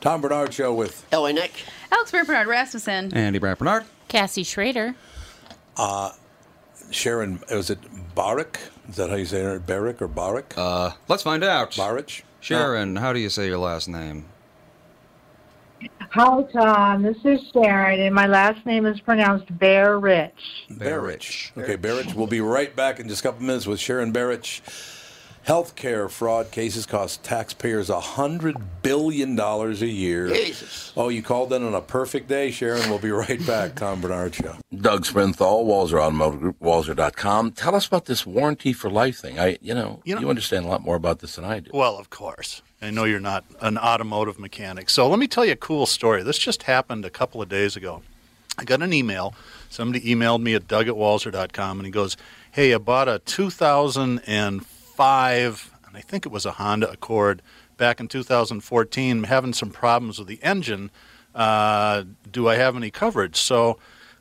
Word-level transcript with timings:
Tom 0.00 0.20
Barnard 0.20 0.54
Show 0.54 0.72
with 0.72 1.06
Ellie 1.12 1.32
Nick. 1.32 1.52
Alex 1.92 2.10
Barnard 2.10 2.46
Rasmussen. 2.46 3.12
Andy 3.14 3.38
Brad 3.38 3.58
Barnard. 3.58 3.84
Cassie 4.08 4.44
Schrader. 4.44 4.94
uh, 5.76 6.12
Sharon. 6.90 7.40
Was 7.50 7.70
it 7.70 7.78
Barak? 8.14 8.58
Is 8.88 8.96
that 8.96 9.10
how 9.10 9.16
you 9.16 9.26
say 9.26 9.42
it? 9.42 9.66
Barak 9.66 10.00
or 10.02 10.08
Barak? 10.08 10.54
Uh, 10.56 10.90
let's 11.08 11.22
find 11.22 11.44
out. 11.44 11.72
Barich? 11.72 12.22
Sharon, 12.40 12.96
how 12.96 13.12
do 13.12 13.20
you 13.20 13.28
say 13.28 13.46
your 13.46 13.58
last 13.58 13.86
name? 13.88 14.24
Hi, 16.12 16.42
Tom. 16.52 17.02
This 17.02 17.18
is 17.24 17.40
Sharon, 17.52 18.00
and 18.00 18.14
my 18.14 18.26
last 18.26 18.64
name 18.66 18.86
is 18.86 18.98
pronounced 19.00 19.56
Bear 19.58 19.98
Rich. 19.98 20.32
Barich. 20.72 21.56
Okay, 21.56 21.76
Barich. 21.76 22.14
We'll 22.14 22.26
be 22.26 22.40
right 22.40 22.74
back 22.74 22.98
in 22.98 23.08
just 23.08 23.20
a 23.20 23.28
couple 23.28 23.42
minutes 23.44 23.66
with 23.66 23.78
Sharon 23.78 24.12
Barich. 24.12 24.62
Healthcare 25.46 26.08
fraud 26.10 26.50
cases 26.50 26.86
cost 26.86 27.24
taxpayers 27.24 27.88
$100 27.88 28.60
billion 28.82 29.38
a 29.40 29.72
year. 29.86 30.28
Jesus. 30.28 30.92
Oh, 30.96 31.08
you 31.08 31.22
called 31.22 31.52
in 31.52 31.64
on 31.64 31.74
a 31.74 31.80
perfect 31.80 32.28
day, 32.28 32.50
Sharon. 32.50 32.88
We'll 32.90 32.98
be 32.98 33.10
right 33.10 33.44
back. 33.46 33.74
Tom 33.74 34.00
Barnard 34.00 34.34
Show. 34.34 34.56
Doug 34.76 35.04
Sprinthal, 35.04 35.64
Walser 35.64 36.00
Automotive 36.00 36.40
Group, 36.40 36.60
Walser.com. 36.60 37.52
Tell 37.52 37.74
us 37.74 37.86
about 37.86 38.04
this 38.04 38.26
warranty 38.26 38.72
for 38.72 38.90
life 38.90 39.18
thing. 39.18 39.40
I, 39.40 39.56
you 39.60 39.74
know, 39.74 40.00
You 40.04 40.20
you, 40.20 40.28
understand 40.28 40.66
a 40.66 40.68
lot 40.68 40.82
more 40.82 40.96
about 40.96 41.20
this 41.20 41.36
than 41.36 41.44
I 41.44 41.60
do. 41.60 41.70
Well, 41.72 41.98
of 41.98 42.10
course. 42.10 42.62
I 42.82 42.90
know 42.90 43.04
you're 43.04 43.18
not 43.20 43.44
an 43.60 43.76
automotive 43.76 44.38
mechanic. 44.38 44.88
So 44.88 45.08
let 45.08 45.18
me 45.18 45.26
tell 45.26 45.44
you 45.44 45.52
a 45.52 45.56
cool 45.56 45.86
story. 45.86 46.22
This 46.22 46.38
just 46.38 46.64
happened 46.64 47.04
a 47.04 47.10
couple 47.10 47.42
of 47.42 47.48
days 47.48 47.76
ago. 47.76 48.02
I 48.58 48.64
got 48.64 48.82
an 48.82 48.92
email. 48.92 49.34
Somebody 49.68 50.00
emailed 50.02 50.42
me 50.42 50.54
at 50.54 50.68
doug 50.68 50.86
at 50.86 50.94
walser.com 50.94 51.78
and 51.78 51.86
he 51.86 51.90
goes, 51.92 52.16
Hey, 52.52 52.74
I 52.74 52.78
bought 52.78 53.08
a 53.08 53.20
2005, 55.00 55.70
and 55.86 55.96
I 55.96 56.02
think 56.02 56.26
it 56.26 56.28
was 56.32 56.44
a 56.44 56.52
Honda 56.52 56.90
Accord 56.90 57.40
back 57.78 58.00
in 58.00 58.06
2014. 58.06 59.22
Having 59.24 59.54
some 59.54 59.70
problems 59.70 60.18
with 60.18 60.28
the 60.28 60.38
engine. 60.42 60.90
Uh, 61.34 62.04
do 62.30 62.48
I 62.50 62.56
have 62.56 62.76
any 62.76 62.90
coverage? 62.90 63.36
So 63.36 63.78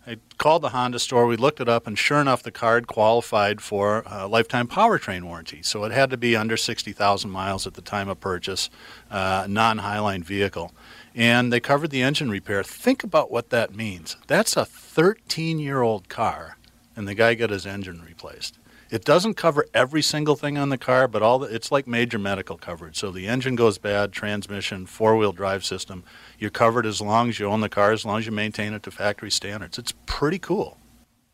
I 0.08 0.16
called 0.38 0.62
the 0.62 0.70
Honda 0.70 0.98
store. 1.00 1.26
We 1.26 1.36
looked 1.36 1.60
it 1.60 1.68
up, 1.68 1.86
and 1.86 2.00
sure 2.00 2.22
enough, 2.22 2.44
the 2.44 2.52
card 2.52 2.88
qualified 2.88 3.60
for 3.60 4.04
a 4.06 4.26
lifetime 4.26 4.70
powertrain 4.70 5.24
warranty. 5.24 5.62
So 5.64 5.84
it 5.84 5.92
had 5.92 6.12
to 6.12 6.18
be 6.18 6.34
under 6.34 6.56
60,000 6.56 7.30
miles 7.30 7.68
at 7.68 7.74
the 7.74 7.82
time 7.82 8.08
of 8.08 8.22
purchase, 8.22 8.70
uh, 9.12 9.48
non 9.50 9.80
Highline 9.80 10.24
vehicle. 10.24 10.72
And 11.14 11.52
they 11.52 11.60
covered 11.60 11.92
the 11.92 12.02
engine 12.02 12.30
repair. 12.30 12.64
Think 12.64 13.04
about 13.04 13.30
what 13.30 13.50
that 13.50 13.76
means. 13.76 14.16
That's 14.28 14.56
a 14.56 14.64
13 14.64 15.60
year 15.60 15.82
old 15.82 16.08
car, 16.08 16.58
and 16.96 17.06
the 17.06 17.16
guy 17.16 17.34
got 17.34 17.50
his 17.50 17.66
engine 17.66 18.02
replaced. 18.02 18.58
It 18.90 19.06
doesn't 19.06 19.36
cover 19.36 19.68
every 19.72 20.02
single 20.02 20.36
thing 20.36 20.58
on 20.58 20.70
the 20.70 20.78
car, 20.78 21.08
but 21.08 21.22
all 21.22 21.40
the, 21.40 21.54
it's 21.54 21.72
like 21.72 21.86
major 21.86 22.18
medical 22.18 22.58
coverage. 22.58 22.98
So 22.98 23.12
the 23.12 23.28
engine 23.28 23.56
goes 23.56 23.78
bad, 23.78 24.12
transmission, 24.12 24.88
four 24.88 25.16
wheel 25.16 25.32
drive 25.32 25.64
system. 25.64 26.04
You're 26.40 26.50
covered 26.50 26.88
as 26.88 27.00
long 27.00 27.30
as 27.30 27.40
you 27.40 27.46
own 27.46 27.62
the 27.62 27.70
car, 27.70 27.92
as 27.92 28.04
long 28.04 28.18
as 28.18 28.26
you 28.26 28.32
maintain 28.32 28.74
it 28.74 28.82
to 28.84 28.92
factory 28.92 29.30
standards. 29.30 29.78
It's 29.78 29.94
pretty 30.08 30.40
cool. 30.40 30.80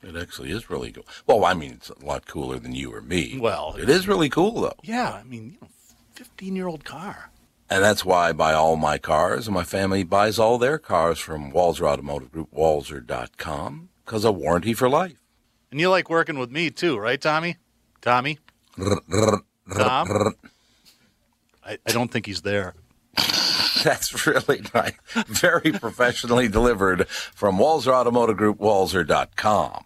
It 0.04 0.18
actually 0.18 0.52
is 0.52 0.70
really 0.70 0.92
cool. 0.92 1.08
Well, 1.26 1.46
I 1.46 1.54
mean, 1.54 1.72
it's 1.72 1.90
a 1.90 2.06
lot 2.06 2.28
cooler 2.28 2.60
than 2.60 2.76
you 2.76 2.94
or 2.94 3.02
me. 3.02 3.38
Well, 3.40 3.76
it 3.80 3.90
is 3.90 4.08
really 4.08 4.30
cool, 4.30 4.62
though. 4.62 4.78
Yeah, 4.84 5.14
I 5.14 5.24
mean, 5.24 5.52
you 5.52 5.58
know, 5.62 5.70
15 6.16 6.56
year 6.56 6.68
old 6.68 6.84
car. 6.84 7.32
And 7.70 7.84
that's 7.84 8.06
why 8.06 8.30
I 8.30 8.34
buy 8.34 8.54
all 8.54 8.76
my 8.76 8.98
cars, 8.98 9.48
and 9.48 9.56
my 9.56 9.64
family 9.64 10.04
buys 10.04 10.38
all 10.38 10.58
their 10.58 10.78
cars 10.78 11.20
from 11.20 11.52
Walser 11.52 11.88
Automotive 11.88 12.32
Group, 12.32 12.52
Walser.com, 12.54 13.90
because 14.06 14.26
of 14.26 14.36
warranty 14.36 14.74
for 14.74 14.88
life. 14.88 15.16
And 15.72 15.80
you 15.80 15.90
like 15.90 16.10
working 16.10 16.38
with 16.40 16.52
me 16.52 16.70
too, 16.70 16.98
right, 16.98 17.20
Tommy? 17.20 17.58
Tommy? 18.02 18.40
Tom? 19.74 20.34
I, 21.66 21.78
I 21.86 21.92
don't 21.92 22.12
think 22.12 22.26
he's 22.28 22.42
there. 22.42 22.76
That's 23.84 24.26
really 24.26 24.62
nice. 24.74 24.94
Very 25.28 25.72
professionally 25.72 26.48
delivered 26.48 27.08
from 27.08 27.58
Walser 27.58 27.94
Automotive 27.94 28.38
Group, 28.38 28.60
Walser.com. 28.60 29.86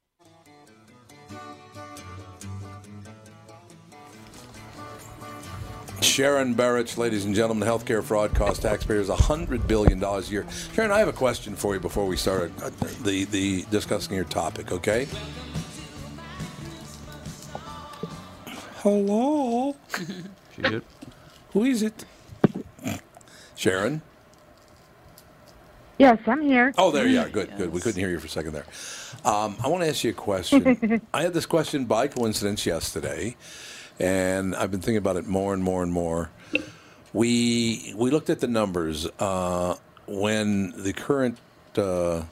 Sharon 6.01 6.55
Barich, 6.55 6.97
ladies 6.97 7.25
and 7.25 7.35
gentlemen, 7.35 7.67
healthcare 7.67 8.03
fraud 8.03 8.33
costs 8.33 8.61
taxpayers 8.61 9.07
$100 9.07 9.67
billion 9.67 10.03
a 10.03 10.21
year. 10.21 10.45
Sharon, 10.73 10.91
I 10.91 10.99
have 10.99 11.07
a 11.07 11.13
question 11.13 11.55
for 11.55 11.75
you 11.75 11.79
before 11.79 12.07
we 12.07 12.17
start 12.17 12.51
uh, 12.61 12.71
the, 13.03 13.25
the 13.25 13.65
discussing 13.69 14.15
your 14.15 14.25
topic, 14.25 14.71
okay? 14.71 15.07
Hello? 18.77 19.75
Who 21.53 21.63
is 21.65 21.83
it? 21.83 22.03
Sharon? 23.55 24.01
Yes, 25.99 26.17
I'm 26.25 26.41
here. 26.41 26.73
Oh, 26.79 26.89
there 26.89 27.05
you 27.05 27.19
are. 27.19 27.29
Good, 27.29 27.55
good. 27.57 27.71
We 27.71 27.79
couldn't 27.79 27.99
hear 27.99 28.09
you 28.09 28.17
for 28.17 28.25
a 28.25 28.29
second 28.29 28.53
there. 28.53 28.65
Um, 29.23 29.55
I 29.63 29.67
want 29.67 29.83
to 29.83 29.89
ask 29.89 30.03
you 30.03 30.09
a 30.09 30.13
question. 30.13 30.99
I 31.13 31.21
had 31.21 31.35
this 31.35 31.45
question 31.45 31.85
by 31.85 32.07
coincidence 32.07 32.65
yesterday, 32.65 33.35
and 34.01 34.55
I've 34.55 34.71
been 34.71 34.81
thinking 34.81 34.97
about 34.97 35.15
it 35.17 35.27
more 35.27 35.53
and 35.53 35.63
more 35.63 35.83
and 35.83 35.91
more. 35.91 36.29
We 37.13 37.93
we 37.95 38.09
looked 38.09 38.29
at 38.29 38.39
the 38.39 38.47
numbers 38.47 39.05
uh, 39.19 39.75
when 40.07 40.73
the 40.81 40.93
current 40.93 41.37
uh, 41.77 42.17
uh, 42.19 42.23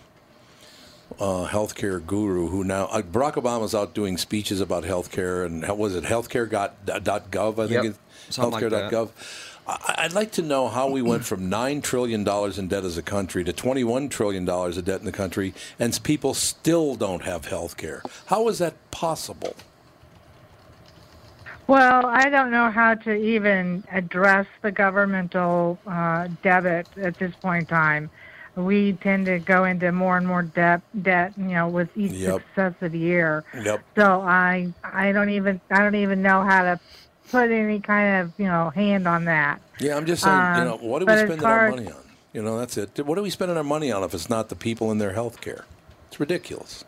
healthcare 1.48 2.06
guru, 2.06 2.48
who 2.48 2.64
now 2.64 2.86
uh, 2.86 3.02
Barack 3.02 3.34
Obama's 3.34 3.76
out 3.76 3.94
doing 3.94 4.18
speeches 4.18 4.62
about 4.62 4.84
healthcare, 4.84 5.46
and 5.46 5.64
how 5.66 5.76
was 5.76 5.96
it 5.96 6.04
healthcare.gov? 6.06 7.54
I 7.54 7.68
think 7.68 7.72
Yep. 7.72 7.86
it's 7.86 8.00
Something 8.36 8.52
like 8.54 8.64
healthcare.gov. 8.64 9.10
I- 9.68 9.96
I'd 10.00 10.14
like 10.14 10.32
to 10.34 10.42
know 10.42 10.68
how 10.68 10.90
we 10.90 11.02
went 11.02 11.26
from 11.26 11.50
nine 11.50 11.82
trillion 11.82 12.24
dollars 12.24 12.58
in 12.58 12.68
debt 12.70 12.86
as 12.86 12.98
a 12.98 13.02
country 13.04 13.44
to 13.44 13.54
twenty-one 13.54 14.10
trillion 14.10 14.46
dollars 14.46 14.78
of 14.78 14.86
debt 14.86 15.00
in 15.00 15.06
the 15.06 15.12
country, 15.12 15.54
and 15.78 15.98
people 16.04 16.34
still 16.34 16.96
don't 16.96 17.24
have 17.24 17.46
health 17.46 17.76
care. 17.78 18.02
How 18.28 18.48
is 18.48 18.60
that 18.60 18.76
possible? 18.92 19.56
Well, 21.70 22.08
I 22.08 22.30
don't 22.30 22.50
know 22.50 22.72
how 22.72 22.96
to 22.96 23.14
even 23.14 23.84
address 23.92 24.48
the 24.64 24.72
governmental 24.72 25.78
uh, 25.86 26.28
debit 26.42 26.88
at 26.98 27.20
this 27.20 27.32
point 27.36 27.62
in 27.62 27.66
time. 27.68 28.10
We 28.56 28.94
tend 28.94 29.28
to 29.28 29.38
go 29.38 29.66
into 29.66 29.92
more 29.92 30.18
and 30.18 30.26
more 30.26 30.42
debt, 30.42 30.82
debt, 31.04 31.34
you 31.38 31.44
know, 31.50 31.68
with 31.68 31.96
each 31.96 32.14
Yep. 32.14 32.42
successive 32.56 32.96
year. 32.96 33.44
Yep. 33.54 33.84
So 33.96 34.22
I, 34.22 34.74
I 34.84 35.12
don't 35.12 35.30
even, 35.30 35.62
I 35.70 35.80
don't 35.84 35.94
even 35.94 36.24
know 36.24 36.42
how 36.42 36.64
to 36.64 36.80
put 37.30 37.52
any 37.52 37.80
kind 37.80 38.24
of, 38.24 38.34
you 38.40 38.48
know, 38.48 38.72
hand 38.72 39.08
on 39.08 39.26
that. 39.26 39.62
Yeah, 39.80 39.96
I'm 39.96 40.08
just 40.08 40.24
saying. 40.24 40.36
you 40.38 40.42
Um, 40.62 40.68
know, 40.70 40.78
what 40.78 41.04
are 41.04 41.06
we 41.06 41.16
spending 41.18 41.46
our 41.46 41.70
money 41.70 41.88
on? 41.92 42.04
You 42.34 42.42
know, 42.42 42.58
that's 42.58 42.78
it. 42.78 43.06
What 43.06 43.20
are 43.20 43.22
we 43.22 43.30
spending 43.30 43.58
our 43.58 43.64
money 43.64 43.92
on 43.92 44.04
if 44.04 44.16
it's 44.16 44.28
not 44.30 44.50
the 44.50 44.56
people 44.56 44.90
and 44.90 45.00
their 45.00 45.14
health 45.14 45.40
care? 45.40 45.66
It's 46.08 46.20
ridiculous. 46.20 46.84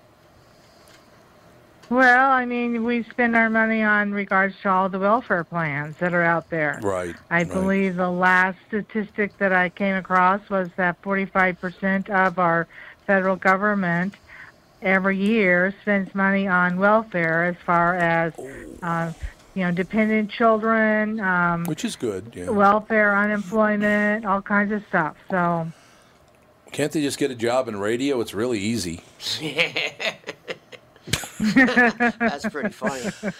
Well, 1.91 2.31
I 2.31 2.45
mean, 2.45 2.85
we 2.85 3.03
spend 3.03 3.35
our 3.35 3.49
money 3.49 3.83
on 3.83 4.13
regards 4.13 4.55
to 4.61 4.69
all 4.69 4.87
the 4.87 4.97
welfare 4.97 5.43
plans 5.43 5.97
that 5.97 6.13
are 6.13 6.23
out 6.23 6.49
there. 6.49 6.79
Right. 6.81 7.13
I 7.29 7.39
right. 7.39 7.49
believe 7.49 7.97
the 7.97 8.09
last 8.09 8.57
statistic 8.69 9.37
that 9.39 9.51
I 9.51 9.67
came 9.67 9.97
across 9.97 10.39
was 10.49 10.69
that 10.77 11.01
45% 11.01 12.09
of 12.09 12.39
our 12.39 12.69
federal 13.05 13.35
government 13.35 14.15
every 14.81 15.17
year 15.17 15.75
spends 15.81 16.15
money 16.15 16.47
on 16.47 16.79
welfare 16.79 17.43
as 17.43 17.57
far 17.65 17.95
as, 17.97 18.31
uh, 18.81 19.11
you 19.53 19.65
know, 19.65 19.71
dependent 19.73 20.31
children, 20.31 21.19
um, 21.19 21.65
Which 21.65 21.83
is 21.83 21.97
good. 21.97 22.31
Yeah. 22.33 22.51
welfare, 22.51 23.17
unemployment, 23.17 24.25
all 24.25 24.41
kinds 24.41 24.71
of 24.71 24.81
stuff. 24.87 25.17
So, 25.29 25.69
Can't 26.71 26.93
they 26.93 27.01
just 27.01 27.19
get 27.19 27.31
a 27.31 27.35
job 27.35 27.67
in 27.67 27.77
radio? 27.77 28.21
It's 28.21 28.33
really 28.33 28.59
easy. 28.59 29.01
That's 31.39 32.47
pretty 32.49 32.69
funny. 32.69 33.09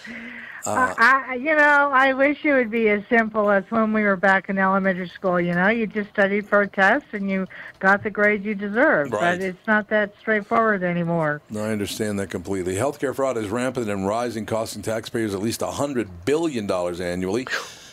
Uh, 0.63 0.93
I, 0.95 1.25
I- 1.29 1.33
you 1.37 1.55
know, 1.55 1.89
I 1.91 2.13
wish 2.13 2.45
it 2.45 2.53
would 2.53 2.69
be 2.69 2.87
as 2.89 3.01
simple 3.09 3.49
as 3.49 3.63
when 3.69 3.93
we 3.93 4.03
were 4.03 4.15
back 4.15 4.47
in 4.47 4.59
elementary 4.59 5.07
school. 5.09 5.41
You 5.41 5.53
know, 5.53 5.69
you 5.69 5.87
just 5.87 6.11
studied 6.11 6.47
for 6.47 6.61
a 6.61 6.67
test 6.67 7.05
and 7.13 7.31
you 7.31 7.47
got 7.79 8.03
the 8.03 8.11
grade 8.11 8.45
you 8.45 8.53
deserved. 8.53 9.11
Right. 9.11 9.39
But 9.39 9.41
it's 9.41 9.65
not 9.65 9.89
that 9.89 10.13
straightforward 10.19 10.83
anymore. 10.83 11.41
No, 11.49 11.63
I 11.63 11.71
understand 11.71 12.19
that 12.19 12.29
completely. 12.29 12.75
Healthcare 12.75 13.15
fraud 13.15 13.37
is 13.37 13.49
rampant 13.49 13.89
and 13.89 14.05
rising, 14.05 14.45
costing 14.45 14.83
taxpayers 14.83 15.33
at 15.33 15.41
least 15.41 15.61
$100 15.61 16.07
billion 16.25 16.69
annually. 16.69 17.47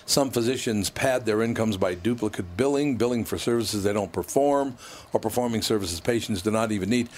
Some 0.04 0.30
physicians 0.30 0.88
pad 0.90 1.24
their 1.26 1.42
incomes 1.42 1.76
by 1.78 1.94
duplicate 1.94 2.56
billing, 2.56 2.96
billing 2.96 3.24
for 3.24 3.38
services 3.38 3.82
they 3.84 3.92
don't 3.92 4.12
perform, 4.12 4.76
or 5.12 5.20
performing 5.20 5.62
services 5.62 6.00
patients 6.00 6.42
do 6.42 6.50
not 6.50 6.70
even 6.72 6.90
need. 6.90 7.08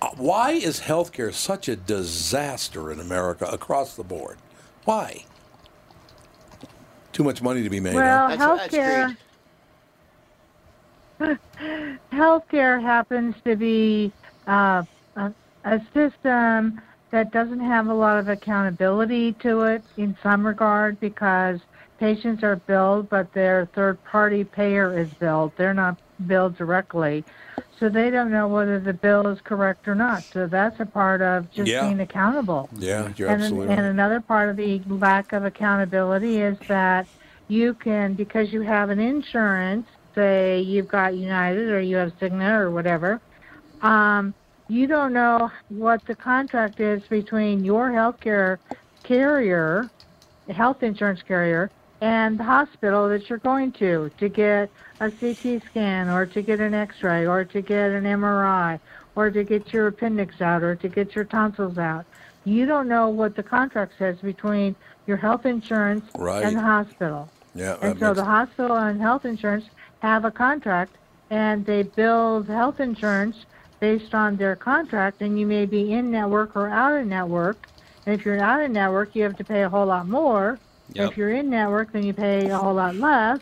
Uh, 0.00 0.10
Why 0.16 0.52
is 0.52 0.80
healthcare 0.80 1.32
such 1.32 1.68
a 1.68 1.76
disaster 1.76 2.92
in 2.92 3.00
America 3.00 3.46
across 3.46 3.96
the 3.96 4.04
board? 4.04 4.38
Why? 4.84 5.24
Too 7.12 7.24
much 7.24 7.42
money 7.42 7.62
to 7.64 7.70
be 7.70 7.80
made. 7.80 7.94
Well, 7.94 8.28
huh? 8.28 8.36
That's- 8.36 8.70
that's 8.70 9.16
healthcare. 11.20 11.38
healthcare 12.12 12.80
happens 12.80 13.34
to 13.44 13.56
be 13.56 14.12
uh, 14.46 14.84
a, 15.16 15.32
a 15.64 15.80
system 15.92 16.80
that 17.10 17.32
doesn't 17.32 17.58
have 17.60 17.88
a 17.88 17.94
lot 17.94 18.18
of 18.18 18.28
accountability 18.28 19.32
to 19.32 19.62
it 19.62 19.82
in 19.96 20.16
some 20.22 20.46
regard 20.46 21.00
because 21.00 21.58
patients 21.98 22.44
are 22.44 22.56
billed, 22.56 23.08
but 23.08 23.32
their 23.32 23.66
third 23.74 24.02
party 24.04 24.44
payer 24.44 24.96
is 24.96 25.08
billed. 25.14 25.50
They're 25.56 25.74
not 25.74 25.98
billed 26.28 26.56
directly. 26.56 27.24
So 27.78 27.88
they 27.88 28.10
don't 28.10 28.30
know 28.30 28.48
whether 28.48 28.80
the 28.80 28.92
bill 28.92 29.28
is 29.28 29.38
correct 29.44 29.86
or 29.86 29.94
not. 29.94 30.24
So 30.32 30.46
that's 30.46 30.78
a 30.80 30.86
part 30.86 31.22
of 31.22 31.50
just 31.50 31.68
Yeah. 31.68 31.86
being 31.86 32.00
accountable. 32.00 32.70
Yeah, 32.78 33.12
you're 33.16 33.28
and, 33.28 33.42
absolutely 33.42 33.74
and 33.74 33.86
another 33.86 34.20
part 34.20 34.48
of 34.48 34.56
the 34.56 34.82
lack 34.88 35.32
of 35.32 35.44
accountability 35.44 36.40
is 36.40 36.58
that 36.68 37.06
you 37.48 37.74
can, 37.74 38.14
because 38.14 38.52
you 38.52 38.62
have 38.62 38.90
an 38.90 38.98
insurance, 38.98 39.86
say 40.14 40.60
you've 40.60 40.88
got 40.88 41.14
United 41.16 41.68
or 41.70 41.80
you 41.80 41.96
have 41.96 42.12
Cigna 42.18 42.58
or 42.58 42.70
whatever, 42.70 43.20
um, 43.82 44.34
you 44.68 44.86
don't 44.86 45.12
know 45.12 45.50
what 45.68 46.04
the 46.06 46.14
contract 46.14 46.80
is 46.80 47.02
between 47.08 47.64
your 47.64 47.90
healthcare 47.90 48.58
carrier, 49.04 49.88
health 50.48 50.82
insurance 50.82 51.22
carrier, 51.22 51.70
and 52.00 52.38
the 52.38 52.44
hospital 52.44 53.08
that 53.08 53.28
you're 53.28 53.38
going 53.40 53.72
to 53.72 54.10
to 54.18 54.28
get 54.28 54.70
a 55.00 55.10
CT 55.10 55.62
scan 55.68 56.08
or 56.08 56.26
to 56.26 56.42
get 56.42 56.60
an 56.60 56.74
X-ray 56.74 57.26
or 57.26 57.44
to 57.44 57.62
get 57.62 57.90
an 57.90 58.04
MRI 58.04 58.78
or 59.16 59.30
to 59.30 59.44
get 59.44 59.72
your 59.72 59.88
appendix 59.88 60.40
out 60.40 60.62
or 60.62 60.76
to 60.76 60.88
get 60.88 61.14
your 61.14 61.24
tonsils 61.24 61.78
out. 61.78 62.06
You 62.44 62.66
don't 62.66 62.88
know 62.88 63.08
what 63.08 63.34
the 63.36 63.42
contract 63.42 63.94
says 63.98 64.16
between 64.22 64.76
your 65.06 65.16
health 65.16 65.44
insurance 65.44 66.04
Right. 66.14 66.44
and 66.44 66.56
the 66.56 66.60
hospital. 66.60 67.32
Yeah, 67.54 67.76
And 67.82 67.98
so 67.98 68.14
the 68.14 68.24
hospital 68.24 68.76
and 68.76 69.00
health 69.00 69.24
insurance 69.24 69.64
have 70.02 70.24
a 70.24 70.30
contract 70.30 70.96
and 71.30 71.66
they 71.66 71.82
bill 71.82 72.42
the 72.44 72.54
health 72.54 72.80
insurance 72.80 73.36
based 73.80 74.14
on 74.14 74.36
their 74.36 74.56
contract 74.56 75.20
and 75.20 75.38
you 75.38 75.46
may 75.46 75.66
be 75.66 75.92
in 75.92 76.10
network 76.10 76.54
or 76.56 76.68
out 76.68 76.98
of 77.00 77.06
network. 77.06 77.66
And 78.06 78.18
if 78.18 78.24
you're 78.24 78.40
out 78.40 78.60
of 78.62 78.70
network, 78.70 79.14
you 79.14 79.24
have 79.24 79.36
to 79.36 79.44
pay 79.44 79.62
a 79.62 79.68
whole 79.68 79.86
lot 79.86 80.08
more. 80.08 80.60
Yep. 80.94 81.12
If 81.12 81.16
you're 81.16 81.30
in 81.30 81.50
network, 81.50 81.92
then 81.92 82.02
you 82.02 82.14
pay 82.14 82.48
a 82.48 82.56
whole 82.58 82.74
lot 82.74 82.96
less. 82.96 83.40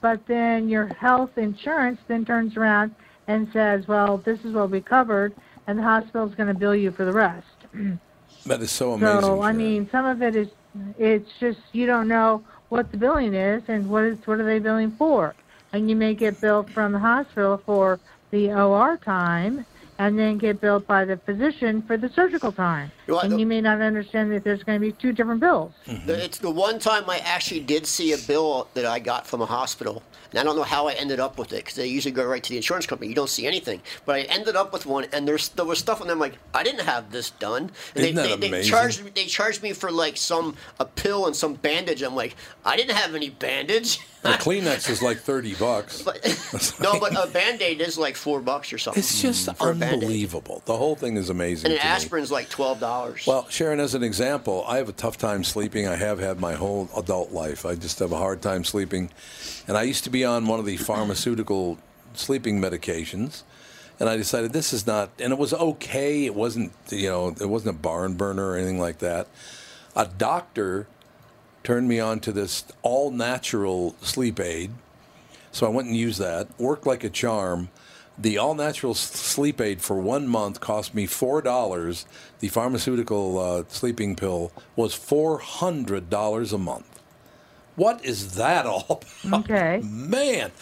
But 0.00 0.26
then 0.26 0.68
your 0.68 0.86
health 0.86 1.36
insurance 1.36 2.00
then 2.06 2.24
turns 2.24 2.56
around 2.56 2.94
and 3.26 3.48
says, 3.52 3.86
well, 3.86 4.18
this 4.18 4.44
is 4.44 4.54
what 4.54 4.70
we 4.70 4.80
covered, 4.80 5.34
and 5.66 5.78
the 5.78 5.82
hospital's 5.82 6.34
going 6.34 6.48
to 6.48 6.54
bill 6.54 6.74
you 6.74 6.90
for 6.90 7.04
the 7.04 7.12
rest. 7.12 7.46
that 8.46 8.62
is 8.62 8.70
so 8.70 8.94
amazing. 8.94 9.20
So 9.20 9.42
I 9.42 9.52
mean, 9.52 9.88
some 9.90 10.06
of 10.06 10.22
it 10.22 10.34
is 10.34 10.48
it's 10.98 11.30
just 11.40 11.60
you 11.72 11.86
don't 11.86 12.08
know 12.08 12.44
what 12.68 12.90
the 12.90 12.96
billing 12.96 13.34
is 13.34 13.62
and 13.68 13.88
what 13.88 14.04
is 14.04 14.18
what 14.26 14.40
are 14.40 14.44
they 14.44 14.58
billing 14.58 14.92
for, 14.92 15.34
and 15.72 15.90
you 15.90 15.96
may 15.96 16.14
get 16.14 16.40
billed 16.40 16.70
from 16.70 16.92
the 16.92 16.98
hospital 16.98 17.60
for 17.64 18.00
the 18.30 18.52
OR 18.52 18.96
time, 18.98 19.64
and 19.98 20.18
then 20.18 20.38
get 20.38 20.60
billed 20.60 20.86
by 20.86 21.04
the 21.04 21.16
physician 21.16 21.82
for 21.82 21.96
the 21.96 22.08
surgical 22.08 22.52
time, 22.52 22.90
You 23.06 23.18
and 23.18 23.32
the- 23.32 23.38
you 23.40 23.46
may 23.46 23.60
not 23.60 23.80
understand 23.80 24.32
that 24.32 24.44
there's 24.44 24.62
going 24.62 24.80
to 24.80 24.86
be 24.86 24.92
two 24.92 25.12
different 25.12 25.40
bills. 25.40 25.72
The- 26.06 26.24
It's 26.24 26.38
the 26.38 26.50
one 26.50 26.78
time 26.78 27.04
I 27.10 27.18
actually 27.18 27.60
did 27.60 27.86
see 27.86 28.12
a 28.12 28.18
bill 28.18 28.68
that 28.74 28.86
I 28.86 28.98
got 29.00 29.26
from 29.26 29.40
a 29.42 29.46
hospital. 29.46 30.02
And 30.30 30.38
I 30.38 30.42
don't 30.44 30.56
know 30.56 30.62
how 30.62 30.88
I 30.88 30.92
ended 30.92 31.20
up 31.20 31.38
with 31.38 31.54
it 31.54 31.64
because 31.64 31.74
they 31.74 31.86
usually 31.86 32.12
go 32.12 32.22
right 32.26 32.42
to 32.42 32.50
the 32.50 32.56
insurance 32.58 32.84
company. 32.86 33.08
You 33.08 33.14
don't 33.14 33.30
see 33.30 33.46
anything. 33.46 33.80
But 34.04 34.16
I 34.16 34.20
ended 34.24 34.56
up 34.56 34.74
with 34.74 34.84
one, 34.84 35.06
and 35.14 35.26
there's 35.26 35.48
there 35.48 35.64
was 35.64 35.78
stuff 35.78 36.02
on 36.02 36.06
them 36.06 36.18
like 36.18 36.34
I 36.52 36.62
didn't 36.62 36.84
have 36.84 37.10
this 37.10 37.30
done. 37.30 37.70
And 37.94 38.04
Isn't 38.04 38.14
they, 38.16 38.28
that 38.28 38.40
they, 38.42 38.50
they 38.50 38.62
charged 38.62 39.14
they 39.14 39.24
charged 39.24 39.62
me 39.62 39.72
for 39.72 39.90
like 39.90 40.18
some 40.18 40.54
a 40.78 40.84
pill 40.84 41.24
and 41.28 41.34
some 41.34 41.54
bandage. 41.54 42.02
I'm 42.02 42.14
like 42.14 42.36
I 42.62 42.76
didn't 42.76 42.94
have 42.96 43.14
any 43.14 43.30
bandage. 43.30 44.00
A 44.24 44.32
Kleenex 44.32 44.90
is 44.90 45.00
like 45.00 45.18
30 45.18 45.54
bucks. 45.54 46.02
But 46.08 46.74
no, 46.80 46.98
but 46.98 47.12
a 47.12 47.30
band 47.30 47.60
aid 47.60 47.80
is 47.80 47.98
like 47.98 48.16
four 48.16 48.40
bucks 48.40 48.72
or 48.72 48.78
something. 48.78 49.00
It's 49.00 49.20
just 49.20 49.48
mm-hmm. 49.48 49.78
Band-Aid. 49.78 49.94
unbelievable. 49.94 50.62
The 50.64 50.76
whole 50.76 50.96
thing 50.96 51.16
is 51.16 51.28
amazing. 51.28 51.70
And 51.70 51.78
an 51.78 51.84
me. 51.84 51.90
aspirin's 51.90 52.30
like 52.30 52.48
twelve 52.48 52.80
dollars. 52.80 53.26
Well, 53.26 53.46
Sharon, 53.48 53.80
as 53.80 53.94
an 53.94 54.02
example, 54.02 54.64
I 54.66 54.78
have 54.78 54.88
a 54.88 54.92
tough 54.92 55.18
time 55.18 55.44
sleeping. 55.44 55.86
I 55.86 55.96
have 55.96 56.18
had 56.18 56.40
my 56.40 56.54
whole 56.54 56.88
adult 56.96 57.32
life. 57.32 57.66
I 57.66 57.74
just 57.74 57.98
have 57.98 58.12
a 58.12 58.16
hard 58.16 58.40
time 58.40 58.64
sleeping. 58.64 59.10
And 59.66 59.76
I 59.76 59.82
used 59.82 60.04
to 60.04 60.10
be 60.10 60.24
on 60.24 60.46
one 60.46 60.58
of 60.58 60.66
the 60.66 60.76
pharmaceutical 60.90 61.78
sleeping 62.14 62.60
medications. 62.60 63.42
And 64.00 64.08
I 64.08 64.16
decided 64.16 64.52
this 64.52 64.72
is 64.72 64.86
not, 64.86 65.10
and 65.18 65.32
it 65.32 65.38
was 65.38 65.52
okay. 65.52 66.24
It 66.24 66.34
wasn't, 66.34 66.72
you 66.90 67.08
know, 67.08 67.28
it 67.28 67.48
wasn't 67.48 67.76
a 67.76 67.78
barn 67.78 68.14
burner 68.14 68.50
or 68.50 68.56
anything 68.56 68.80
like 68.80 68.98
that. 68.98 69.26
A 69.96 70.06
doctor 70.06 70.86
turned 71.68 71.86
me 71.86 72.00
on 72.00 72.18
to 72.18 72.32
this 72.32 72.64
all 72.80 73.10
natural 73.10 73.94
sleep 74.00 74.40
aid. 74.40 74.70
So 75.52 75.66
I 75.66 75.68
went 75.68 75.86
and 75.86 75.94
used 75.94 76.18
that. 76.18 76.48
Worked 76.58 76.86
like 76.86 77.04
a 77.04 77.10
charm. 77.10 77.68
The 78.16 78.38
all 78.38 78.54
natural 78.54 78.94
sleep 78.94 79.60
aid 79.60 79.82
for 79.82 80.00
one 80.00 80.26
month 80.26 80.60
cost 80.60 80.94
me 80.94 81.04
four 81.04 81.42
dollars. 81.42 82.06
The 82.38 82.48
pharmaceutical 82.48 83.38
uh, 83.38 83.64
sleeping 83.68 84.16
pill 84.16 84.50
was 84.76 84.94
four 84.94 85.40
hundred 85.40 86.08
dollars 86.08 86.54
a 86.54 86.58
month. 86.58 87.02
What 87.76 88.02
is 88.02 88.36
that 88.36 88.64
all 88.64 89.02
about? 89.22 89.44
Okay. 89.44 89.82
Man, 89.84 90.52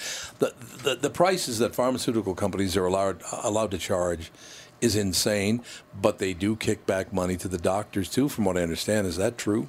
the, 0.41 0.55
the 0.83 0.97
the 0.97 1.11
prices 1.11 1.61
that 1.61 1.77
pharmaceutical 1.77 2.35
companies 2.35 2.77
are 2.77 2.85
allowed 2.85 3.23
allowed 3.45 3.71
to 3.71 3.79
charge 3.79 4.33
is 4.81 4.97
insane, 4.97 5.63
but 6.03 6.19
they 6.19 6.35
do 6.35 6.57
kick 6.57 6.85
back 6.85 7.13
money 7.13 7.37
to 7.37 7.47
the 7.47 7.59
doctors 7.59 8.11
too, 8.11 8.29
from 8.29 8.45
what 8.45 8.57
I 8.57 8.63
understand. 8.63 9.07
Is 9.07 9.19
that 9.19 9.39
true? 9.39 9.69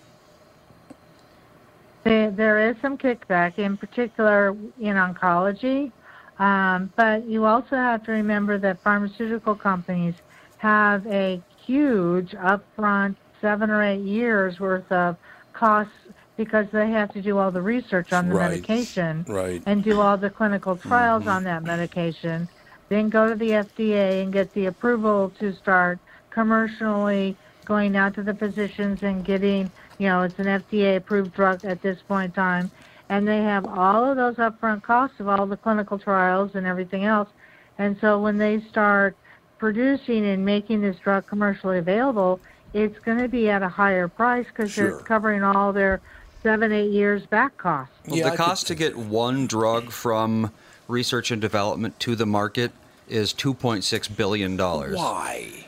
There, 2.08 2.32
there 2.32 2.70
is 2.70 2.78
some 2.82 2.98
kickback, 2.98 3.60
in 3.60 3.76
particular 3.76 4.52
in 4.80 4.96
oncology, 4.96 5.92
um, 6.40 6.94
but 6.96 7.28
you 7.28 7.44
also 7.44 7.76
have 7.76 8.02
to 8.04 8.14
remember 8.14 8.58
that 8.60 8.82
pharmaceutical 8.82 9.56
companies 9.56 10.14
have 10.56 11.06
a 11.08 11.42
huge 11.66 12.32
upfront 12.32 13.18
seven 13.42 13.70
or 13.70 13.84
eight 13.84 14.04
years 14.06 14.58
worth 14.58 14.90
of 14.90 15.18
costs 15.52 15.92
because 16.38 16.66
they 16.72 16.90
have 16.90 17.12
to 17.12 17.22
do 17.22 17.38
all 17.40 17.52
the 17.52 17.62
research 17.62 18.14
on 18.14 18.30
the 18.30 18.36
Right. 18.36 18.52
medication 18.52 19.26
Right. 19.28 19.62
and 19.66 19.84
do 19.84 20.00
all 20.00 20.16
the 20.18 20.30
clinical 20.30 20.78
trials 20.78 21.28
on 21.28 21.44
that 21.44 21.66
medication, 21.66 22.48
then 22.88 23.10
go 23.10 23.28
to 23.28 23.36
the 23.36 23.52
FDA 23.52 24.24
and 24.24 24.32
get 24.32 24.54
the 24.54 24.68
approval 24.68 25.34
to 25.42 25.54
start 25.56 26.00
commercially 26.30 27.38
going 27.66 27.98
out 27.98 28.14
to 28.14 28.24
the 28.24 28.34
physicians 28.36 29.00
and 29.02 29.26
getting, 29.26 29.70
you 29.98 30.08
know, 30.08 30.24
it's 30.24 30.38
an 30.40 30.46
FDA 30.46 30.98
approved 30.98 31.34
drug 31.34 31.66
at 31.66 31.82
this 31.82 32.00
point 32.08 32.26
in 32.26 32.32
time. 32.32 32.72
And 33.10 33.28
they 33.28 33.42
have 33.42 33.66
all 33.66 34.04
of 34.04 34.18
those 34.18 34.36
upfront 34.36 34.84
costs 34.84 35.20
of 35.20 35.28
all 35.30 35.46
the 35.46 35.56
clinical 35.58 35.98
trials 35.98 36.56
and 36.56 36.68
everything 36.68 37.06
else. 37.06 37.30
And 37.78 37.98
so 38.02 38.20
when 38.20 38.38
they 38.38 38.60
start 38.70 39.16
producing 39.58 40.26
and 40.26 40.46
making 40.46 40.82
this 40.82 40.98
drug 40.98 41.26
commercially 41.26 41.78
available, 41.78 42.40
it's 42.74 43.00
going 43.00 43.18
to 43.20 43.30
be 43.30 43.50
at 43.50 43.64
a 43.64 43.70
higher 43.70 44.08
price 44.08 44.46
because 44.48 44.72
Sure. 44.72 44.92
they're 44.92 45.00
covering 45.00 45.44
all 45.44 45.72
their 45.72 46.02
seven, 46.44 46.72
eight 46.72 46.92
years 46.92 47.26
back 47.26 47.58
costs. 47.58 47.94
Well, 48.08 48.30
the 48.30 48.38
cost 48.38 48.68
to 48.68 48.76
get 48.76 48.96
one 48.98 49.48
drug 49.48 49.92
from 49.92 50.52
research 50.88 51.32
and 51.32 51.42
development 51.42 52.00
to 52.02 52.16
the 52.16 52.26
market 52.26 52.72
is 53.08 53.34
$2.6 53.34 54.16
billion. 54.16 54.58
Why? 54.58 55.67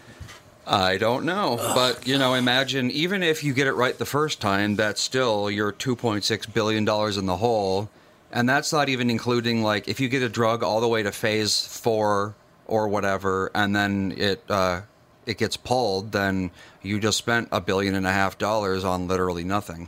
I 0.70 0.98
don't 0.98 1.26
know. 1.26 1.58
but, 1.74 2.08
you 2.08 2.18
know, 2.20 2.36
imagine 2.36 2.92
even 2.92 3.24
if 3.24 3.44
you 3.44 3.54
get 3.54 3.66
it 3.68 3.74
right 3.74 3.98
the 3.98 4.06
first 4.06 4.40
time, 4.40 4.76
that's 4.76 5.02
still 5.02 5.50
your 5.50 5.74
$2.6 5.74 6.54
billion 6.54 6.88
in 7.20 7.26
the 7.26 7.38
hole. 7.38 7.90
And 8.32 8.48
that's 8.48 8.72
not 8.72 8.88
even 8.90 9.10
including, 9.10 9.64
like, 9.64 9.88
if 9.88 10.00
you 10.00 10.08
get 10.08 10.22
a 10.22 10.30
drug 10.30 10.62
all 10.62 10.80
the 10.80 10.88
way 10.88 11.02
to 11.02 11.12
phase 11.12 11.66
four 11.66 12.36
or 12.68 12.88
whatever, 12.88 13.50
and 13.56 13.76
then 13.76 14.14
it, 14.16 14.44
uh, 14.48 14.82
it 15.26 15.40
gets 15.40 15.58
pulled, 15.58 16.12
then 16.12 16.52
you 16.84 17.00
just 17.00 17.18
spent 17.18 17.50
a 17.52 17.60
billion 17.60 17.96
and 17.96 18.06
a 18.06 18.12
half 18.12 18.38
dollars 18.38 18.84
on 18.84 19.08
literally 19.08 19.44
nothing. 19.44 19.88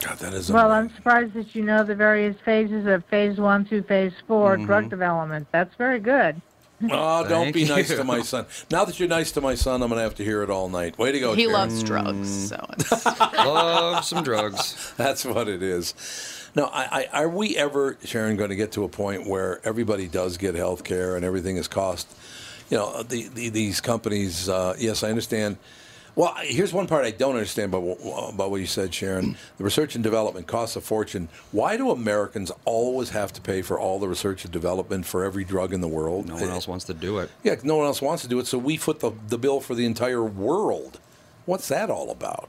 God, 0.00 0.18
that 0.18 0.32
is 0.34 0.52
Well, 0.52 0.70
I'm 0.70 0.94
surprised 0.94 1.34
that 1.34 1.56
you 1.56 1.64
know 1.64 1.82
the 1.82 1.96
various 1.96 2.36
phases 2.44 2.86
of 2.86 3.04
phase 3.06 3.38
one 3.38 3.64
through 3.64 3.82
phase 3.82 4.12
4 4.28 4.58
Mhm. 4.58 4.66
drug 4.66 4.90
development. 4.90 5.48
That's 5.50 5.74
very 5.74 5.98
good. 5.98 6.40
Oh, 6.82 7.22
don't 7.26 7.44
Thank 7.44 7.54
be 7.54 7.64
nice 7.64 7.90
you. 7.90 7.96
to 7.96 8.04
my 8.04 8.20
son. 8.20 8.44
Now 8.70 8.84
that 8.84 9.00
you're 9.00 9.08
nice 9.08 9.32
to 9.32 9.40
my 9.40 9.54
son, 9.54 9.82
I'm 9.82 9.88
going 9.88 9.98
to 9.98 10.02
have 10.02 10.14
to 10.16 10.24
hear 10.24 10.42
it 10.42 10.50
all 10.50 10.68
night. 10.68 10.98
Way 10.98 11.12
to 11.12 11.20
go, 11.20 11.34
He 11.34 11.42
Sharon. 11.44 11.52
loves 11.54 11.82
drugs, 11.82 12.48
so 12.48 12.66
Love 13.32 14.04
some 14.04 14.22
drugs. 14.22 14.92
That's 14.98 15.24
what 15.24 15.48
it 15.48 15.62
is. 15.62 15.94
Now, 16.54 16.70
I, 16.72 17.08
I, 17.12 17.22
are 17.22 17.28
we 17.28 17.56
ever, 17.56 17.96
Sharon, 18.04 18.36
going 18.36 18.50
to 18.50 18.56
get 18.56 18.72
to 18.72 18.84
a 18.84 18.88
point 18.88 19.26
where 19.26 19.60
everybody 19.66 20.06
does 20.06 20.36
get 20.36 20.54
health 20.54 20.84
care 20.84 21.16
and 21.16 21.24
everything 21.24 21.56
is 21.56 21.68
cost? 21.68 22.08
You 22.70 22.78
know, 22.78 23.02
the, 23.02 23.28
the, 23.28 23.48
these 23.48 23.80
companies, 23.80 24.48
uh, 24.48 24.74
yes, 24.78 25.02
I 25.02 25.08
understand. 25.10 25.56
Well, 26.16 26.34
here's 26.40 26.72
one 26.72 26.86
part 26.86 27.04
I 27.04 27.10
don't 27.10 27.34
understand 27.34 27.74
about, 27.74 27.82
what- 27.82 28.34
about 28.34 28.50
what 28.50 28.60
you 28.60 28.66
said, 28.66 28.92
Sharon. 28.94 29.36
The 29.58 29.64
research 29.64 29.94
and 29.94 30.02
development 30.02 30.46
costs 30.46 30.74
a 30.74 30.80
fortune. 30.80 31.28
Why 31.52 31.76
do 31.76 31.90
Americans 31.90 32.50
always 32.64 33.10
have 33.10 33.34
to 33.34 33.40
pay 33.42 33.60
for 33.60 33.78
all 33.78 33.98
the 33.98 34.08
research 34.08 34.42
and 34.44 34.52
development 34.52 35.04
for 35.04 35.24
every 35.24 35.44
drug 35.44 35.74
in 35.74 35.82
the 35.82 35.88
world? 35.88 36.26
No 36.26 36.36
one 36.36 36.48
else 36.48 36.66
wants 36.66 36.86
to 36.86 36.94
do 36.94 37.18
it. 37.18 37.30
Yeah, 37.42 37.56
no 37.62 37.76
one 37.76 37.84
else 37.84 38.00
wants 38.00 38.22
to 38.22 38.28
do 38.28 38.38
it, 38.38 38.46
so 38.46 38.56
we 38.56 38.78
foot 38.78 39.00
the, 39.00 39.12
the 39.28 39.36
bill 39.36 39.60
for 39.60 39.74
the 39.74 39.84
entire 39.84 40.24
world. 40.24 40.98
What's 41.44 41.68
that 41.68 41.90
all 41.90 42.10
about? 42.10 42.48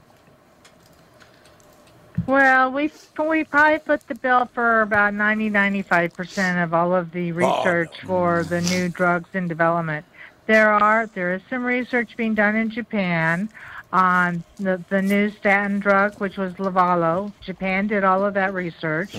Well, 2.26 2.72
we 2.72 2.90
we 3.18 3.44
probably 3.44 3.78
put 3.78 4.06
the 4.08 4.14
bill 4.14 4.50
for 4.52 4.82
about 4.82 5.14
90 5.14 5.50
95 5.50 6.12
percent 6.12 6.58
of 6.58 6.74
all 6.74 6.94
of 6.94 7.12
the 7.12 7.32
oh, 7.32 7.34
research 7.34 8.00
for 8.04 8.44
the 8.44 8.60
new 8.62 8.88
drugs 8.88 9.30
in 9.34 9.46
development. 9.46 10.04
There 10.48 10.72
are 10.72 11.06
there 11.06 11.34
is 11.34 11.42
some 11.50 11.62
research 11.62 12.16
being 12.16 12.34
done 12.34 12.56
in 12.56 12.70
Japan 12.70 13.50
on 13.92 14.42
the 14.56 14.82
the 14.88 15.02
new 15.02 15.28
statin 15.28 15.78
drug, 15.78 16.14
which 16.20 16.38
was 16.38 16.54
Livalo. 16.54 17.30
Japan 17.42 17.86
did 17.86 18.02
all 18.02 18.24
of 18.24 18.32
that 18.32 18.54
research. 18.54 19.14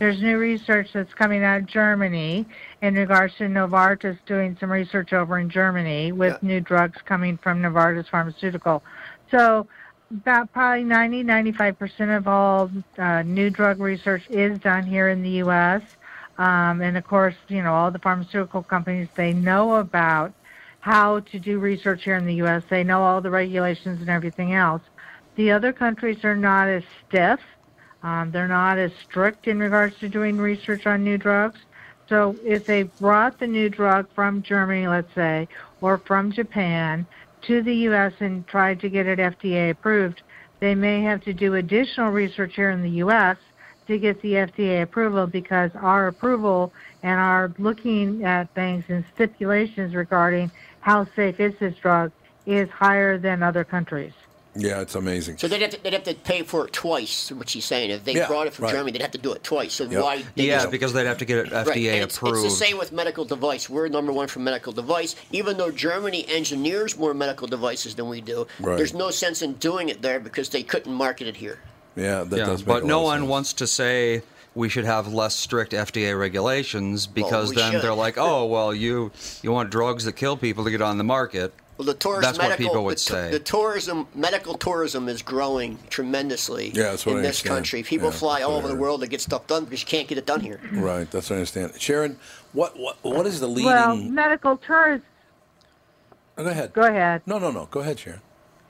There's 0.00 0.20
new 0.20 0.38
research 0.38 0.88
that's 0.92 1.14
coming 1.14 1.44
out 1.44 1.60
of 1.60 1.66
Germany 1.66 2.46
in 2.80 2.96
regards 2.96 3.36
to 3.36 3.44
Novartis 3.44 4.18
doing 4.26 4.56
some 4.58 4.72
research 4.72 5.12
over 5.12 5.38
in 5.38 5.48
Germany 5.48 6.10
with 6.10 6.42
new 6.42 6.58
drugs 6.58 6.98
coming 7.04 7.36
from 7.36 7.62
Novartis 7.62 8.08
Pharmaceutical. 8.08 8.82
So 9.30 9.68
about 10.10 10.52
probably 10.52 10.82
90 10.82 11.22
95% 11.22 12.16
of 12.16 12.26
all 12.26 12.72
uh, 12.98 13.22
new 13.22 13.50
drug 13.50 13.78
research 13.78 14.24
is 14.30 14.58
done 14.58 14.84
here 14.84 15.08
in 15.10 15.22
the 15.22 15.30
U.S. 15.46 15.82
Um, 16.38 16.82
and 16.82 16.96
of 16.96 17.06
course, 17.06 17.36
you 17.46 17.62
know, 17.62 17.72
all 17.72 17.92
the 17.92 18.00
pharmaceutical 18.00 18.64
companies, 18.64 19.06
they 19.14 19.32
know 19.32 19.76
about 19.76 20.34
how 20.82 21.20
to 21.20 21.38
do 21.38 21.60
research 21.60 22.02
here 22.02 22.16
in 22.16 22.26
the 22.26 22.34
U.S., 22.34 22.64
they 22.68 22.82
know 22.82 23.04
all 23.04 23.20
the 23.20 23.30
regulations 23.30 24.00
and 24.00 24.10
everything 24.10 24.52
else. 24.52 24.82
The 25.36 25.52
other 25.52 25.72
countries 25.72 26.24
are 26.24 26.36
not 26.36 26.68
as 26.68 26.82
stiff. 27.06 27.38
Um, 28.02 28.32
they're 28.32 28.48
not 28.48 28.78
as 28.78 28.90
strict 29.04 29.46
in 29.46 29.60
regards 29.60 29.96
to 30.00 30.08
doing 30.08 30.38
research 30.38 30.84
on 30.84 31.04
new 31.04 31.18
drugs. 31.18 31.60
So 32.08 32.34
if 32.44 32.66
they 32.66 32.82
brought 32.82 33.38
the 33.38 33.46
new 33.46 33.68
drug 33.68 34.08
from 34.12 34.42
Germany, 34.42 34.88
let's 34.88 35.14
say, 35.14 35.46
or 35.80 35.98
from 35.98 36.32
Japan 36.32 37.06
to 37.42 37.62
the 37.62 37.74
U.S. 37.86 38.14
and 38.18 38.44
tried 38.48 38.80
to 38.80 38.88
get 38.88 39.06
it 39.06 39.20
FDA 39.20 39.70
approved, 39.70 40.22
they 40.58 40.74
may 40.74 41.00
have 41.02 41.22
to 41.22 41.32
do 41.32 41.54
additional 41.54 42.10
research 42.10 42.56
here 42.56 42.70
in 42.70 42.82
the 42.82 42.90
U.S. 42.90 43.36
to 43.86 43.98
get 43.98 44.20
the 44.20 44.32
FDA 44.32 44.82
approval 44.82 45.28
because 45.28 45.70
our 45.76 46.08
approval 46.08 46.72
and 47.04 47.20
our 47.20 47.52
looking 47.58 48.24
at 48.24 48.52
things 48.54 48.84
and 48.88 49.04
stipulations 49.14 49.94
regarding 49.94 50.50
how 50.82 51.06
safe 51.16 51.40
is 51.40 51.54
this 51.58 51.74
drug 51.76 52.12
is 52.44 52.68
higher 52.68 53.16
than 53.18 53.42
other 53.42 53.64
countries. 53.64 54.12
Yeah, 54.54 54.82
it's 54.82 54.94
amazing. 54.94 55.38
So 55.38 55.48
they'd 55.48 55.62
have, 55.62 55.70
to, 55.70 55.82
they'd 55.82 55.94
have 55.94 56.04
to 56.04 56.14
pay 56.14 56.42
for 56.42 56.66
it 56.66 56.74
twice, 56.74 57.30
is 57.30 57.36
what 57.38 57.48
she's 57.48 57.64
saying. 57.64 57.88
If 57.90 58.04
they 58.04 58.12
Yeah, 58.14 58.26
brought 58.26 58.48
it 58.48 58.52
from 58.52 58.64
right. 58.66 58.72
Germany, 58.74 58.92
they'd 58.92 59.00
have 59.00 59.12
to 59.12 59.18
do 59.18 59.32
it 59.32 59.42
twice. 59.42 59.72
So 59.72 59.84
Yep. 59.84 60.02
why? 60.02 60.24
they 60.36 60.44
Yeah, 60.44 60.66
because 60.66 60.92
they'd 60.92 61.06
have 61.06 61.16
to 61.18 61.24
get 61.24 61.38
it 61.38 61.52
FDA 61.52 61.94
and 61.94 62.02
it's, 62.02 62.18
approved. 62.18 62.44
It's 62.44 62.58
the 62.58 62.64
same 62.66 62.76
with 62.76 62.92
medical 62.92 63.24
device. 63.24 63.70
We're 63.70 63.88
number 63.88 64.12
one 64.12 64.28
for 64.28 64.40
medical 64.40 64.72
device. 64.74 65.16
Even 65.30 65.56
though 65.56 65.70
Germany 65.70 66.26
engineers 66.28 66.98
more 66.98 67.14
medical 67.14 67.46
devices 67.46 67.94
than 67.94 68.10
we 68.10 68.20
do, 68.20 68.46
Right. 68.60 68.76
there's 68.76 68.92
no 68.92 69.10
sense 69.10 69.40
in 69.40 69.54
doing 69.54 69.88
it 69.88 70.02
there 70.02 70.20
because 70.20 70.50
they 70.50 70.62
couldn't 70.62 70.92
market 70.92 71.28
it 71.28 71.36
here. 71.36 71.58
Yeah, 71.96 72.24
that 72.24 72.36
yeah, 72.36 72.44
does 72.46 72.60
make 72.60 72.66
but 72.66 72.82
a 72.82 72.86
no 72.86 73.02
lot 73.04 73.14
of 73.16 73.22
one 73.22 73.30
wants 73.30 73.54
to 73.54 73.66
say 73.66 74.22
we 74.54 74.68
should 74.68 74.84
have 74.84 75.12
less 75.12 75.34
strict 75.34 75.72
FDA 75.72 76.18
regulations 76.18 77.06
because 77.06 77.50
we 77.50 77.56
then 77.56 77.72
should. 77.72 77.82
they're 77.82 77.94
like, 77.94 78.18
oh 78.18 78.46
well, 78.46 78.74
you 78.74 79.10
you 79.42 79.50
want 79.52 79.70
drugs 79.70 80.04
that 80.04 80.14
kill 80.14 80.36
people 80.36 80.64
to 80.64 80.70
get 80.70 80.82
on 80.82 80.98
the 80.98 81.04
market. 81.04 81.52
Well, 81.78 81.86
the 81.86 81.94
tourism 81.94 82.22
That's 82.22 82.38
what 82.38 82.48
medical, 82.50 82.66
people 82.68 82.84
would 82.84 82.96
the, 82.98 83.00
say. 83.00 83.30
the 83.30 83.38
tourism, 83.38 84.06
medical 84.14 84.58
tourism 84.58 85.08
is 85.08 85.22
growing 85.22 85.78
tremendously 85.88 86.68
Yeah, 86.68 86.90
that's 86.90 87.06
what 87.06 87.12
in 87.12 87.18
I 87.18 87.22
this 87.22 87.28
understand. 87.40 87.54
country. 87.56 87.82
People 87.82 88.08
Yeah, 88.08 88.14
fly 88.18 88.42
all 88.42 88.56
over 88.56 88.68
the 88.68 88.76
world 88.76 89.00
to 89.00 89.06
get 89.06 89.22
stuff 89.22 89.46
done 89.46 89.64
because 89.64 89.80
you 89.80 89.86
can't 89.86 90.06
get 90.06 90.18
it 90.18 90.26
done 90.26 90.40
here. 90.40 90.60
Right, 90.70 91.10
that's 91.10 91.30
what 91.30 91.36
I 91.36 91.38
understand. 91.38 91.72
Sharon, 91.80 92.18
what 92.52 92.78
what 92.78 92.98
what 93.02 93.26
is 93.26 93.40
the 93.40 93.48
leading? 93.48 93.64
Well, 93.72 93.96
medical 93.96 94.58
tourism. 94.58 95.04
Oh, 96.36 96.44
go 96.44 96.50
ahead. 96.50 96.72
Go 96.74 96.82
ahead. 96.82 97.22
No, 97.26 97.38
no, 97.38 97.50
no. 97.50 97.66
Go 97.70 97.80
ahead, 97.80 97.98
Sharon. 97.98 98.20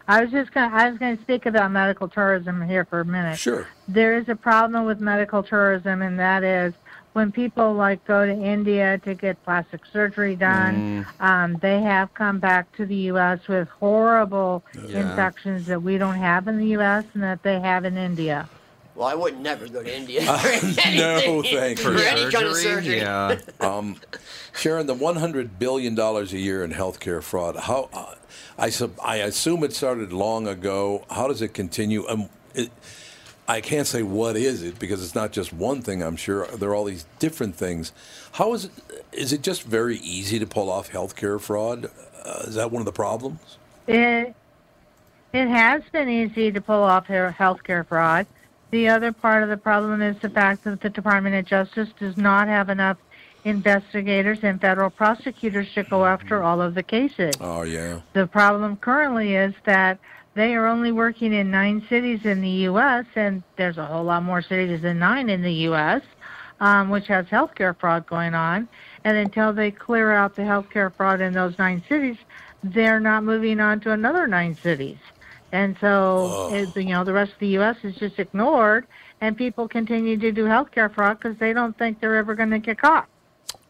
I 0.09 0.23
was 0.23 0.31
just 0.31 0.53
going. 0.53 0.71
to 0.71 0.77
I 0.77 0.89
was 0.91 0.99
going 0.99 1.17
to 1.17 1.23
speak 1.23 1.47
about 1.47 1.71
medical 1.71 2.09
tourism 2.09 2.61
here 2.67 2.85
for 2.85 3.01
a 3.01 3.05
minute. 3.05 3.39
Sure. 3.39 3.67
There 3.89 4.17
is 4.19 4.29
a 4.29 4.37
problem 4.37 4.85
with 4.85 5.01
medical 5.01 5.43
tourism, 5.43 6.03
and 6.03 6.19
that 6.19 6.43
is 6.45 6.75
when 7.13 7.31
people 7.31 7.75
like 7.75 8.05
go 8.07 8.25
to 8.27 8.33
India 8.33 8.99
to 9.05 9.15
get 9.15 9.43
plastic 9.45 9.85
surgery 9.93 10.35
done. 10.35 11.07
Um, 11.21 11.57
they 11.61 11.81
have 11.83 12.13
come 12.15 12.39
back 12.39 12.75
to 12.77 12.87
the 12.87 12.95
U.S. 13.13 13.47
with 13.49 13.69
horrible 13.69 14.65
Yeah. 14.89 15.11
infections 15.11 15.67
that 15.67 15.83
we 15.83 15.99
don't 15.99 16.17
have 16.17 16.49
in 16.49 16.59
the 16.59 16.69
U.S. 16.69 17.05
and 17.15 17.23
that 17.23 17.43
they 17.43 17.61
have 17.61 17.85
in 17.85 17.97
India. 17.97 18.49
Well, 18.95 19.07
I 19.09 19.15
would 19.15 19.39
never 19.41 19.69
go 19.69 19.83
to 19.83 19.97
India. 19.97 20.23
Uh, 20.29 20.37
for 20.39 20.49
anything- 20.49 20.97
no, 20.97 21.43
thank 21.43 21.79
for 21.79 21.93
you. 21.93 21.99
any 22.05 22.31
kind 22.31 22.47
of 22.47 22.57
surgery. 22.57 23.03
um, 23.61 23.97
Sharon, 24.55 24.87
the 24.87 24.95
one 24.95 25.17
hundred 25.17 25.59
billion 25.59 25.95
dollars 25.95 26.33
a 26.33 26.39
year 26.39 26.65
in 26.65 26.73
healthcare 26.73 27.23
fraud. 27.23 27.57
How? 27.57 27.89
Uh, 27.93 28.15
I 28.59 28.71
sub, 28.71 28.93
I 29.03 29.17
assume 29.17 29.65
it 29.65 29.73
started 29.73 30.13
long 30.13 30.47
ago. 30.47 31.05
How 31.11 31.29
does 31.29 31.43
it 31.43 31.55
continue? 31.55 32.07
Um, 32.09 32.29
it, 32.55 32.71
I 33.49 33.61
can't 33.61 33.87
say 33.87 34.03
what 34.03 34.37
is 34.37 34.63
it 34.63 34.79
because 34.79 35.03
it's 35.03 35.15
not 35.15 35.33
just 35.33 35.53
one 35.53 35.83
thing. 35.83 36.03
I'm 36.03 36.17
sure 36.17 36.47
there 36.47 36.71
are 36.71 36.75
all 36.75 36.85
these 36.85 37.07
different 37.19 37.57
things. 37.57 37.93
How 38.33 38.55
is 38.55 38.67
it? 38.67 38.71
Is 39.13 39.33
it 39.33 39.43
just 39.43 39.65
very 39.65 39.97
easy 39.99 40.39
to 40.39 40.47
pull 40.47 40.71
off 40.71 40.91
healthcare 40.91 41.41
fraud? 41.41 41.91
Uh, 42.25 42.45
is 42.47 42.55
that 42.55 42.71
one 42.71 42.81
of 42.81 42.87
the 42.87 42.93
problems? 42.93 43.59
It 43.87 44.35
It 45.33 45.49
has 45.49 45.83
been 45.93 46.09
easy 46.09 46.53
to 46.53 46.61
pull 46.61 46.83
off 46.83 47.09
healthcare 47.09 47.87
fraud. 47.87 48.27
The 48.71 48.89
other 48.89 49.13
part 49.13 49.43
of 49.43 49.49
the 49.49 49.57
problem 49.57 50.01
is 50.01 50.17
the 50.21 50.31
fact 50.31 50.65
that 50.65 50.81
the 50.81 50.89
Department 50.89 51.35
of 51.35 51.45
Justice 51.45 51.91
does 51.99 52.17
not 52.17 52.49
have 52.49 52.71
enough 52.71 52.97
investigators 53.45 54.39
and 54.43 54.61
federal 54.61 54.91
prosecutors 54.91 55.67
to 55.75 55.83
go 55.85 56.05
after 56.05 56.43
all 56.43 56.61
of 56.61 56.75
the 56.75 56.83
cases. 56.83 57.35
Oh, 57.41 57.63
yeah. 57.63 58.01
The 58.13 58.27
problem 58.27 58.77
currently 58.77 59.35
is 59.35 59.55
that 59.65 59.99
they 60.35 60.55
are 60.55 60.67
only 60.67 60.93
working 60.93 61.33
in 61.33 61.51
nine 61.51 61.85
cities 61.89 62.25
in 62.25 62.41
the 62.41 62.49
U.S., 62.49 63.05
and 63.17 63.43
there's 63.57 63.79
a 63.79 63.85
whole 63.85 64.05
lot 64.05 64.23
more 64.23 64.41
cities 64.41 64.83
than 64.83 64.99
nine 64.99 65.29
in 65.29 65.43
the 65.43 65.53
U.S., 65.53 66.03
um, 66.61 66.89
which 66.89 67.09
has 67.09 67.27
healthcare 67.27 67.77
fraud 67.79 68.07
going 68.07 68.35
on. 68.35 68.69
And 69.05 69.17
until 69.17 69.53
they 69.53 69.71
clear 69.71 70.13
out 70.13 70.37
the 70.37 70.43
healthcare 70.43 70.95
fraud 70.95 71.21
in 71.21 71.33
those 71.33 71.59
nine 71.59 71.83
cities, 71.89 72.17
they're 72.63 73.01
not 73.01 73.25
moving 73.25 73.61
on 73.61 73.81
to 73.81 73.91
another 73.91 74.27
nine 74.27 74.57
cities. 74.57 74.99
And 75.51 75.77
so, 75.81 76.29
oh. 76.31 76.55
it, 76.55 76.75
you 76.77 76.91
know, 76.91 77.05
the 77.05 77.13
rest 77.13 77.33
of 77.33 77.39
the 77.41 77.49
U.S. 77.49 77.77
is 77.83 77.97
just 77.97 78.19
ignored, 78.19 78.87
and 79.21 79.37
people 79.37 79.69
continue 79.69 80.17
to 80.17 80.33
do 80.33 80.45
healthcare 80.45 80.93
fraud 80.95 81.19
because 81.19 81.37
they 81.39 81.53
don't 81.53 81.77
think 81.77 82.01
they're 82.01 82.17
ever 82.17 82.35
going 82.35 82.51
to 82.51 82.59
get 82.59 82.79
caught. 82.79 83.07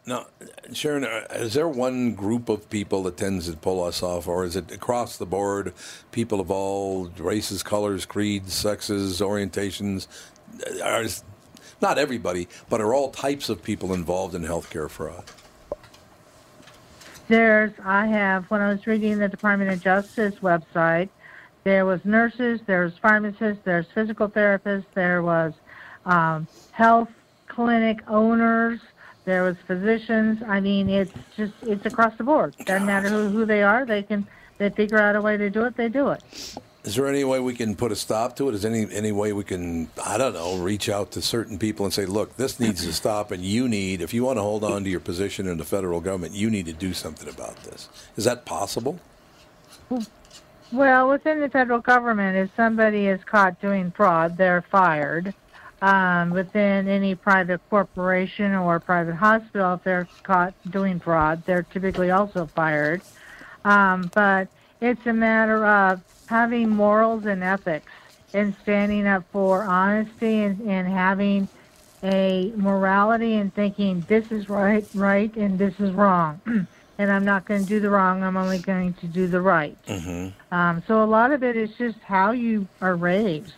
Now, 0.05 0.27
Sharon, 0.73 1.05
uh, 1.05 1.27
is 1.31 1.53
there 1.53 1.67
one 1.67 2.13
group 2.13 2.49
of 2.49 2.69
people 2.69 3.03
that 3.03 3.15
tends 3.15 3.49
to 3.49 3.55
pull 3.55 3.81
us 3.81 4.03
off, 4.03 4.27
or 4.27 4.43
is 4.43 4.57
it 4.57 4.69
across 4.71 5.15
the 5.15 5.25
board, 5.25 5.73
people 6.11 6.41
of 6.41 6.51
all 6.51 7.05
races, 7.17 7.63
colors, 7.63 8.05
creeds, 8.05 8.53
sexes, 8.53 9.21
orientations? 9.21 10.07
Are, 10.83 11.05
not 11.81 11.97
everybody, 11.97 12.49
but 12.69 12.81
are 12.81 12.93
all 12.93 13.11
types 13.11 13.47
of 13.47 13.63
people 13.63 13.93
involved 13.93 14.35
in 14.35 14.41
healthcare 14.41 14.89
fraud? 14.89 15.23
There's, 17.29 17.71
I 17.83 18.05
have, 18.07 18.43
when 18.51 18.59
I 18.59 18.69
was 18.69 18.85
reading 18.85 19.19
the 19.19 19.29
Department 19.29 19.71
of 19.71 19.81
Justice 19.81 20.35
website, 20.41 21.07
there 21.63 21.85
was 21.85 22.03
nurses, 22.03 22.59
there 22.65 22.83
was 22.83 22.97
pharmacists, 22.97 23.63
there's 23.63 23.85
physical 23.93 24.27
therapists, 24.27 24.85
there 24.93 25.21
was 25.21 25.53
um, 26.05 26.45
health 26.71 27.09
clinic 27.47 27.99
owners, 28.09 28.81
there 29.25 29.43
was 29.43 29.55
physicians. 29.67 30.41
I 30.47 30.59
mean, 30.59 30.89
it's 30.89 31.13
just 31.37 31.53
it's 31.63 31.85
across 31.85 32.15
the 32.17 32.23
board. 32.23 32.55
Doesn't 32.65 32.85
matter 32.85 33.09
who, 33.09 33.29
who 33.29 33.45
they 33.45 33.63
are. 33.63 33.85
They 33.85 34.03
can 34.03 34.27
they 34.57 34.69
figure 34.69 34.99
out 34.99 35.15
a 35.15 35.21
way 35.21 35.37
to 35.37 35.49
do 35.49 35.63
it. 35.65 35.77
They 35.77 35.89
do 35.89 36.09
it. 36.09 36.21
Is 36.83 36.95
there 36.95 37.07
any 37.07 37.23
way 37.23 37.39
we 37.39 37.53
can 37.53 37.75
put 37.75 37.93
a 37.93 37.95
stop 37.95 38.35
to 38.35 38.49
it? 38.49 38.55
Is 38.55 38.65
any 38.65 38.91
any 38.93 39.13
way 39.13 39.31
we 39.31 39.45
can 39.45 39.89
I 40.03 40.17
don't 40.17 40.33
know 40.33 40.57
reach 40.57 40.89
out 40.89 41.11
to 41.11 41.21
certain 41.21 41.57
people 41.57 41.85
and 41.85 41.93
say, 41.93 42.05
look, 42.05 42.35
this 42.35 42.59
needs 42.59 42.85
to 42.85 42.91
stop, 42.93 43.31
and 43.31 43.43
you 43.43 43.69
need 43.69 44.01
if 44.01 44.13
you 44.13 44.25
want 44.25 44.37
to 44.37 44.41
hold 44.41 44.63
on 44.63 44.83
to 44.83 44.89
your 44.89 44.99
position 44.99 45.47
in 45.47 45.57
the 45.57 45.65
federal 45.65 46.01
government, 46.01 46.33
you 46.33 46.49
need 46.49 46.65
to 46.65 46.73
do 46.73 46.93
something 46.93 47.29
about 47.29 47.55
this. 47.63 47.87
Is 48.17 48.25
that 48.25 48.45
possible? 48.45 48.99
Well, 50.71 51.07
within 51.07 51.39
the 51.39 51.49
federal 51.49 51.79
government, 51.79 52.35
if 52.35 52.49
somebody 52.55 53.07
is 53.07 53.23
caught 53.23 53.61
doing 53.61 53.91
fraud, 53.91 54.37
they're 54.37 54.63
fired 54.63 55.33
um, 55.83 56.29
within 56.29 56.87
any 56.87 57.13
private 57.13 57.59
corporation 57.69 58.55
or 58.55 58.79
private 58.79 59.15
hospital, 59.15 59.73
if 59.73 59.83
they're 59.83 60.07
caught 60.23 60.53
doing 60.71 60.97
fraud, 60.97 61.43
they're 61.45 61.63
typically 61.63 62.09
also 62.09 62.45
fired. 62.45 63.01
Um, 63.65 64.09
but 64.15 64.47
it's 64.79 65.05
a 65.05 65.11
matter 65.11 65.65
of 65.65 66.01
having 66.27 66.69
morals 66.69 67.25
and 67.25 67.43
ethics 67.43 67.91
and 68.33 68.55
standing 68.61 69.05
up 69.05 69.25
for 69.33 69.63
honesty 69.63 70.43
and, 70.43 70.61
and 70.61 70.87
having 70.87 71.49
a 72.01 72.53
morality 72.55 73.35
and 73.35 73.53
thinking 73.53 74.05
this 74.07 74.31
is 74.31 74.47
right, 74.47 74.87
right, 74.95 75.35
and 75.35 75.59
this 75.59 75.77
is 75.81 75.91
wrong. 75.91 76.39
and 76.97 77.11
I'm 77.11 77.25
not 77.25 77.43
going 77.43 77.61
to 77.61 77.67
do 77.67 77.81
the 77.81 77.89
wrong. 77.89 78.23
I'm 78.23 78.37
only 78.37 78.59
going 78.59 78.93
to 78.93 79.05
do 79.05 79.27
the 79.27 79.41
right. 79.41 79.77
Mm-hmm. 79.87 80.55
Um, 80.55 80.81
so 80.87 81.03
a 81.03 81.05
lot 81.05 81.31
of 81.31 81.43
it 81.43 81.57
is 81.57 81.71
just 81.77 81.99
how 81.99 82.31
you 82.31 82.69
are 82.79 82.95
raised 82.95 83.51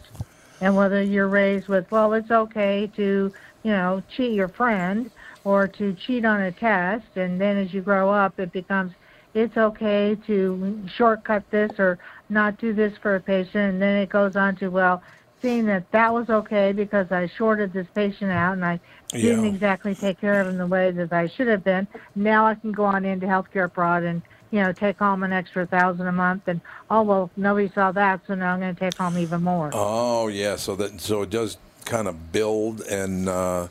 and 0.61 0.75
whether 0.75 1.01
you're 1.03 1.27
raised 1.27 1.67
with, 1.67 1.85
well, 1.91 2.13
it's 2.13 2.31
okay 2.31 2.89
to, 2.95 3.31
you 3.63 3.71
know, 3.71 4.01
cheat 4.15 4.33
your 4.33 4.49
friend 4.49 5.09
or 5.43 5.67
to 5.67 5.93
cheat 5.93 6.25
on 6.25 6.41
a 6.41 6.51
test, 6.51 7.05
and 7.15 7.39
then 7.39 7.57
as 7.57 7.73
you 7.73 7.81
grow 7.81 8.09
up, 8.11 8.39
it 8.39 8.51
becomes, 8.51 8.91
it's 9.33 9.57
okay 9.57 10.15
to 10.27 10.83
shortcut 10.97 11.43
this 11.51 11.71
or 11.77 11.97
not 12.29 12.57
do 12.57 12.73
this 12.73 12.93
for 13.01 13.15
a 13.15 13.19
patient, 13.19 13.73
and 13.73 13.81
then 13.81 13.97
it 13.97 14.09
goes 14.09 14.35
on 14.35 14.55
to, 14.57 14.69
well, 14.69 15.01
seeing 15.41 15.65
that 15.65 15.85
that 15.91 16.11
was 16.13 16.29
okay 16.29 16.71
because 16.71 17.11
I 17.11 17.27
shorted 17.37 17.73
this 17.73 17.87
patient 17.93 18.31
out 18.31 18.53
and 18.53 18.65
I 18.65 18.79
didn't 19.13 19.43
Yeah. 19.43 19.53
exactly 19.53 19.93
take 19.95 20.19
care 20.19 20.41
of 20.41 20.47
him 20.47 20.57
the 20.57 20.65
way 20.67 20.91
that 20.91 21.11
I 21.13 21.27
should 21.27 21.47
have 21.47 21.63
been. 21.63 21.87
Now 22.15 22.47
I 22.47 22.55
can 22.55 22.71
go 22.71 22.85
on 22.85 23.05
into 23.05 23.27
healthcare 23.27 23.71
fraud 23.73 24.03
and 24.03 24.21
you 24.51 24.61
know 24.61 24.71
take 24.71 24.97
home 24.99 25.23
an 25.23 25.33
extra 25.33 25.65
thousand 25.65 26.07
a 26.07 26.11
month 26.11 26.47
and 26.47 26.61
oh 26.89 27.01
well 27.01 27.29
nobody 27.35 27.69
saw 27.73 27.91
that 27.91 28.21
so 28.27 28.35
now 28.35 28.53
I'm 28.53 28.59
going 28.59 28.73
to 28.73 28.79
take 28.79 28.95
home 28.95 29.17
even 29.17 29.43
more. 29.43 29.69
Oh 29.73 30.27
yeah, 30.27 30.55
so 30.55 30.75
that 30.75 31.01
so 31.01 31.21
it 31.23 31.29
does 31.29 31.57
kind 31.85 32.07
of 32.07 32.31
build, 32.31 32.81
and 32.81 33.29
uh, 33.29 33.67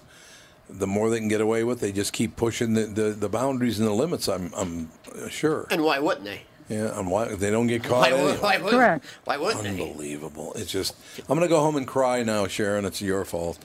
the 0.71 0.87
more 0.87 1.11
they 1.11 1.19
can 1.19 1.29
get 1.29 1.41
away 1.41 1.65
with, 1.65 1.81
they 1.81 1.93
just 1.93 2.13
keep 2.13 2.37
pushing 2.37 2.75
the, 2.75 2.87
the, 2.87 3.03
the 3.11 3.29
boundaries 3.29 3.79
and 3.79 3.89
the 3.89 3.93
limits. 3.93 4.29
I'm 4.29 4.53
I'm 4.55 4.91
sure. 5.29 5.67
And 5.71 5.83
why 5.85 5.99
wouldn't 5.99 6.25
they? 6.25 6.43
Yeah, 6.69 6.99
and 6.99 7.11
why 7.11 7.27
they 7.27 7.51
don't 7.51 7.67
get 7.67 7.85
caught 7.85 8.01
Why, 8.01 8.09
anyway. 8.11 8.33
would, 8.33 8.41
why 8.41 8.57
wouldn't? 8.57 8.73
Correct. 8.73 9.05
Why 9.25 9.37
wouldn't 9.37 9.65
they? 9.65 9.71
Unbelievable. 9.71 10.53
It's 10.57 10.73
just 10.73 10.97
I'm 11.29 11.37
gonna 11.37 11.49
go 11.49 11.61
home 11.61 11.77
and 11.77 11.87
cry 11.87 12.23
now, 12.23 12.47
Sharon. 12.47 12.85
It's 12.85 13.03
your 13.03 13.25
fault. 13.25 13.59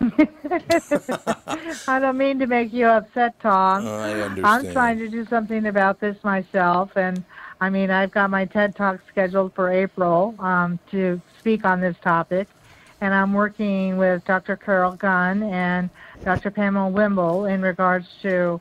I 1.88 1.98
don't 2.00 2.16
mean 2.16 2.38
to 2.38 2.46
make 2.46 2.72
you 2.72 2.86
upset, 2.86 3.38
Tom. 3.40 3.86
I 3.86 4.40
I'm 4.44 4.70
trying 4.72 4.98
to 4.98 5.08
do 5.08 5.26
something 5.26 5.66
about 5.66 6.00
this 6.00 6.16
myself, 6.22 6.96
and 6.96 7.24
I 7.60 7.70
mean, 7.70 7.90
I've 7.90 8.12
got 8.12 8.30
my 8.30 8.44
TED 8.44 8.76
Talk 8.76 9.00
scheduled 9.08 9.54
for 9.54 9.70
April 9.70 10.36
um, 10.38 10.78
to 10.92 11.20
speak 11.38 11.64
on 11.64 11.80
this 11.80 11.96
topic, 12.02 12.48
and 13.00 13.12
I'm 13.12 13.32
working 13.32 13.96
with 13.96 14.24
Dr. 14.24 14.56
Carol 14.56 14.92
Gunn 14.92 15.42
and 15.42 15.90
Dr. 16.24 16.50
Pamela 16.50 16.90
Wible 16.90 17.52
in 17.52 17.60
regards 17.60 18.06
to 18.22 18.60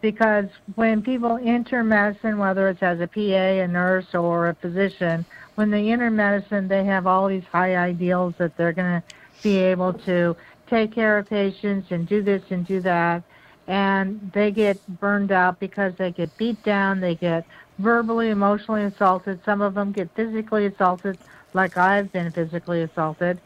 because 0.00 0.46
when 0.76 1.02
people 1.02 1.38
enter 1.42 1.82
medicine, 1.82 2.38
whether 2.38 2.68
it's 2.68 2.82
as 2.82 3.00
a 3.00 3.06
PA, 3.06 3.20
a 3.20 3.66
nurse, 3.66 4.14
or 4.14 4.48
a 4.48 4.54
physician, 4.54 5.24
when 5.56 5.70
they 5.70 5.90
enter 5.90 6.10
medicine, 6.10 6.68
they 6.68 6.84
have 6.84 7.06
all 7.06 7.26
these 7.26 7.44
high 7.50 7.76
ideals 7.76 8.34
that 8.38 8.56
they're 8.56 8.72
going 8.72 9.02
to 9.02 9.14
be 9.42 9.56
able 9.56 9.92
to 9.92 10.36
take 10.68 10.92
care 10.94 11.18
of 11.18 11.28
patients 11.28 11.88
and 11.90 12.06
do 12.06 12.22
this 12.22 12.42
and 12.50 12.66
do 12.66 12.80
that. 12.82 13.22
And 13.66 14.30
they 14.32 14.50
get 14.50 14.80
burned 15.00 15.30
out 15.32 15.58
because 15.60 15.92
they 15.98 16.10
get 16.10 16.36
beat 16.38 16.62
down, 16.64 17.00
they 17.00 17.14
get 17.14 17.44
verbally, 17.78 18.30
emotionally 18.30 18.84
assaulted. 18.84 19.40
Some 19.44 19.60
of 19.60 19.74
them 19.74 19.92
get 19.92 20.08
physically 20.16 20.66
assaulted, 20.66 21.18
like 21.54 21.76
I've 21.76 22.10
been 22.12 22.32
physically 22.32 22.82
assaulted. 22.82 23.40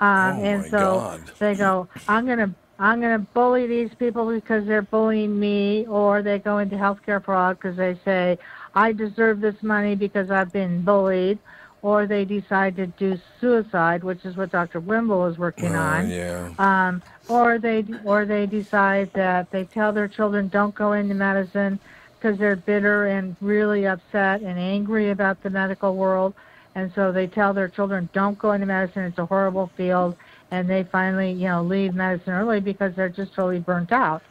Um, 0.00 0.38
Oh, 0.38 0.44
and 0.44 0.64
so 0.70 1.04
God. 1.04 1.20
they 1.38 1.54
go, 1.54 1.88
I'm 2.08 2.26
going 2.26 2.38
to 2.38 2.54
I'm 2.80 3.00
going 3.00 3.18
to 3.18 3.26
bully 3.34 3.66
these 3.66 3.90
people 3.98 4.30
because 4.30 4.64
they're 4.66 4.82
bullying 4.82 5.38
me, 5.38 5.86
or 5.88 6.22
they 6.22 6.38
go 6.38 6.58
into 6.58 6.76
healthcare 6.76 7.24
fraud 7.24 7.56
because 7.58 7.76
they 7.76 7.98
say, 8.04 8.38
I 8.74 8.92
deserve 8.92 9.40
this 9.40 9.56
money 9.62 9.96
because 9.96 10.30
I've 10.30 10.52
been 10.52 10.84
bullied, 10.84 11.38
or 11.82 12.06
they 12.06 12.24
decide 12.24 12.76
to 12.76 12.86
do 12.86 13.18
suicide, 13.40 14.02
which 14.02 14.24
is 14.24 14.36
what 14.36 14.50
Dr. 14.50 14.80
Wible 14.80 15.30
is 15.30 15.38
working 15.38 15.74
Oh, 15.74 15.78
on. 15.78 16.10
yeah. 16.10 16.50
Um, 16.58 17.02
or 17.28 17.58
they 17.58 17.84
or 18.04 18.24
they 18.24 18.46
decide 18.46 19.10
that 19.14 19.50
they 19.50 19.64
tell 19.64 19.92
their 19.92 20.08
children 20.08 20.48
don't 20.48 20.74
go 20.74 20.92
into 20.92 21.14
medicine 21.14 21.78
because 22.18 22.38
they're 22.38 22.56
bitter 22.56 23.06
and 23.06 23.36
really 23.40 23.86
upset 23.86 24.40
and 24.42 24.58
angry 24.58 25.10
about 25.10 25.40
the 25.42 25.50
medical 25.50 25.94
world, 25.94 26.34
and 26.74 26.90
so 26.94 27.12
they 27.12 27.26
tell 27.28 27.52
their 27.54 27.68
children 27.68 28.08
don't 28.12 28.38
go 28.38 28.52
into 28.52 28.66
medicine. 28.66 29.04
It's 29.04 29.18
a 29.18 29.26
horrible 29.26 29.70
field, 29.76 30.16
and 30.50 30.68
they 30.68 30.82
finally 30.84 31.30
you 31.32 31.46
know 31.48 31.62
leave 31.62 31.94
medicine 31.94 32.32
early 32.32 32.60
because 32.60 32.94
they're 32.96 33.08
just 33.08 33.34
totally 33.34 33.60
burnt 33.60 33.92
out. 33.92 34.22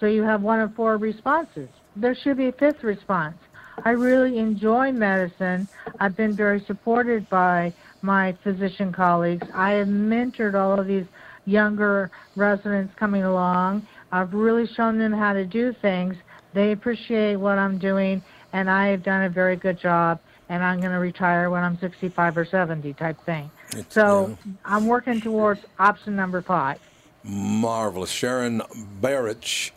So 0.00 0.06
you 0.06 0.22
have 0.22 0.40
one 0.42 0.60
of 0.60 0.74
four 0.74 0.96
responses. 0.96 1.68
There 1.94 2.14
should 2.14 2.36
be 2.36 2.46
a 2.48 2.52
fifth 2.52 2.82
response. 2.84 3.36
I 3.84 3.90
really 3.90 4.38
enjoy 4.38 4.92
medicine. 4.92 5.68
I've 6.00 6.16
been 6.16 6.32
very 6.32 6.60
supported 6.60 7.28
by 7.28 7.72
my 8.02 8.32
physician 8.42 8.92
colleagues. 8.92 9.46
I 9.54 9.72
have 9.72 9.88
mentored 9.88 10.54
all 10.54 10.78
of 10.78 10.86
these 10.86 11.06
younger 11.44 12.10
residents 12.34 12.94
coming 12.96 13.24
along. 13.24 13.86
I've 14.12 14.34
really 14.34 14.66
shown 14.66 14.98
them 14.98 15.12
how 15.12 15.32
to 15.32 15.44
do 15.44 15.72
things. 15.72 16.16
They 16.52 16.72
appreciate 16.72 17.36
what 17.36 17.58
I'm 17.58 17.78
doing, 17.78 18.22
and 18.52 18.70
I 18.70 18.88
have 18.88 19.02
done 19.02 19.24
a 19.24 19.28
very 19.28 19.56
good 19.56 19.78
job. 19.78 20.20
And 20.48 20.62
I'm 20.62 20.78
going 20.78 20.92
to 20.92 20.98
retire 20.98 21.50
when 21.50 21.64
I'm 21.64 21.76
65 21.80 22.38
or 22.38 22.44
70, 22.44 22.92
type 22.94 23.20
thing. 23.26 23.50
So 23.88 24.38
I'm 24.64 24.86
working 24.86 25.20
towards 25.20 25.60
option 25.78 26.14
number 26.14 26.40
five. 26.40 26.78
Marvelous. 27.24 28.10
Sharon 28.10 28.62
Barich, 29.00 29.72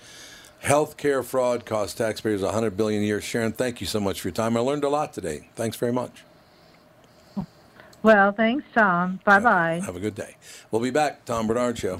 healthcare 0.63 1.23
fraud 1.23 1.65
costs 1.65 1.95
taxpayers 1.95 2.41
100 2.41 2.75
billion 2.75 3.01
a 3.01 3.05
year. 3.05 3.21
Sharon, 3.21 3.51
thank 3.51 3.81
you 3.81 3.87
so 3.87 3.99
much 3.99 4.21
for 4.21 4.27
your 4.27 4.35
time. 4.35 4.57
I 4.57 4.59
learned 4.59 4.83
a 4.83 4.89
lot 4.89 5.13
today. 5.13 5.49
Thanks 5.55 5.77
very 5.77 5.93
much. 5.93 6.23
Well, 8.01 8.31
thanks, 8.31 8.65
Tom. 8.73 9.19
Bye 9.25 9.39
bye. 9.39 9.81
Have 9.85 9.95
a 9.95 9.99
good 9.99 10.15
day. 10.15 10.37
We'll 10.71 10.81
be 10.81 10.91
back. 10.91 11.25
Tom 11.25 11.47
Barnard 11.47 11.77
Show. 11.77 11.99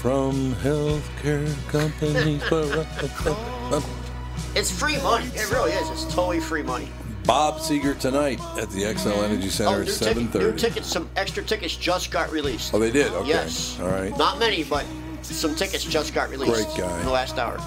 from 0.00 0.54
healthcare 0.56 1.46
companies. 1.68 2.42
It's 4.56 4.76
free 4.76 4.96
money. 5.02 5.26
It 5.26 5.48
really 5.52 5.70
is. 5.70 5.88
It's 5.90 6.12
totally 6.12 6.40
free 6.40 6.62
money. 6.62 6.88
Bob 7.24 7.58
Seger 7.58 7.96
tonight 7.96 8.40
at 8.58 8.68
the 8.70 8.82
Xcel 8.82 9.12
mm-hmm. 9.12 9.24
Energy 9.24 9.46
oh, 9.46 9.50
Center 9.50 9.70
Oh, 9.70 9.80
at 9.82 9.86
new, 9.86 9.92
ticket, 9.92 10.34
new 10.34 10.52
7:30. 10.52 10.58
tickets. 10.58 10.88
Some 10.88 11.08
extra 11.14 11.44
tickets 11.44 11.76
just 11.76 12.10
got 12.10 12.32
released. 12.32 12.74
Oh, 12.74 12.80
they 12.80 12.90
did. 12.90 13.12
Okay. 13.12 13.28
Yes. 13.28 13.78
All 13.78 13.86
right. 13.88 14.16
Not 14.18 14.40
many, 14.40 14.64
but 14.64 14.84
some 15.22 15.54
tickets 15.54 15.84
just 15.84 16.14
got 16.14 16.30
released. 16.30 16.52
Great 16.52 16.76
guy. 16.76 16.98
In 16.98 17.04
the 17.04 17.12
last 17.12 17.38
hour. 17.38 17.60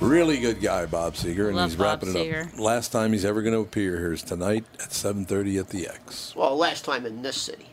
Really 0.00 0.38
good 0.38 0.60
guy, 0.60 0.84
Bob 0.84 1.14
Seger, 1.14 1.46
and 1.46 1.56
Love 1.56 1.70
he's 1.70 1.76
Bob 1.76 2.02
wrapping 2.02 2.16
it 2.16 2.52
up. 2.52 2.58
Last 2.58 2.92
time 2.92 3.12
he's 3.12 3.24
ever 3.24 3.40
going 3.40 3.54
to 3.54 3.60
appear 3.60 3.96
here 3.96 4.12
is 4.12 4.22
tonight 4.22 4.66
at 4.74 4.90
7:30 4.90 5.58
at 5.60 5.68
the 5.70 5.88
X. 5.88 6.34
Well, 6.36 6.54
last 6.54 6.84
time 6.84 7.06
in 7.06 7.22
this 7.22 7.40
city. 7.40 7.66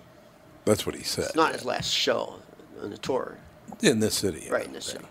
That's 0.64 0.86
what 0.86 0.96
he 0.96 1.04
said. 1.04 1.26
It's 1.26 1.36
not 1.36 1.52
his 1.52 1.66
last 1.66 1.90
show 1.90 2.36
on 2.82 2.92
the 2.92 2.98
tour. 2.98 3.38
In 3.82 4.00
this 4.00 4.16
city. 4.16 4.48
Right 4.50 4.66
in 4.66 4.74
this 4.74 4.86
city. 4.86 5.06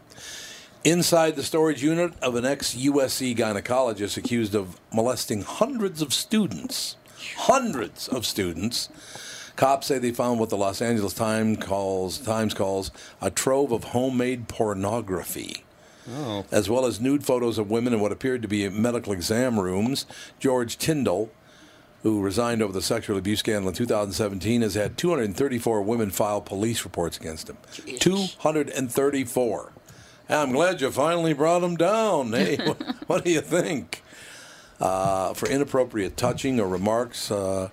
Inside 0.84 1.36
the 1.36 1.42
storage 1.42 1.82
unit 1.82 2.12
of 2.20 2.34
an 2.34 2.44
ex 2.44 2.74
USC 2.74 3.36
gynecologist 3.36 4.16
accused 4.16 4.54
of 4.54 4.80
molesting 4.92 5.42
hundreds 5.42 6.02
of 6.02 6.12
students. 6.12 6.96
Hundreds 7.36 8.08
of 8.08 8.26
students. 8.26 8.88
Cops 9.54 9.86
say 9.86 9.98
they 9.98 10.10
found 10.10 10.40
what 10.40 10.48
the 10.48 10.56
Los 10.56 10.82
Angeles 10.82 11.12
Times 11.12 11.58
calls 11.58 12.18
Times 12.18 12.54
calls 12.54 12.90
a 13.20 13.30
trove 13.30 13.70
of 13.70 13.84
homemade 13.84 14.48
pornography. 14.48 15.64
Oh. 16.10 16.44
As 16.50 16.68
well 16.68 16.84
as 16.84 17.00
nude 17.00 17.24
photos 17.24 17.58
of 17.58 17.70
women 17.70 17.92
in 17.92 18.00
what 18.00 18.10
appeared 18.10 18.42
to 18.42 18.48
be 18.48 18.68
medical 18.68 19.12
exam 19.12 19.60
rooms. 19.60 20.06
George 20.40 20.78
Tyndall, 20.78 21.30
who 22.02 22.20
resigned 22.20 22.62
over 22.62 22.72
the 22.72 22.82
sexual 22.82 23.16
abuse 23.16 23.38
scandal 23.40 23.68
in 23.68 23.74
2017, 23.74 24.62
has 24.62 24.74
had 24.74 24.96
234 24.96 25.82
women 25.82 26.10
file 26.10 26.40
police 26.40 26.84
reports 26.84 27.16
against 27.16 27.48
him. 27.48 27.56
234. 28.00 29.72
I'm 30.28 30.52
glad 30.52 30.80
you 30.80 30.90
finally 30.90 31.32
brought 31.32 31.62
him 31.62 31.76
down. 31.76 32.32
Hey, 32.32 32.56
what, 32.64 32.82
what 33.06 33.24
do 33.24 33.30
you 33.30 33.40
think? 33.40 34.02
Uh, 34.80 35.32
for 35.34 35.48
inappropriate 35.48 36.16
touching 36.16 36.58
or 36.58 36.66
remarks, 36.66 37.30
uh, 37.30 37.68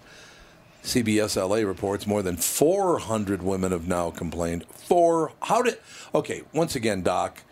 CBS 0.84 1.36
LA 1.36 1.68
reports 1.68 2.06
more 2.06 2.22
than 2.22 2.38
400 2.38 3.42
women 3.42 3.72
have 3.72 3.88
now 3.88 4.12
complained. 4.12 4.66
Four. 4.66 5.34
How 5.42 5.62
did? 5.64 5.78
Okay, 6.14 6.44
once 6.54 6.76
again, 6.76 7.02
Doc, 7.02 7.44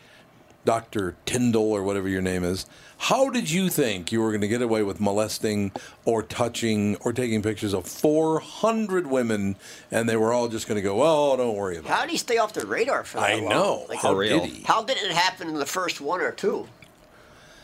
Doctor 0.68 1.16
Tyndall 1.26 1.72
or 1.72 1.82
whatever 1.82 2.10
your 2.10 2.22
name 2.22 2.44
is. 2.44 2.66
How 2.98 3.30
did 3.30 3.50
you 3.50 3.70
think 3.70 4.12
you 4.12 4.20
were 4.20 4.32
going 4.32 4.42
to 4.42 4.50
get 4.50 4.62
away 4.62 4.84
with 4.84 5.00
molesting 5.00 5.72
or 6.04 6.22
touching 6.22 6.98
or 6.98 7.14
taking 7.14 7.42
pictures 7.42 7.74
of 7.74 7.88
400 7.88 9.08
women, 9.08 9.56
and 9.92 10.10
they 10.10 10.18
were 10.18 10.34
all 10.34 10.50
just 10.50 10.68
going 10.68 10.76
to 10.76 10.82
go, 10.82 11.02
"Oh, 11.02 11.38
don't 11.38 11.56
worry 11.56 11.78
about 11.78 11.90
it." 11.90 11.94
How 11.94 12.02
did 12.02 12.12
he 12.12 12.18
stay 12.18 12.38
off 12.38 12.52
the 12.52 12.66
radar 12.66 13.06
for 13.06 13.18
that 13.22 13.30
I 13.30 13.36
long? 13.36 13.50
know. 13.50 13.86
Like, 13.88 14.00
How 14.00 14.20
did 14.20 14.44
he? 14.44 14.64
How 14.64 14.84
did 14.84 14.98
it 14.98 15.12
happen 15.12 15.48
in 15.48 15.54
the 15.56 15.66
first 15.66 16.02
one 16.02 16.20
or 16.20 16.34
two? 16.34 16.68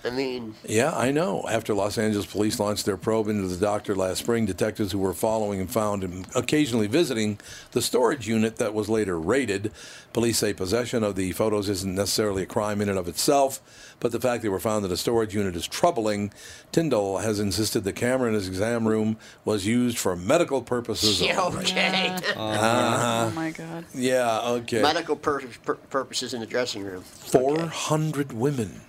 I 0.05 0.09
mean, 0.09 0.55
Yeah, 0.67 0.91
I 0.95 1.11
know. 1.11 1.45
After 1.49 1.73
Los 1.73 1.97
Angeles 1.97 2.25
police 2.25 2.59
launched 2.59 2.85
their 2.85 2.97
probe 2.97 3.29
into 3.29 3.47
the 3.47 3.57
doctor 3.57 3.95
last 3.95 4.19
spring, 4.19 4.45
detectives 4.45 4.91
who 4.91 4.99
were 4.99 5.13
following 5.13 5.61
and 5.61 5.71
found 5.71 6.03
him 6.03 6.25
occasionally 6.35 6.87
visiting 6.87 7.39
the 7.71 7.81
storage 7.81 8.27
unit 8.27 8.57
that 8.57 8.73
was 8.73 8.89
later 8.89 9.17
raided. 9.17 9.71
Police 10.11 10.37
say 10.39 10.53
possession 10.53 11.03
of 11.03 11.15
the 11.15 11.31
photos 11.31 11.69
isn't 11.69 11.95
necessarily 11.95 12.43
a 12.43 12.45
crime 12.45 12.81
in 12.81 12.89
and 12.89 12.99
of 12.99 13.07
itself, 13.07 13.95
but 13.99 14.11
the 14.11 14.19
fact 14.19 14.43
they 14.43 14.49
were 14.49 14.59
found 14.59 14.85
in 14.85 14.91
a 14.91 14.97
storage 14.97 15.33
unit 15.33 15.55
is 15.55 15.65
troubling. 15.67 16.33
Tyndall 16.73 17.19
has 17.19 17.39
insisted 17.39 17.83
the 17.85 17.93
camera 17.93 18.27
in 18.27 18.33
his 18.33 18.47
exam 18.47 18.87
room 18.87 19.17
was 19.45 19.65
used 19.65 19.97
for 19.97 20.15
medical 20.17 20.61
purposes. 20.61 21.21
yeah, 21.25 21.41
only. 21.41 21.63
okay. 21.63 22.15
Uh-huh. 22.35 23.29
Oh 23.29 23.35
my 23.35 23.51
god. 23.51 23.85
Yeah, 23.95 24.41
okay. 24.41 24.81
Medical 24.81 25.15
pur- 25.15 25.47
pur- 25.63 25.75
purposes 25.75 26.33
in 26.33 26.41
the 26.41 26.45
dressing 26.45 26.83
room. 26.83 27.03
400 27.03 28.33
women. 28.33 28.81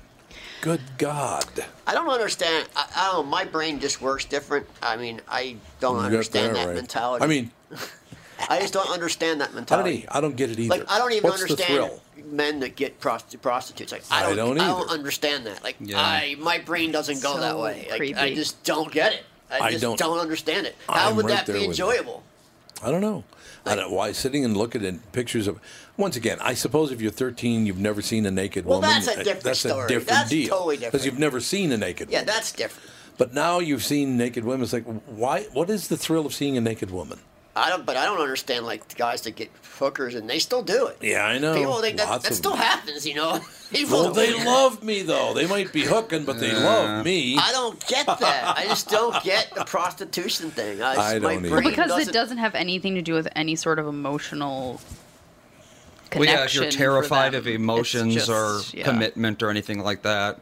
Good 0.65 0.81
God. 0.97 1.45
I 1.87 1.93
don't 1.93 2.09
understand. 2.09 2.67
I, 2.75 2.87
I 2.97 3.13
don't 3.13 3.27
know. 3.27 3.31
My 3.31 3.45
brain 3.45 3.81
just 3.81 4.01
works 4.01 4.25
different. 4.25 4.67
I 4.83 4.97
mean, 4.97 5.21
I 5.29 5.57
don't 5.79 5.97
You 5.99 6.05
understand 6.05 6.57
that 6.57 6.61
that 6.61 6.67
right. 6.69 6.75
mentality. 6.77 7.23
I 7.23 7.27
mean, 7.29 7.51
I 8.49 8.61
just 8.61 8.73
don't 8.73 8.89
understand 8.89 9.43
that 9.43 9.45
I 9.45 9.47
don't, 9.49 9.57
mentality. 9.57 10.07
I 10.11 10.23
don't 10.23 10.37
get 10.37 10.51
it 10.51 10.59
either. 10.59 10.71
Like, 10.79 10.91
I 10.91 10.99
don't 10.99 11.13
even 11.13 11.29
What's 11.29 11.43
understand 11.43 11.91
men 12.25 12.61
that 12.61 12.77
get 12.77 12.99
prosti- 12.99 13.39
prostitutes. 13.43 13.93
Like, 13.93 14.05
I 14.11 14.25
I 14.25 14.35
don't. 14.35 14.57
don't 14.57 14.61
I 14.63 14.67
don't 14.69 14.89
understand 14.91 15.45
that. 15.45 15.63
Like, 15.63 15.77
Yeah. 15.81 16.01
I 16.01 16.37
my 16.39 16.57
brain 16.61 16.93
doesn't 16.93 17.23
go 17.23 17.35
So 17.35 17.41
that 17.41 17.59
way. 17.59 17.87
Like, 17.91 18.17
I 18.17 18.35
just 18.35 18.65
don't 18.65 18.91
get 18.91 19.13
it. 19.13 19.25
I 19.51 19.59
I 19.67 19.71
just 19.71 19.83
don't- 19.83 19.99
don't, 19.99 20.19
understand 20.19 20.67
it. 20.67 20.77
How 20.89 21.11
I'm 21.11 21.17
would 21.17 21.27
right 21.27 21.45
that 21.45 21.53
be 21.53 21.63
enjoyable? 21.67 22.23
I 22.83 22.91
don't 22.91 23.03
know. 23.03 23.23
I 23.67 23.75
don't 23.75 23.91
why 23.91 24.13
sitting 24.13 24.45
and 24.45 24.57
looking 24.57 24.85
at 24.85 25.13
pictures 25.13 25.47
of. 25.47 25.59
Once 25.97 26.17
again, 26.17 26.39
I 26.41 26.55
suppose 26.55 26.91
if 26.93 27.01
you're 27.01 27.11
13, 27.11 27.67
you've 27.67 27.79
never 27.79 28.03
seen 28.03 28.27
a 28.27 28.31
naked 28.31 28.65
Well, 28.67 28.81
woman. 28.81 28.91
that's 28.91 29.09
a 29.09 29.13
uh, 29.13 29.23
different 29.23 29.43
that's 29.45 29.61
story. 29.61 29.85
a 29.85 29.89
different 29.89 30.09
That's 30.09 30.31
deal. 30.31 30.49
totally 30.49 30.77
different. 30.77 30.93
Because 30.93 31.07
you've 31.07 31.19
never 31.19 31.41
seen 31.41 31.73
a 31.73 31.77
naked 31.77 32.09
woman. 32.09 32.13
Yeah, 32.13 32.19
woman. 32.21 32.35
that's 32.35 32.53
different. 32.53 32.91
But 33.17 33.33
now 33.33 33.61
you've 33.61 33.85
seen 33.85 34.17
naked 34.17 34.45
women. 34.45 34.65
It's 34.65 34.73
like, 34.73 34.85
why? 35.07 35.45
What 35.53 35.71
is 35.71 35.89
the 35.89 35.97
thrill 35.97 36.27
of 36.27 36.35
seeing 36.35 36.57
a 36.57 36.61
naked 36.61 36.91
woman? 36.91 37.21
I 37.57 37.71
don't. 37.71 37.87
But 37.87 37.97
I 37.97 38.05
don't 38.05 38.21
understand 38.21 38.67
like 38.67 38.89
the 38.89 38.97
guys 38.97 39.23
that 39.23 39.37
get 39.37 39.51
hookers 39.79 40.15
and 40.15 40.29
they 40.29 40.39
still 40.39 40.63
do 40.63 40.87
it. 40.89 40.99
Yeah, 41.01 41.25
I 41.25 41.39
know. 41.39 41.55
People 41.55 41.81
think 41.81 41.97
that, 41.99 42.23
that 42.23 42.35
still 42.35 42.53
them. 42.53 42.61
happens. 42.61 43.07
You 43.07 43.15
know. 43.15 43.41
People 43.73 44.03
Well, 44.05 44.13
they 44.13 44.33
love 44.45 44.83
me 44.85 45.03
though. 45.03 45.35
They 45.35 45.47
might 45.47 45.73
be 45.73 45.83
hooking, 45.83 46.25
but 46.25 46.39
they 46.39 46.53
love 46.53 47.05
me. 47.05 47.37
I 47.39 47.51
don't 47.53 47.85
get 47.89 48.07
that. 48.07 48.55
I 48.57 48.65
just 48.67 48.89
don't 48.89 49.23
get 49.25 49.53
the 49.55 49.65
prostitution 49.65 50.51
thing. 50.51 50.81
I, 50.83 50.95
I 50.95 51.19
don't 51.19 51.45
either. 51.45 51.51
Well, 51.55 51.63
because 51.63 51.89
doesn't- 51.89 52.09
it 52.09 52.13
doesn't 52.13 52.39
have 52.39 52.55
anything 52.55 52.95
to 52.95 53.03
do 53.03 53.15
with 53.15 53.29
any 53.37 53.57
sort 53.57 53.79
of 53.79 53.87
emotional 53.89 54.81
Well, 54.81 54.81
connection. 56.11 56.39
yeah, 56.39 56.45
if 56.45 56.55
you're 56.55 56.71
terrified 56.71 57.35
of 57.35 57.47
emotions 57.49 58.15
just- 58.15 58.29
or 58.29 58.61
yeah. 58.77 58.85
commitment 58.85 59.43
or 59.43 59.51
anything 59.51 59.81
like 59.81 60.03
that. 60.03 60.39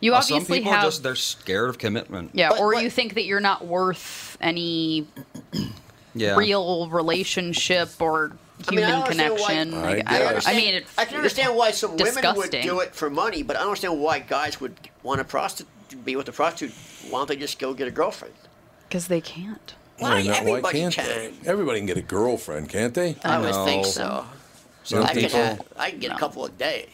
You 0.00 0.14
Uh, 0.14 0.20
some 0.20 0.36
obviously 0.36 0.58
people 0.58 0.72
have- 0.72 0.84
just 0.84 1.02
they're 1.02 1.16
scared 1.16 1.70
of 1.70 1.78
commitment. 1.78 2.30
Yeah, 2.34 2.50
or 2.58 2.74
you 2.74 2.88
think 2.90 3.14
that 3.14 3.24
you're 3.24 3.40
not 3.40 3.66
worth 3.66 4.36
any 4.40 5.06
Yeah. 6.18 6.36
real 6.36 6.88
relationship 6.88 7.90
or 8.00 8.32
I 8.68 8.74
mean, 8.74 8.84
I 8.84 8.88
human 8.88 9.00
why- 9.00 9.08
connection. 9.08 9.74
I, 9.74 9.82
Like, 9.82 10.10
I, 10.10 10.24
understand, 10.24 10.56
I 10.56 10.60
mean, 10.60 10.74
it's, 10.74 10.98
I 10.98 11.04
can 11.04 11.16
understand 11.16 11.56
why 11.56 11.70
some 11.70 11.96
women 11.96 12.24
would 12.36 12.50
do 12.50 12.80
it 12.80 12.94
for 12.94 13.08
money, 13.08 13.42
but 13.42 13.56
I 13.56 13.60
don't 13.60 13.68
understand 13.68 14.00
why 14.00 14.18
guys 14.18 14.60
would 14.60 14.74
want 15.02 15.20
a 15.20 15.24
prostitute 15.24 15.68
be 16.04 16.16
with 16.16 16.28
a 16.28 16.32
prostitute. 16.32 16.74
Why 17.08 17.20
don't 17.20 17.28
they 17.28 17.36
just 17.36 17.58
go 17.58 17.72
get 17.74 17.88
a 17.88 17.90
girlfriend? 17.90 18.34
because 18.88 19.08
they 19.08 19.20
can't. 19.20 19.74
Why, 19.98 20.10
Why, 20.10 20.22
not? 20.22 20.26
Why 20.44 20.50
everybody 20.50 20.80
can't 20.80 20.94
can. 20.94 21.06
they? 21.06 21.32
Everybody 21.50 21.78
can 21.80 21.86
get 21.86 21.96
a 21.98 22.02
girlfriend, 22.02 22.68
can't 22.68 22.94
they? 22.94 23.16
I 23.24 23.38
would 23.38 23.54
think 23.66 23.84
so. 23.86 24.24
Some 24.84 25.02
I, 25.04 25.12
can 25.12 25.22
people- 25.22 25.38
have, 25.38 25.62
I 25.76 25.90
can 25.90 25.98
get 25.98 26.12
a 26.12 26.16
couple 26.16 26.44
a 26.44 26.50
day. 26.50 26.88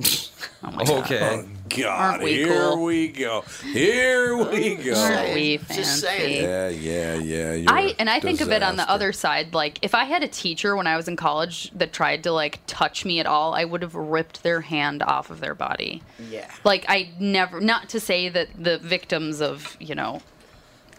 Oh 0.62 0.98
okay. 1.00 1.42
Oh, 1.42 1.48
God, 1.70 1.86
Aren't 1.86 2.22
we 2.22 2.34
here 2.34 2.48
cool? 2.48 2.84
we 2.84 3.08
go. 3.08 3.40
Here 3.72 4.36
we 4.50 4.74
go. 4.74 4.92
Aren't 4.94 5.32
we 5.34 5.56
Just 5.56 6.04
fancy? 6.04 6.34
Yeah, 6.34 6.68
yeah, 6.68 7.14
yeah. 7.14 7.52
You're 7.54 7.72
I 7.72 7.80
a 7.80 7.94
and 7.98 8.10
I 8.10 8.20
think 8.20 8.42
of 8.42 8.50
it 8.50 8.62
on 8.62 8.76
the 8.76 8.82
disaster. 8.82 8.92
other 8.92 9.12
side. 9.14 9.54
Like 9.54 9.78
if 9.80 9.94
I 9.94 10.04
had 10.04 10.22
a 10.22 10.28
teacher 10.28 10.76
when 10.76 10.86
I 10.86 10.96
was 10.96 11.08
in 11.08 11.16
college 11.16 11.70
that 11.70 11.94
tried 11.94 12.24
to 12.24 12.32
like 12.32 12.58
touch 12.66 13.06
me 13.06 13.20
at 13.20 13.26
all, 13.26 13.54
I 13.54 13.64
would 13.64 13.80
have 13.80 13.94
ripped 13.94 14.42
their 14.42 14.60
hand 14.60 15.02
off 15.02 15.30
of 15.30 15.40
their 15.40 15.54
body. 15.54 16.02
Yeah. 16.28 16.50
Like 16.62 16.84
I 16.88 17.08
never. 17.18 17.58
Not 17.62 17.88
to 17.90 17.98
say 18.00 18.28
that 18.28 18.48
the 18.62 18.76
victims 18.76 19.40
of 19.40 19.78
you 19.80 19.94
know 19.94 20.20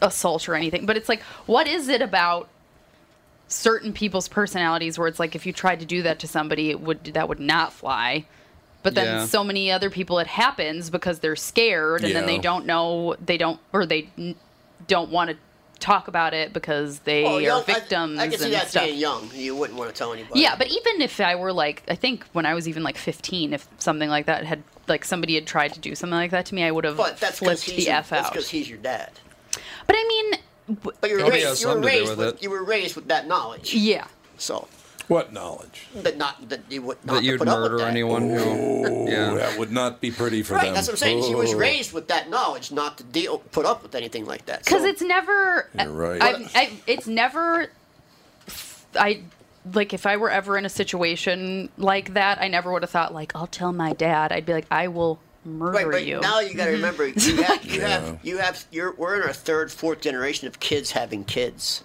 assault 0.02 0.50
or 0.50 0.56
anything, 0.56 0.88
but 0.88 0.98
it's 0.98 1.08
like, 1.10 1.22
what 1.46 1.68
is 1.68 1.88
it 1.88 2.02
about 2.02 2.50
certain 3.48 3.94
people's 3.94 4.28
personalities 4.28 4.98
where 4.98 5.08
it's 5.08 5.20
like 5.20 5.36
if 5.36 5.46
you 5.46 5.54
tried 5.54 5.80
to 5.82 5.86
do 5.86 6.02
that 6.02 6.18
to 6.20 6.28
somebody, 6.28 6.72
it 6.72 6.82
would 6.82 7.04
that 7.14 7.30
would 7.30 7.40
not 7.40 7.72
fly. 7.74 8.26
But 8.84 8.96
then 8.96 9.06
Yeah. 9.06 9.26
so 9.26 9.44
many 9.44 9.72
other 9.72 9.90
people, 9.90 10.18
it 10.20 10.28
happens 10.28 10.90
because 10.90 11.20
they're 11.20 11.36
scared, 11.36 12.04
and 12.04 12.16
then 12.16 12.26
they 12.26 12.38
don't 12.40 12.66
know, 12.66 13.16
they 13.24 13.38
don't, 13.38 13.60
or 13.74 13.86
they 13.86 14.10
don't 14.88 15.10
want 15.12 15.30
to 15.30 15.38
talk 15.80 16.08
about 16.08 16.34
it 16.34 16.54
because 16.54 17.00
they 17.00 17.24
Well, 17.24 17.38
are 17.38 17.42
young, 17.42 17.62
I- 17.62 17.74
victims 17.74 18.20
I, 18.20 18.28
can 18.28 18.38
see 18.40 18.46
and 18.46 18.54
that 18.54 18.70
stuff. 18.70 18.86
being 18.86 18.98
young. 19.00 19.30
You 19.34 19.56
wouldn't 19.56 19.78
want 19.80 19.90
to 19.92 19.96
tell 19.98 20.14
anybody. 20.14 20.40
Yeah, 20.40 20.56
but 20.56 20.68
even 20.68 21.02
if 21.02 21.20
I 21.20 21.36
were 21.36 21.52
like, 21.54 21.84
I 21.88 21.96
think 21.96 22.24
when 22.34 22.46
I 22.46 22.54
was 22.54 22.68
even 22.68 22.84
like 22.84 22.98
15, 22.98 23.54
if 23.54 23.68
something 23.80 24.10
like 24.10 24.26
that 24.28 24.46
had, 24.46 24.64
like 24.88 25.06
somebody 25.06 25.36
had 25.36 25.46
tried 25.48 25.74
to 25.74 25.80
do 25.80 25.96
something 25.96 26.16
like 26.18 26.32
that 26.32 26.46
to 26.48 26.56
me, 26.56 26.64
I 26.64 26.72
would 26.72 26.84
have 26.86 26.98
But 26.98 27.18
that's 27.18 27.40
because 27.40 27.64
flipped 27.64 27.78
he's 27.78 27.86
the 27.86 27.92
your, 27.92 28.00
F 28.00 28.10
that's 28.10 28.28
out. 28.28 28.34
because 28.34 28.50
he's 28.50 28.70
your 28.70 28.78
dad. 28.80 29.10
But 29.88 29.96
I 29.98 30.04
mean, 30.08 30.78
But 30.84 31.10
you 31.10 31.18
were 31.18 31.30
raised. 31.30 31.44
You 31.44 31.50
were 31.50 31.56
something 31.56 31.82
to 31.84 31.90
do 31.90 31.98
raised 32.00 32.10
with 32.18 32.34
with, 32.34 32.44
you 32.44 32.50
were 32.52 32.64
raised 32.64 32.96
with 32.96 33.08
that 33.10 33.28
knowledge. 33.28 33.74
Yeah. 33.74 34.06
So 34.38 34.68
What 35.08 35.34
knowledge? 35.34 35.88
that 35.96 36.18
not 36.18 36.50
that 36.50 36.62
you 36.70 36.82
would 36.84 36.98
not 37.06 37.16
That 37.16 37.24
you'd 37.24 37.40
put 37.40 37.48
up 37.48 37.62
with 37.62 37.72
murder 37.72 37.84
that. 37.84 37.90
anyone 37.90 38.32
Oh, 38.32 38.84
who. 38.84 39.10
Yeah. 39.12 39.34
that 39.34 39.58
would 39.60 39.72
not 39.72 40.00
be 40.02 40.12
pretty 40.12 40.44
for 40.44 40.54
Right, 40.56 40.66
them. 40.66 40.74
that's 40.76 40.88
what 40.88 40.94
I'm 40.94 40.98
saying. 40.98 41.24
She 41.24 41.36
was 41.36 41.54
Oh. 41.54 41.58
raised 41.58 41.92
with 41.94 42.08
that 42.10 42.30
knowledge, 42.30 42.72
not 42.72 42.98
to 43.00 43.04
deal, 43.04 43.40
put 43.40 43.66
up 43.66 43.84
with 43.84 43.96
anything 43.96 44.26
like 44.26 44.46
that. 44.46 44.64
because 44.64 44.82
So- 44.82 44.88
it's 44.88 45.02
never 45.02 45.70
You're 45.78 45.92
right. 45.92 46.22
I, 46.22 46.50
I, 46.56 46.72
it's 46.88 47.08
never 47.08 47.68
i 48.96 49.22
like 49.74 49.94
if 49.94 50.06
i 50.06 50.18
were 50.18 50.30
ever 50.30 50.58
in 50.58 50.66
a 50.66 50.70
situation 50.70 51.70
like 51.78 52.14
that 52.16 52.42
i 52.42 52.48
never 52.50 52.72
would 52.74 52.82
have 52.82 52.90
thought 52.90 53.14
like 53.14 53.32
i'll 53.36 53.48
tell 53.48 53.72
my 53.72 53.94
dad 53.94 54.32
i'd 54.34 54.46
be 54.46 54.52
like 54.54 54.66
i 54.72 54.88
will 54.90 55.18
murder 55.46 55.78
Right, 55.78 55.92
but 55.92 56.06
you 56.06 56.20
now 56.20 56.40
you 56.42 56.54
got 56.56 56.66
to 56.66 56.72
remember 56.72 57.08
you 57.08 57.14
have 57.44 57.64
you 57.66 57.80
Yeah. 57.82 57.88
have 57.88 58.20
you 58.22 58.38
have 58.40 58.66
you're 58.72 58.94
we're 58.96 59.16
in 59.16 59.24
our 59.24 59.34
third, 59.34 59.72
fourth 59.72 60.02
generation 60.02 60.48
of 60.48 60.60
kids 60.60 60.92
having 60.92 61.24
kids. 61.24 61.84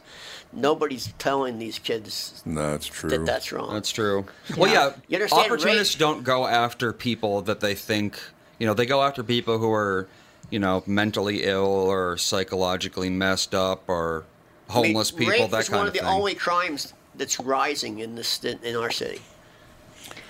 Nobody's 0.52 1.12
telling 1.18 1.58
these 1.58 1.78
kids 1.78 2.42
No, 2.46 2.74
it's 2.74 2.86
true. 2.86 3.10
that 3.10 3.26
that's 3.26 3.52
wrong. 3.52 3.74
That's 3.74 3.90
true. 3.90 4.24
Well, 4.56 4.70
Yeah. 4.72 4.86
yeah, 4.86 4.92
You 5.08 5.16
understand 5.16 5.46
opportunists 5.46 5.94
race- 5.94 5.98
don't 5.98 6.24
go 6.24 6.46
after 6.46 6.92
people 6.92 7.42
that 7.42 7.60
they 7.60 7.74
think, 7.74 8.18
you 8.58 8.66
know, 8.66 8.72
they 8.74 8.86
go 8.86 9.02
after 9.02 9.22
people 9.22 9.58
who 9.58 9.70
are, 9.72 10.08
you 10.50 10.58
know, 10.58 10.82
mentally 10.86 11.42
ill 11.44 11.64
or 11.66 12.16
psychologically 12.16 13.10
messed 13.10 13.54
up 13.54 13.82
or 13.88 14.24
I 14.70 14.74
mean, 14.76 14.84
homeless 14.86 15.10
people, 15.10 15.32
rape 15.32 15.50
that 15.50 15.60
is 15.60 15.68
kind 15.68 15.78
one 15.80 15.88
of 15.88 15.94
of 15.94 15.94
the 15.94 16.00
thing. 16.00 16.08
only 16.08 16.34
crimes 16.34 16.94
that's 17.14 17.38
rising 17.38 17.98
in 17.98 18.14
this 18.14 18.42
in 18.42 18.76
our 18.76 18.90
city. 18.90 19.20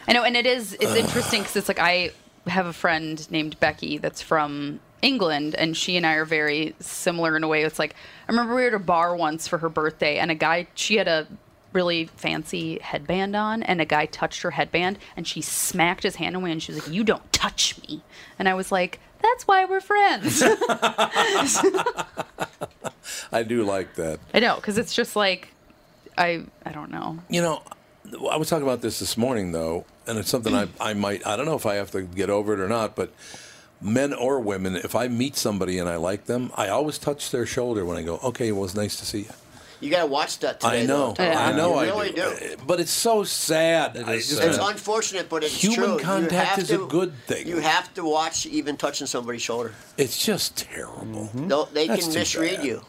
I 0.09 0.13
know, 0.13 0.23
and 0.25 0.37
it 0.37 0.47
is. 0.47 0.75
It's 0.75 0.95
interesting 0.95 1.43
because 1.43 1.57
it's 1.57 1.69
like 1.69 1.79
I 1.81 2.11
have 2.47 2.67
a 2.67 2.73
friend 2.73 3.29
named 3.31 3.59
Becky 3.61 3.99
that's 3.99 4.23
from 4.23 4.79
England, 5.03 5.55
and 5.55 5.77
she 5.77 5.97
and 5.97 6.07
I 6.07 6.15
are 6.15 6.25
very 6.25 6.75
similar 6.81 7.37
in 7.37 7.45
a 7.45 7.49
way. 7.49 7.63
It's 7.63 7.79
like 7.79 7.95
I 8.29 8.33
remember 8.33 8.55
we 8.55 8.63
were 8.63 8.69
at 8.69 8.75
a 8.75 8.79
bar 8.79 9.15
once 9.17 9.47
for 9.49 9.59
her 9.59 9.69
birthday, 9.69 10.19
and 10.19 10.31
a 10.31 10.35
guy 10.35 10.67
she 10.75 10.97
had 10.97 11.09
a 11.09 11.27
really 11.73 12.07
fancy 12.07 12.79
headband 12.79 13.37
on, 13.37 13.63
and 13.63 13.81
a 13.81 13.85
guy 13.85 14.07
touched 14.07 14.43
her 14.43 14.53
headband, 14.53 14.99
and 15.17 15.27
she 15.27 15.43
smacked 15.43 16.03
his 16.03 16.17
hand 16.17 16.35
away, 16.37 16.51
and 16.53 16.63
she 16.63 16.73
was 16.73 16.87
like, 16.87 16.95
"You 16.95 17.05
don't 17.05 17.33
touch 17.33 17.81
me," 17.89 18.03
and 18.39 18.49
I 18.49 18.55
was 18.55 18.73
like. 18.73 19.01
That's 19.23 19.49
why 19.49 19.65
we're 19.65 19.81
friends. 19.81 20.43
I 23.33 23.43
do 23.43 23.65
like 23.65 23.95
that. 23.95 24.21
I 24.35 24.41
know, 24.41 24.57
because 24.57 24.79
it's 24.79 24.95
just 24.95 25.17
like, 25.17 25.49
I 26.17 26.45
I 26.65 26.73
don't 26.73 26.91
know. 26.91 27.19
You 27.29 27.43
know, 27.43 27.63
I 28.31 28.37
was 28.37 28.49
talking 28.49 28.63
about 28.65 28.83
this 28.83 28.99
this 28.99 29.17
morning, 29.17 29.53
though, 29.53 29.85
and 30.07 30.19
it's 30.19 30.29
something 30.29 30.55
I, 30.55 30.69
I 30.81 30.95
might, 30.95 31.27
I 31.27 31.37
don't 31.37 31.47
know 31.47 31.57
if 31.57 31.67
I 31.67 31.77
have 31.77 31.91
to 31.93 32.03
get 32.03 32.31
over 32.31 32.53
it 32.53 32.61
or 32.61 32.69
not, 32.69 32.95
but 32.95 33.13
men 33.81 34.13
or 34.15 34.41
women, 34.41 34.77
if 34.77 34.95
I 34.95 35.09
meet 35.09 35.37
somebody 35.37 35.79
and 35.79 35.89
I 35.89 35.97
like 35.97 36.25
them, 36.27 36.51
I 36.57 36.69
always 36.69 36.99
touch 36.99 37.31
their 37.31 37.47
shoulder 37.47 37.85
when 37.85 37.97
I 37.97 38.03
go, 38.03 38.19
okay, 38.25 38.53
well, 38.53 38.65
it's 38.65 38.75
nice 38.75 38.97
to 38.97 39.05
see 39.07 39.21
you. 39.21 39.31
You 39.79 39.91
got 39.91 40.01
to 40.01 40.07
watch 40.07 40.39
that 40.39 40.59
today. 40.61 40.85
I 40.85 40.87
know, 40.87 41.13
though. 41.13 41.23
I 41.25 41.53
know, 41.53 41.75
You 41.75 41.79
I 41.81 41.85
really 41.87 42.11
do. 42.13 42.35
do. 42.41 42.57
But 42.67 42.81
it's 42.81 42.91
so 42.91 43.25
sad. 43.25 43.99
I 43.99 44.15
is 44.15 44.29
just- 44.29 44.41
sad. 44.41 44.49
It's 44.49 44.59
unfortunate, 44.59 45.29
but 45.29 45.45
it's 45.45 45.63
Human 45.63 45.77
true. 45.81 45.93
You 45.99 45.99
contact 45.99 46.49
have 46.49 46.59
is 46.61 46.71
a 46.71 46.79
good 46.79 47.13
thing. 47.27 47.47
You 47.47 47.59
have 47.59 47.93
to 47.95 48.03
watch 48.05 48.47
even 48.47 48.79
touching 48.79 49.07
somebody's 49.07 49.43
shoulder. 49.43 49.75
It's 49.99 50.25
just 50.25 50.57
terrible. 50.57 51.27
Mm-hmm. 51.27 51.47
No, 51.49 51.67
they 51.67 51.89
That's 51.89 52.07
can 52.07 52.15
misread 52.15 52.57
bad. 52.57 52.65
you, 52.65 52.81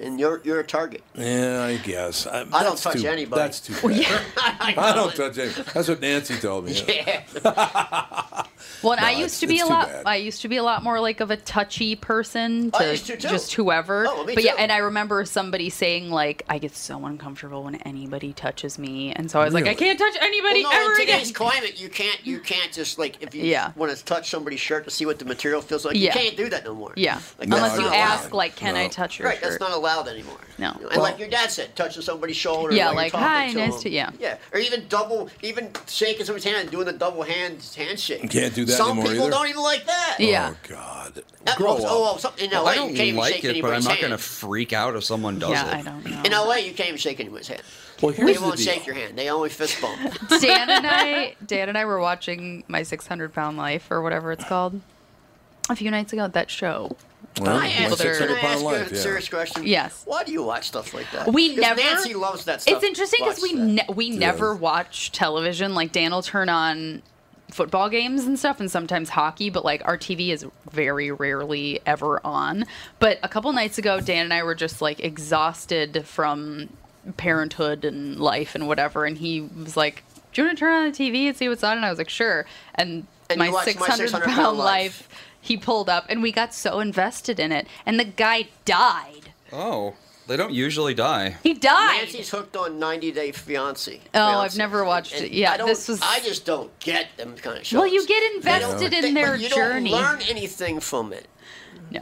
and 0.00 0.18
you're 0.18 0.40
you're 0.42 0.58
a 0.58 0.64
target. 0.66 1.02
Yeah, 1.14 1.62
I 1.62 1.76
guess. 1.76 2.26
I, 2.26 2.42
don't 2.64 2.76
touch 2.76 3.00
too- 3.02 3.06
anybody. 3.06 3.40
That's 3.40 3.60
too 3.60 3.74
bad. 3.88 4.20
I 4.36 4.92
don't 4.96 5.14
touch 5.14 5.38
anybody. 5.38 5.70
That's 5.72 5.86
what 5.88 6.00
Nancy 6.00 6.36
told 6.38 6.64
me. 6.64 6.72
Yeah. 6.88 8.44
Well, 8.82 8.96
No, 8.96 9.02
I 9.06 9.10
used 9.12 9.40
to 9.40 9.46
be 9.46 9.58
a 9.60 9.66
lot. 9.66 9.88
bad. 9.88 10.02
I 10.06 10.16
used 10.16 10.42
to 10.42 10.48
be 10.48 10.56
a 10.56 10.62
lot 10.62 10.82
more 10.82 11.00
like 11.00 11.20
of 11.20 11.30
a 11.30 11.36
touchy 11.36 11.96
person 11.96 12.70
I 12.74 12.84
to, 12.84 12.90
used 12.92 13.06
to, 13.06 13.16
too. 13.16 13.28
just 13.28 13.54
whoever. 13.54 14.06
Oh, 14.08 14.24
me 14.24 14.34
but 14.34 14.44
yeah, 14.44 14.54
and 14.58 14.70
I 14.70 14.78
remember 14.78 15.24
somebody 15.24 15.70
saying 15.70 16.10
like, 16.10 16.44
"I 16.48 16.58
get 16.58 16.74
so 16.76 17.04
uncomfortable 17.04 17.64
when 17.64 17.76
anybody 17.76 18.32
touches 18.32 18.78
me," 18.78 19.12
and 19.12 19.30
so 19.30 19.40
I 19.40 19.44
was 19.44 19.54
like, 19.54 19.66
"I 19.66 19.74
can't 19.74 19.98
touch 19.98 20.16
anybody 20.20 20.62
well, 20.62 20.72
no, 20.72 20.80
ever 20.80 20.94
in 20.94 21.00
again." 21.02 21.18
today's 21.20 21.32
climate, 21.32 21.80
you 21.80 21.88
can't 21.88 22.24
you 22.24 22.40
can't 22.40 22.72
just 22.72 22.98
like 22.98 23.16
if 23.22 23.34
you 23.34 23.44
Yeah. 23.44 23.72
want 23.76 23.96
to 23.96 24.04
touch 24.04 24.30
somebody's 24.30 24.60
shirt 24.60 24.84
to 24.84 24.90
see 24.90 25.06
what 25.06 25.18
the 25.18 25.24
material 25.24 25.60
feels 25.60 25.84
like. 25.84 25.96
Yeah. 25.96 26.14
You 26.14 26.20
can't 26.20 26.36
do 26.36 26.48
that 26.50 26.64
no 26.64 26.74
more. 26.74 26.92
Yeah, 26.96 27.20
Like, 27.38 27.48
unless 27.48 27.76
you 27.78 27.84
not 27.84 27.94
ask, 27.94 28.32
like, 28.32 28.56
"Can 28.56 28.76
I 28.76 28.88
touch 28.88 29.18
your 29.18 29.28
shirt? 29.28 29.34
Right, 29.34 29.40
shirt?" 29.50 29.58
that's 29.58 29.60
not 29.60 29.76
allowed 29.76 30.08
anymore. 30.08 30.38
No. 30.58 30.72
You 30.78 30.84
know, 30.84 30.88
And 30.90 31.02
like 31.02 31.18
your 31.18 31.28
dad 31.28 31.50
said, 31.52 31.74
touching 31.76 32.02
somebody's 32.02 32.36
shoulder. 32.36 32.74
Yeah, 32.74 32.90
like, 32.90 33.12
"Hi, 33.12 33.48
to 33.52 33.58
nice 33.58 33.72
them. 33.74 33.82
to-" 33.82 33.90
yeah. 33.90 34.10
Yeah, 34.18 34.36
or 34.52 34.58
even 34.58 34.86
double, 34.88 35.28
even 35.42 35.70
shaking 35.86 36.24
somebody's 36.26 36.44
hand 36.44 36.58
and 36.62 36.70
doing 36.70 36.86
the 36.86 36.92
double 36.92 37.22
hand 37.22 37.62
handshake. 37.76 38.22
You 38.22 38.28
can't 38.28 38.54
do 38.54 38.64
that 38.68 38.76
Some 38.76 38.90
anymore 38.98 39.04
people 39.12 39.22
either? 39.26 39.30
don't 39.32 39.48
even 39.48 39.62
like 39.62 39.86
that. 39.86 40.16
Yeah. 40.18 40.54
Oh, 40.54 40.56
God. 40.68 41.22
That 41.44 41.56
Grow 41.56 41.74
was- 41.74 41.84
oh, 41.84 41.86
up. 41.86 41.92
oh, 41.92 42.12
oh, 42.14 42.18
some, 42.18 42.32
in 42.38 42.50
LA, 42.50 42.64
I 42.64 42.74
don't 42.74 42.88
can't 42.88 43.00
even 43.00 43.16
like 43.20 43.34
shake 43.34 43.44
it, 43.44 43.62
but 43.62 43.72
I'm 43.74 43.82
not 43.84 43.98
going 44.00 44.10
to 44.12 44.18
freak 44.18 44.72
out 44.72 44.94
if 44.96 45.04
someone 45.04 45.38
does 45.38 45.50
yeah, 45.50 45.68
it. 45.68 45.74
I 45.74 45.82
don't 45.82 46.04
know. 46.04 46.22
In 46.24 46.32
LA, 46.32 46.56
you 46.56 46.72
can't 46.72 46.88
even 46.88 46.98
shake 46.98 47.20
anyone's 47.20 47.48
hand. 47.48 47.62
Well, 48.02 48.12
They 48.12 48.18
here's 48.18 48.36
the 48.36 48.42
won't 48.42 48.56
deal. 48.56 48.66
shake 48.66 48.86
your 48.86 48.94
hand. 48.94 49.18
They 49.18 49.28
only 49.30 49.48
fist 49.48 49.80
bump. 49.80 49.98
Dan 50.40 50.70
and 50.70 50.86
I, 50.86 51.34
Dan 51.44 51.68
and 51.68 51.76
I 51.76 51.84
were 51.84 51.98
watching 51.98 52.62
My 52.68 52.82
600 52.84 53.32
Pound 53.34 53.56
Life 53.56 53.90
or 53.90 54.02
whatever 54.02 54.30
it's 54.32 54.44
called 54.44 54.80
a 55.68 55.74
few 55.76 55.90
nights 55.90 56.12
ago. 56.12 56.28
That 56.28 56.50
show. 56.50 56.96
Well, 57.40 57.56
I 57.56 57.68
people 57.68 57.92
ask, 57.92 57.98
that 57.98 58.18
can 58.18 58.30
I 58.30 58.40
ask 58.40 58.60
you 58.60 58.66
life, 58.66 58.90
a 58.90 58.94
yeah. 58.94 59.00
serious 59.00 59.28
question? 59.28 59.66
Yes. 59.66 60.02
Why 60.06 60.24
do 60.24 60.32
you 60.32 60.42
watch 60.42 60.68
stuff 60.68 60.92
like 60.94 61.10
that? 61.12 61.32
We 61.32 61.50
'Cause 61.50 61.60
never. 61.60 61.80
Nancy 61.80 62.14
loves 62.14 62.44
that 62.46 62.62
stuff. 62.62 62.74
It's 62.76 62.84
interesting 62.84 63.20
because 63.22 63.40
we 63.42 63.54
that. 63.54 63.62
ne- 63.88 63.94
we 63.94 64.10
never 64.10 64.54
watch 64.54 65.12
television. 65.12 65.74
Like 65.74 65.92
Dan 65.92 66.10
will 66.12 66.22
turn 66.22 66.48
on 66.48 67.02
football 67.50 67.88
games 67.88 68.24
and 68.24 68.38
stuff, 68.38 68.60
and 68.60 68.70
sometimes 68.70 69.10
hockey. 69.10 69.50
But 69.50 69.64
like 69.64 69.82
our 69.84 69.96
TV 69.98 70.30
is 70.30 70.46
very 70.70 71.10
rarely 71.10 71.80
ever 71.86 72.24
on. 72.24 72.64
But 72.98 73.18
a 73.22 73.28
couple 73.28 73.52
nights 73.52 73.78
ago, 73.78 74.00
Dan 74.00 74.24
and 74.24 74.32
I 74.32 74.42
were 74.42 74.54
just 74.54 74.80
like 74.82 75.00
exhausted 75.00 76.06
from 76.06 76.70
parenthood 77.16 77.84
and 77.84 78.18
life 78.20 78.54
and 78.54 78.66
whatever, 78.68 79.04
and 79.04 79.18
he 79.18 79.40
was 79.40 79.76
like. 79.76 80.04
Do 80.30 80.42
you 80.42 80.46
want 80.48 80.58
to 80.58 80.60
turn 80.60 80.74
on 80.74 80.92
the 80.92 80.96
TV 80.96 81.26
and 81.26 81.34
see 81.34 81.48
what's 81.48 81.64
on? 81.64 81.78
And 81.78 81.86
I 81.86 81.88
was 81.88 81.96
like, 81.96 82.10
sure. 82.10 82.44
And, 82.74 83.06
And 83.30 83.38
my 83.38 83.46
you 83.46 83.52
watched 83.52 83.78
My 83.80 83.86
600, 83.86 84.10
600 84.10 84.24
pound, 84.26 84.36
Pound 84.36 84.58
life, 84.58 85.08
he 85.40 85.56
pulled 85.56 85.88
up, 85.88 86.04
and 86.10 86.22
we 86.22 86.32
got 86.32 86.52
so 86.52 86.80
invested 86.80 87.40
in 87.40 87.50
it. 87.50 87.66
And 87.86 87.98
the 87.98 88.04
guy 88.04 88.48
died. 88.66 89.32
Oh, 89.52 89.94
they 90.28 90.36
don't 90.36 90.52
usually 90.52 90.94
die. 90.94 91.36
He 91.42 91.54
died. 91.54 92.02
Nancy's 92.02 92.30
hooked 92.30 92.56
on 92.56 92.78
90 92.78 93.10
Day 93.12 93.32
Fiance. 93.32 94.00
Oh, 94.14 94.20
I've 94.38 94.56
never 94.56 94.84
watched 94.84 95.14
And 95.14 95.24
it. 95.24 95.32
Yeah, 95.32 95.52
I 95.52 95.56
don't, 95.56 95.66
this 95.66 95.88
was- 95.88 96.00
I 96.02 96.20
just 96.20 96.44
don't 96.46 96.70
get 96.78 97.08
them 97.16 97.34
kind 97.36 97.58
of 97.58 97.66
shows. 97.66 97.78
Well, 97.80 97.88
you 97.92 98.06
get 98.06 98.20
They 98.42 98.58
don't- 98.60 98.70
invested 98.70 98.92
in 98.94 99.14
they- 99.14 99.20
their 99.20 99.32
but 99.32 99.40
you 99.40 99.48
journey. 99.48 99.90
don't 99.90 100.00
learn 100.02 100.20
anything 100.28 100.78
from 100.80 101.12
it. 101.12 101.26
No. 101.90 102.00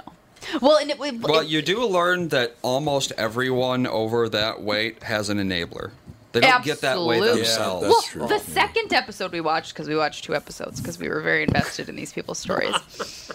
Well, 0.61 0.77
and 0.77 0.91
it, 0.91 0.99
it, 1.01 1.21
Well, 1.21 1.43
you 1.43 1.63
do 1.63 1.85
learn 1.87 2.29
that 2.29 2.57
almost 2.63 3.13
everyone 3.17 3.87
over 3.87 4.29
that 4.29 4.61
weight 4.63 5.03
has 5.05 5.29
an 5.31 5.39
enabler. 5.39 5.91
They 6.33 6.41
don't 6.43 6.63
get 6.63 6.83
that 6.83 7.01
way 7.01 7.17
Absolutely. 7.17 7.41
themselves. 7.43 8.15
well, 8.15 8.29
the 8.29 8.39
second 8.41 8.93
episode 8.93 9.33
we 9.33 9.41
watched, 9.41 9.73
because 9.73 9.89
we 9.89 9.97
watched 9.97 10.25
two 10.25 10.35
episodes, 10.35 10.81
because 10.83 10.99
we 10.99 11.09
were 11.09 11.23
very 11.23 11.45
invested 11.45 11.89
in 11.89 11.97
these 11.97 12.13
people's 12.13 12.39
stories. 12.39 12.75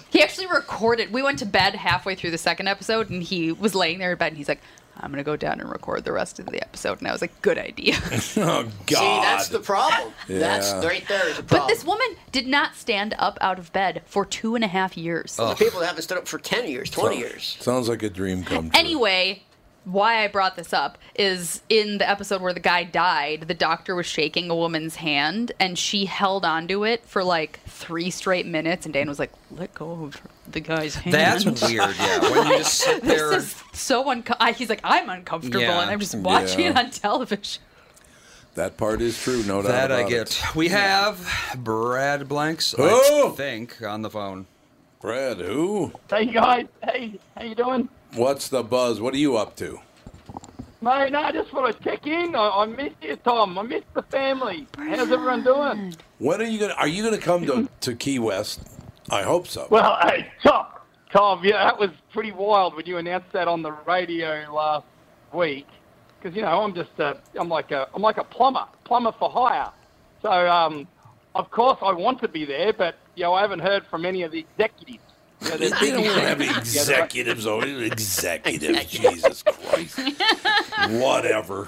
he 0.12 0.22
actually 0.22 0.46
recorded. 0.46 1.12
We 1.12 1.24
went 1.24 1.40
to 1.40 1.46
bed 1.48 1.74
halfway 1.74 2.14
through 2.14 2.30
the 2.30 2.38
second 2.38 2.68
episode, 2.68 3.10
and 3.10 3.24
he 3.24 3.52
was 3.54 3.74
laying 3.74 3.98
there 3.98 4.12
in 4.12 4.18
bed, 4.20 4.28
and 4.28 4.38
he's 4.38 4.48
like, 4.48 4.62
"I'm 4.98 5.12
gonna 5.12 5.24
go 5.24 5.36
down 5.36 5.60
and 5.60 5.70
record 5.70 6.04
the 6.04 6.12
rest 6.12 6.40
of 6.40 6.46
the 6.48 6.62
episode." 6.62 7.00
And 7.00 7.08
I 7.08 7.12
was 7.12 7.22
like, 7.22 7.42
"Good 7.42 7.58
idea." 7.58 7.96
oh 8.38 8.64
God. 8.86 8.88
See, 8.88 8.96
that's 9.22 9.48
the 9.50 9.60
problem. 9.60 10.14
That's 10.28 10.72
Yeah. 10.72 10.86
right 10.86 11.08
there 11.08 11.28
is 11.30 11.40
a 11.40 11.44
problem. 11.44 11.68
but 11.68 11.74
this 11.74 11.84
woman 11.86 12.08
did 12.32 12.48
not 12.48 12.76
stand 12.76 13.16
up 13.18 13.38
out 13.42 13.60
of 13.60 13.72
bed 13.74 14.02
for 14.06 14.26
two 14.26 14.56
and 14.56 14.64
a 14.64 14.68
half 14.68 14.98
years. 14.98 15.36
the 15.36 15.56
people 15.56 15.80
that 15.82 15.88
haven't 15.88 16.04
stood 16.04 16.18
up 16.18 16.28
for 16.28 16.38
10 16.40 16.68
years, 16.70 16.90
20 16.90 17.18
years. 17.18 17.58
Sounds 17.60 17.88
like 17.90 18.04
a 18.04 18.10
dream 18.10 18.44
come 18.44 18.70
true. 18.70 18.80
Anyway, 18.80 19.44
why 19.84 20.24
I 20.24 20.28
brought 20.28 20.56
this 20.56 20.74
up 20.74 21.00
is 21.16 21.62
in 21.68 21.98
the 21.98 22.08
episode 22.08 22.40
where 22.42 22.54
the 22.54 22.60
guy 22.60 22.84
died, 22.84 23.46
the 23.48 23.56
doctor 23.56 23.96
was 23.96 24.06
shaking 24.06 24.50
a 24.52 24.56
woman's 24.56 24.98
hand 24.98 25.52
and 25.60 25.78
she 25.78 26.06
held 26.06 26.46
onto 26.46 26.86
it 26.86 27.04
for 27.06 27.24
like 27.24 27.60
three 27.66 28.12
straight 28.12 28.46
minutes, 28.46 28.86
and 28.86 28.94
Dan 28.94 29.08
was 29.10 29.18
like, 29.18 29.32
"Let 29.50 29.74
go 29.74 29.92
of 30.04 30.22
the 30.54 30.60
guy's 30.60 30.96
hand." 30.96 31.14
That's 31.14 31.46
weird. 31.46 31.96
Yeah, 31.98 32.20
when 32.32 32.48
you 32.48 32.58
just 32.60 32.74
sit 32.76 33.02
there. 33.04 33.30
This 33.32 33.44
is 33.46 33.64
so 33.74 34.10
uncomfortable. 34.10 34.54
He's 34.54 34.70
like, 34.70 34.82
"I'm 34.84 35.10
uncomfortable," 35.10 35.62
Yeah. 35.62 35.82
and 35.82 35.90
I'm 35.92 36.00
just 36.00 36.16
watching 36.16 36.62
Yeah. 36.62 36.70
it 36.72 36.78
on 36.78 36.90
television. 36.92 37.62
That 38.56 38.76
part 38.76 39.02
is 39.02 39.18
true, 39.22 39.44
no 39.44 39.62
doubt 39.62 39.72
That 39.72 39.92
I 39.94 40.04
get. 40.04 40.32
it. 40.32 40.56
We 40.56 40.68
have 40.70 41.26
Brad 41.58 42.28
Blanks, 42.28 42.76
Oh! 42.78 43.32
I 43.32 43.36
think, 43.36 43.82
on 43.82 44.02
the 44.02 44.10
phone. 44.10 44.46
Brad, 45.02 45.38
who? 45.38 45.94
Hey 46.10 46.26
guys, 46.26 46.68
hey, 46.84 47.14
how 47.38 47.44
you 47.44 47.56
doing? 47.56 47.88
What's 48.14 48.50
the 48.50 48.62
buzz? 48.62 49.00
What 49.00 49.14
are 49.14 49.18
you 49.18 49.38
up 49.38 49.56
to? 49.56 49.80
Mate, 50.82 51.12
no, 51.12 51.22
I 51.22 51.32
just 51.32 51.54
want 51.54 51.78
to 51.78 51.84
check 51.84 52.06
in. 52.08 52.36
I, 52.36 52.50
I 52.50 52.66
missed 52.66 52.96
you, 53.02 53.16
Tom. 53.16 53.58
I 53.58 53.62
missed 53.62 53.94
the 53.94 54.02
family. 54.04 54.68
How's 54.78 55.12
everyone 55.12 55.44
doing? 55.44 55.96
When 56.18 56.42
are 56.42 56.46
you 56.46 56.60
gonna? 56.60 56.74
Are 56.74 56.88
you 56.88 57.04
gonna 57.04 57.20
come 57.20 57.46
to, 57.46 57.70
to 57.82 57.96
Key 57.96 58.20
West? 58.20 58.60
I 59.12 59.22
hope 59.24 59.48
so. 59.48 59.68
Well, 59.70 59.98
hey, 60.04 60.28
Tom, 60.44 60.66
Tom, 61.12 61.42
yeah, 61.44 61.64
that 61.66 61.78
was 61.80 61.90
pretty 62.14 62.32
wild 62.32 62.76
when 62.76 62.86
you 62.86 62.98
announced 62.98 63.32
that 63.34 63.48
on 63.48 63.62
the 63.62 63.72
radio 63.86 64.46
last 64.52 64.86
week. 65.34 65.68
Because 66.20 66.36
you 66.36 66.42
know, 66.44 66.62
I'm 66.64 66.74
just 66.74 66.92
a, 67.00 67.20
I'm 67.36 67.50
like 67.50 67.72
a, 67.72 67.88
I'm 67.94 68.02
like 68.02 68.18
a 68.18 68.24
plumber, 68.24 68.66
plumber 68.86 69.12
for 69.20 69.30
hire. 69.30 69.72
So, 70.22 70.30
um, 70.32 70.88
of 71.36 71.50
course, 71.52 71.78
I 71.82 71.92
want 71.94 72.22
to 72.22 72.28
be 72.28 72.46
there, 72.46 72.74
but 72.74 72.96
you 73.16 73.24
know, 73.24 73.34
I 73.34 73.42
haven't 73.42 73.60
heard 73.60 73.86
from 73.88 74.06
any 74.06 74.22
of 74.24 74.32
the 74.32 74.40
executives. 74.58 75.00
You 75.42 75.50
know, 75.50 75.58
They 75.58 75.70
don't 75.70 75.80
busy. 75.80 76.04
have 76.04 76.40
Yeah, 76.42 76.48
they're- 76.50 76.58
executives 76.60 77.48
over 77.48 77.66
executives. 77.66 78.86
Jesus 78.86 79.42
Christ. 79.44 80.00
Whatever. 80.90 81.68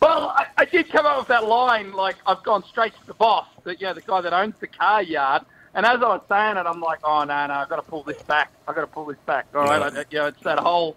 Well, 0.00 0.28
I, 0.30 0.46
I 0.56 0.64
did 0.64 0.88
come 0.90 1.04
up 1.06 1.18
with 1.18 1.28
that 1.28 1.46
line, 1.46 1.92
like, 1.92 2.16
I've 2.26 2.42
gone 2.42 2.64
straight 2.70 2.94
to 2.98 3.06
the 3.06 3.14
boss, 3.14 3.46
the, 3.64 3.76
you 3.76 3.86
know, 3.86 3.94
the 3.94 4.00
guy 4.00 4.20
that 4.22 4.32
owns 4.32 4.54
the 4.60 4.66
car 4.66 5.02
yard. 5.02 5.42
And 5.74 5.86
as 5.86 5.96
I 6.02 6.08
was 6.08 6.22
saying 6.28 6.56
it, 6.56 6.66
I'm 6.66 6.80
like, 6.80 6.98
oh, 7.04 7.22
no, 7.24 7.46
no, 7.46 7.54
I've 7.54 7.68
got 7.68 7.76
to 7.76 7.82
pull 7.82 8.02
this 8.02 8.20
back. 8.22 8.50
I've 8.66 8.74
got 8.74 8.80
to 8.80 8.86
pull 8.88 9.04
this 9.06 9.18
back. 9.26 9.46
All 9.54 9.62
right, 9.64 9.92
Yeah. 9.92 10.00
I, 10.00 10.04
you 10.10 10.18
know, 10.18 10.26
it's 10.26 10.42
that 10.42 10.58
whole, 10.58 10.96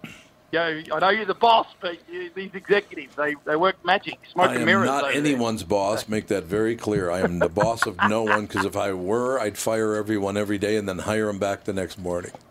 you 0.50 0.58
know, 0.58 0.82
I 0.92 0.98
know 0.98 1.10
you're 1.10 1.24
the 1.26 1.34
boss, 1.34 1.68
but 1.80 1.96
you, 2.10 2.28
these 2.34 2.50
executives, 2.54 3.14
they, 3.14 3.36
they 3.44 3.54
work 3.54 3.76
magic, 3.84 4.18
smoke 4.32 4.50
I 4.50 4.54
and 4.56 4.68
am 4.68 4.84
not 4.84 5.04
over 5.04 5.12
there. 5.12 5.20
anyone's 5.20 5.62
boss. 5.62 6.08
Make 6.08 6.26
that 6.28 6.44
very 6.44 6.74
clear. 6.74 7.08
I 7.10 7.20
am 7.20 7.38
the 7.38 7.48
boss 7.48 7.86
of 7.86 7.96
no 8.08 8.22
one 8.34 8.46
because 8.46 8.64
if 8.64 8.76
I 8.76 8.92
were, 8.92 9.38
I'd 9.40 9.56
fire 9.58 9.94
everyone 9.94 10.36
every 10.36 10.58
day 10.58 10.76
and 10.76 10.88
then 10.88 10.98
hire 10.98 11.26
them 11.26 11.38
back 11.38 11.64
the 11.64 11.72
next 11.72 11.96
morning. 11.98 12.32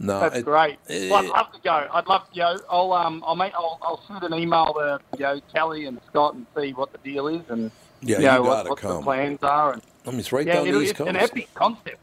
No, 0.00 0.20
That's 0.20 0.36
it- 0.38 0.44
great. 0.44 0.78
it- 0.88 1.10
well, 1.10 1.24
I'd 1.24 1.28
love 1.30 1.52
to 1.52 1.60
go. 1.60 1.88
I'd 1.92 2.06
love 2.06 2.28
to 2.30 2.36
go. 2.36 2.56
I'll 2.70 2.92
um, 2.92 3.24
I'll 3.26 3.34
make, 3.34 3.52
I'll, 3.54 3.78
I'll 3.82 4.00
shoot 4.06 4.22
an 4.22 4.32
email 4.38 4.72
to 4.74 5.00
you 5.16 5.22
know 5.24 5.40
Kelly 5.52 5.86
and 5.86 6.00
Scott 6.06 6.34
and 6.34 6.46
see 6.56 6.72
what 6.72 6.92
the 6.92 6.98
deal 6.98 7.26
is 7.26 7.42
and 7.48 7.70
Yeah, 8.00 8.16
you 8.18 8.22
know 8.24 8.34
you 8.36 8.42
what, 8.42 8.48
gotta 8.66 8.68
what 8.70 8.80
the 8.98 9.02
plans 9.02 9.42
are. 9.42 9.72
And 9.74 9.82
I 10.06 10.10
mean, 10.10 10.20
it's 10.20 10.32
right 10.32 10.46
yeah, 10.46 10.54
down 10.54 10.62
the 10.64 10.68
it'll- 10.70 10.82
East 10.82 10.90
it's 10.92 10.98
Coast. 10.98 11.10
an 11.10 11.16
epic 11.16 11.48
concept. 11.54 11.98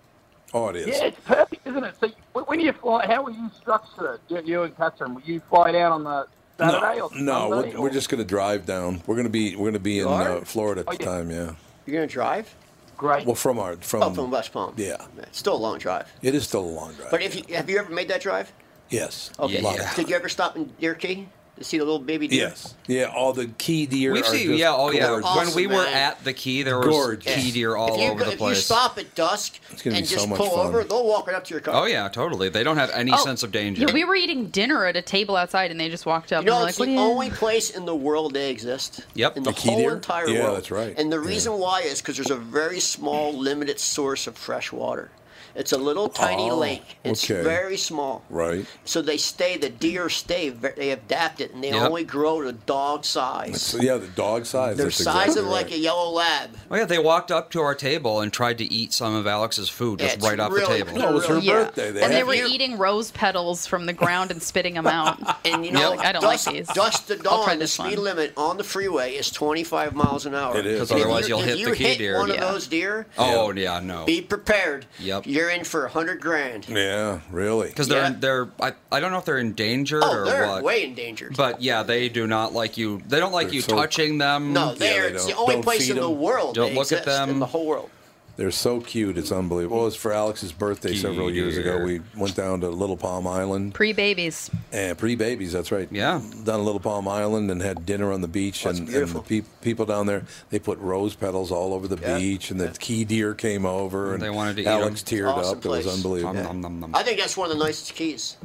Oh, 0.53 0.69
it 0.69 0.75
is. 0.77 0.87
Yeah, 0.87 1.05
it's 1.05 1.19
perfect, 1.25 1.67
isn't 1.67 1.83
it? 1.83 1.95
So 1.99 2.09
when- 2.33 2.45
when 2.45 2.59
you 2.59 2.71
fly, 2.73 3.05
how 3.07 3.23
will 3.23 3.33
you 3.33 3.49
structure 3.59 4.13
it? 4.15 4.21
You, 4.29 4.41
you 4.43 4.63
and 4.63 4.75
Catherine, 4.77 5.15
will 5.15 5.21
you 5.23 5.41
fly 5.49 5.71
down 5.71 5.91
on 5.91 6.03
the 6.03 6.27
Saturday 6.57 6.99
no, 6.99 7.09
or 7.09 7.19
no, 7.21 7.49
we're, 7.49 7.81
we're 7.81 7.89
just 7.89 8.07
going 8.09 8.19
to 8.23 8.27
drive 8.27 8.65
down. 8.65 9.01
We're 9.07 9.15
going 9.15 9.25
to 9.27 9.31
be 9.31 9.55
we're 9.55 9.63
going 9.65 9.73
to 9.73 9.79
be 9.79 9.99
in 9.99 10.07
uh, 10.07 10.41
Florida 10.45 10.81
at 10.81 10.87
Oh, 10.87 10.91
the 10.93 10.97
yeah. 11.03 11.05
time. 11.05 11.29
Yeah. 11.29 11.51
You're 11.85 11.97
going 11.97 12.07
to 12.07 12.13
drive? 12.13 12.55
Great. 12.97 13.25
Well, 13.25 13.35
from 13.35 13.59
our 13.59 13.75
from, 13.77 14.03
oh, 14.03 14.13
from 14.13 14.31
West 14.31 14.53
Palm. 14.53 14.73
yeah, 14.77 14.95
It's 15.17 15.37
still 15.37 15.55
a 15.55 15.57
long 15.57 15.79
drive. 15.79 16.09
it 16.21 16.33
is 16.33 16.45
still 16.45 16.61
a 16.61 16.71
long 16.71 16.93
drive. 16.93 17.11
But 17.11 17.21
if 17.21 17.35
you, 17.35 17.53
have 17.55 17.69
you 17.69 17.77
ever 17.77 17.91
made 17.91 18.07
that 18.07 18.21
drive? 18.21 18.51
yes. 18.89 19.31
Okay. 19.37 19.57
A 19.59 19.61
lot 19.61 19.79
of 19.79 19.95
Did 19.95 20.07
you 20.07 20.15
ever 20.15 20.29
stop 20.29 20.55
in 20.55 20.65
Deer 20.79 20.95
Key 20.95 21.27
to 21.57 21.63
see 21.63 21.77
the 21.77 21.83
little 21.85 21.99
baby 21.99 22.27
deer? 22.27 22.47
Yes. 22.49 22.75
Yeah, 22.87 23.05
all 23.05 23.33
the 23.33 23.47
key 23.47 23.85
deer 23.85 24.11
We've 24.13 24.23
are 24.23 24.27
seen, 24.27 24.47
just 24.47 24.59
yeah, 24.59 24.73
oh 24.75 24.91
yeah. 24.91 25.07
gorgeous. 25.07 25.35
When 25.35 25.45
we 25.55 25.65
Awesome, 25.67 25.77
were 25.77 25.83
man. 25.85 25.93
at 25.93 26.23
the 26.23 26.33
key, 26.33 26.63
there 26.63 26.77
was 26.77 26.87
Gorgeous. 26.87 27.35
key 27.35 27.51
deer 27.51 27.75
all 27.75 27.95
if 27.95 28.01
you, 28.01 28.07
over 28.09 28.19
go- 28.19 28.25
the 28.25 28.31
if 28.33 28.39
you 28.39 28.45
place. 28.45 28.65
stop 28.65 28.97
at 28.97 29.15
dusk 29.15 29.59
gonna 29.83 29.97
and 29.97 30.03
be 30.03 30.07
so 30.07 30.15
just 30.15 30.29
much 30.29 30.37
pull 30.37 30.49
fun. 30.49 30.67
over, 30.67 30.83
they'll 30.83 31.05
walk 31.07 31.27
right 31.27 31.35
up 31.35 31.43
to 31.45 31.53
your 31.53 31.61
car. 31.61 31.73
Oh 31.75 31.85
yeah, 31.85 32.07
totally. 32.09 32.49
They 32.49 32.63
don't 32.63 32.77
have 32.77 32.89
any 32.91 33.11
Oh, 33.13 33.17
sense 33.23 33.41
of 33.43 33.51
danger. 33.51 33.85
Yeah, 33.87 33.93
we 33.93 34.03
were 34.03 34.15
eating 34.15 34.47
dinner 34.47 34.85
at 34.85 34.95
a 34.95 35.01
table 35.01 35.35
outside, 35.35 35.71
and 35.71 35.79
they 35.79 35.89
just 35.89 36.05
walked 36.05 36.31
up 36.33 36.43
You 36.43 36.49
know, 36.51 36.55
and 36.57 36.63
were 36.63 36.69
it's 36.69 36.79
like, 36.79 36.87
the 36.89 36.95
"What 36.95 37.01
do 37.01 37.05
you-" 37.07 37.11
only 37.11 37.29
place 37.31 37.69
in 37.71 37.85
the 37.85 37.95
world 37.95 38.33
they 38.33 38.51
exist. 38.51 39.01
Yep. 39.13 39.37
In 39.37 39.43
The 39.43 39.51
the, 39.51 39.55
key 39.55 39.69
whole 39.69 39.77
deer? 39.79 39.93
entire 39.93 40.27
Yeah, 40.27 40.43
world. 40.43 40.57
that's 40.57 40.71
right. 40.71 40.93
And 40.97 41.11
the 41.11 41.19
Yeah. 41.21 41.27
reason 41.27 41.53
why 41.59 41.81
is 41.81 42.01
because 42.01 42.17
there's 42.17 42.31
a 42.31 42.35
very 42.35 42.79
small, 42.79 43.33
limited 43.33 43.79
source 43.79 44.27
of 44.27 44.37
fresh 44.37 44.71
water. 44.71 45.09
It's 45.55 45.71
a 45.71 45.77
little 45.77 46.09
tiny 46.09 46.49
Oh, 46.49 46.57
lake. 46.57 46.97
It's 47.03 47.23
okay. 47.29 47.41
very 47.43 47.77
small. 47.77 48.23
Right. 48.29 48.65
So 48.83 49.01
they 49.01 49.17
stay. 49.17 49.57
The 49.57 49.69
deer 49.69 50.09
stay. 50.09 50.49
They 50.49 50.91
adapt 50.91 51.39
it, 51.41 51.53
and 51.53 51.63
they 51.63 51.69
Yep. 51.71 51.81
only 51.89 52.03
grow 52.03 52.41
to 52.41 52.51
dog 52.51 53.05
size. 53.05 53.61
So, 53.61 53.77
yeah, 53.77 53.97
the 53.97 54.07
dog 54.07 54.45
size. 54.45 54.77
They're 54.77 54.87
that's 54.87 54.97
size 55.03 55.27
exactly 55.27 55.41
of 55.43 55.47
like 55.47 55.65
right. 55.67 55.75
a 55.75 55.79
yellow 55.79 56.09
lab. 56.11 56.57
Oh 56.69 56.75
yeah, 56.75 56.85
they 56.85 56.99
walked 56.99 57.31
up 57.31 57.51
to 57.51 57.61
our 57.61 57.73
table 57.75 58.19
and 58.21 58.33
tried 58.33 58.57
to 58.57 58.65
eat 58.73 58.93
some 58.93 59.15
of 59.15 59.25
Alex's 59.27 59.69
food 59.69 59.99
just 59.99 60.15
it's 60.15 60.25
right 60.25 60.39
off 60.39 60.51
really 60.51 60.79
the 60.79 60.85
table. 60.91 60.99
No, 61.01 61.09
it 61.09 61.13
was 61.13 61.25
her 61.27 61.39
Yeah. 61.39 61.53
birthday. 61.53 61.91
They 61.91 62.01
and 62.03 62.13
they 62.13 62.23
were 62.23 62.33
you- 62.35 62.47
eating 62.47 62.77
rose 62.77 63.11
petals 63.11 63.65
from 63.65 63.85
the 63.85 63.93
ground 63.93 64.31
and 64.31 64.41
spitting 64.43 64.73
them 64.73 64.87
out. 64.87 65.19
And 65.45 65.63
you 65.65 65.71
know, 65.71 65.91
Like, 65.91 65.99
I 65.99 66.11
don't 66.11 66.23
like 66.23 66.43
these. 66.43 66.67
dusk 66.69 67.07
to 67.07 67.13
I'll 67.29 67.45
dawn, 67.45 67.59
the 67.59 67.67
speed 67.67 67.97
one. 67.97 68.03
limit 68.03 68.33
on 68.35 68.57
the 68.57 68.63
freeway 68.63 69.13
is 69.13 69.29
25 69.29 69.93
miles 69.93 70.25
an 70.25 70.33
hour. 70.33 70.57
It 70.57 70.65
is. 70.65 70.79
'Cause 70.79 70.91
And 70.91 70.99
if 70.99 71.05
otherwise 71.05 71.23
you- 71.29 71.35
you'll 71.35 71.39
if 71.43 71.45
hit 71.49 71.57
you 71.59 71.65
the 71.69 71.75
key 71.75 71.83
hit 71.83 71.97
deer. 71.99 72.17
one 72.17 72.29
Yeah. 72.29 72.35
of 72.35 72.53
those 72.53 72.67
deer, 72.67 73.05
Oh, 73.17 73.45
oh 73.47 73.51
yeah, 73.53 73.79
no. 73.79 74.05
be 74.05 74.21
prepared. 74.21 74.87
Yep. 74.99 75.24
You're 75.25 75.49
in 75.49 75.63
for 75.63 75.85
a 75.85 75.89
hundred 75.89 76.21
grand. 76.21 76.67
Yeah, 76.69 77.19
really. 77.31 77.67
Because 77.69 77.87
they're 77.87 78.03
Yeah. 78.03 78.15
they're 78.17 78.47
I, 78.61 78.73
I 78.91 78.99
don't 78.99 79.11
know 79.11 79.17
if 79.17 79.25
they're 79.25 79.37
endangered 79.39 80.03
Oh, 80.05 80.19
or 80.21 80.25
they're 80.25 80.47
what. 80.47 80.63
way 80.63 80.83
endangered. 80.83 81.35
But 81.35 81.61
yeah, 81.61 81.83
they 81.83 82.09
do 82.09 82.27
not 82.27 82.53
like 82.53 82.77
you. 82.77 83.01
They 83.07 83.19
don't 83.19 83.31
like 83.33 83.47
They're 83.47 83.55
you 83.55 83.61
so- 83.61 83.75
touching 83.75 84.17
them. 84.17 84.53
no, 84.53 84.73
they're 84.75 85.09
they 85.09 85.15
it's 85.15 85.25
the 85.25 85.31
don't- 85.31 85.39
only 85.41 85.55
don't 85.55 85.63
place 85.63 85.87
feed 85.87 85.91
in 85.91 86.01
the 86.01 86.09
world 86.09 86.55
Don't 86.55 86.69
they 86.69 86.75
look 86.75 86.91
at 86.91 86.99
exist 86.99 87.19
in 87.21 87.29
them. 87.29 87.39
the 87.39 87.45
whole 87.47 87.65
world. 87.65 87.89
They're 88.37 88.51
so 88.51 88.81
cute. 88.81 89.17
It's 89.17 89.31
unbelievable. 89.31 89.77
Well, 89.77 89.85
it 89.85 89.87
was 89.89 89.95
for 89.95 90.11
Alex's 90.11 90.51
birthday 90.51 90.89
Key 90.91 90.97
several 90.97 91.31
years 91.31 91.55
ago. 91.57 91.81
We 91.85 92.01
went 92.17 92.35
down 92.35 92.59
to 92.61 92.69
Little 92.69 92.97
Palm 92.97 93.25
Island. 93.27 93.73
Pre 93.73 93.93
babies. 93.93 94.51
And 94.73 94.97
pre 94.97 95.15
babies, 95.15 95.53
that's 95.53 95.71
right. 95.71 95.87
Yeah. 95.89 96.21
Down 96.43 96.59
at 96.59 96.65
Little 96.65 96.81
Palm 96.81 97.07
Island 97.07 97.49
and 97.49 97.61
had 97.61 97.85
dinner 97.85 98.11
on 98.11 98.19
the 98.19 98.27
beach. 98.27 98.65
Oh, 98.65 98.71
it's 98.71 98.79
and, 98.79 98.89
and 98.89 99.07
the 99.07 99.21
peop 99.21 99.45
people 99.61 99.85
down 99.85 100.05
there, 100.07 100.23
they 100.49 100.59
put 100.59 100.77
rose 100.79 101.15
petals 101.15 101.49
all 101.49 101.73
over 101.73 101.87
the 101.87 101.97
Yeah. 102.01 102.17
beach. 102.17 102.51
And 102.51 102.59
the 102.59 102.69
key 102.77 103.05
deer 103.05 103.33
came 103.33 103.65
over. 103.65 104.13
And 104.15 104.21
They 104.21 104.29
wanted 104.29 104.57
to 104.57 104.61
eat 104.63 104.67
Alex 104.67 105.01
'em. 105.01 105.17
teared 105.17 105.33
Awesome 105.33 105.57
up. 105.59 105.65
It 105.65 105.69
was 105.69 105.83
place. 105.85 105.95
unbelievable. 105.95 106.33
Nom, 106.33 106.43
nom, 106.43 106.61
nom, 106.61 106.79
nom. 106.81 106.95
I 106.95 107.03
think 107.03 107.19
that's 107.19 107.37
one 107.37 107.49
of 107.49 107.57
the 107.57 107.63
nicest 107.63 107.95
keys. 107.95 108.35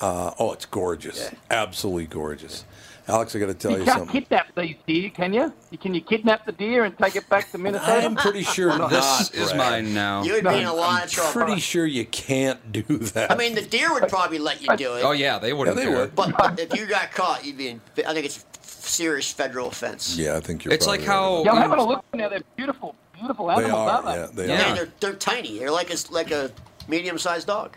Uh, 0.00 0.32
oh, 0.40 0.52
it's 0.52 0.66
gorgeous. 0.66 1.18
Yeah. 1.30 1.38
Absolutely 1.50 2.06
gorgeous. 2.06 2.64
Alex, 3.06 3.36
I 3.36 3.38
got 3.38 3.46
to 3.46 3.54
tell 3.54 3.72
You 3.72 3.78
you 3.80 3.84
can't 3.84 3.98
something. 3.98 4.20
kidnap 4.22 4.54
these 4.54 4.76
deer, 4.86 5.10
can 5.10 5.34
you? 5.34 5.52
You- 5.70 5.78
Can 5.78 5.92
you 5.94 6.00
kidnap 6.00 6.46
the 6.46 6.52
deer 6.52 6.84
and 6.84 6.96
take 6.96 7.16
it 7.16 7.28
back 7.28 7.50
to 7.52 7.58
Minnesota? 7.58 8.06
I'm 8.06 8.16
pretty 8.16 8.42
sure 8.42 8.68
not. 8.78 8.88
This 8.90 9.30
is 9.32 9.52
mine 9.54 9.92
now. 9.92 10.22
You 10.22 10.32
would 10.34 10.44
be 10.44 10.58
in 10.60 10.64
a 10.66 10.72
lot 10.72 11.04
of 11.04 11.10
trouble. 11.10 11.32
Pretty 11.32 11.60
sure 11.60 11.84
you 11.84 12.06
can't 12.06 12.72
do 12.72 12.82
that. 12.82 13.30
I 13.30 13.36
mean, 13.36 13.54
the 13.54 13.62
deer 13.62 13.92
would 13.92 14.08
probably 14.08 14.38
let 14.38 14.62
you 14.62 14.74
do 14.76 14.94
it. 14.94 15.02
Oh 15.04 15.12
yeah, 15.12 15.38
they 15.38 15.52
wouldn't 15.52 15.76
Yeah, 15.76 15.84
they 15.84 15.90
would. 15.94 16.14
But, 16.14 16.34
but 16.38 16.58
if 16.58 16.74
you 16.78 16.86
got 16.86 17.12
caught, 17.12 17.44
you'd 17.44 17.58
be 17.58 17.68
in. 17.68 17.80
I 18.06 18.14
think 18.14 18.24
it's 18.24 18.38
a 18.38 18.66
serious 18.66 19.30
federal 19.30 19.68
offense. 19.68 20.16
yeah, 20.16 20.36
I 20.36 20.40
think 20.40 20.64
you're. 20.64 20.72
It's 20.72 20.86
like 20.86 21.02
how 21.02 21.44
Yeah, 21.44 21.52
I'm 21.52 21.58
having 21.58 21.78
a 21.80 21.84
look 21.86 22.04
now. 22.14 22.28
They're 22.30 22.40
beautiful, 22.56 22.94
beautiful 23.14 23.46
right. 23.48 23.58
They 23.58 23.70
are. 23.70 23.90
aren't 23.90 24.06
they? 24.06 24.46
Yeah, 24.46 24.46
they 24.46 24.48
Yeah. 24.48 24.62
are. 24.62 24.68
And 24.68 24.78
they're, 24.78 24.88
they're 25.00 25.12
tiny. 25.14 25.58
They're 25.58 25.70
like 25.70 25.92
a, 25.92 25.96
like 26.10 26.30
a 26.30 26.50
medium-sized 26.88 27.46
dog. 27.46 27.76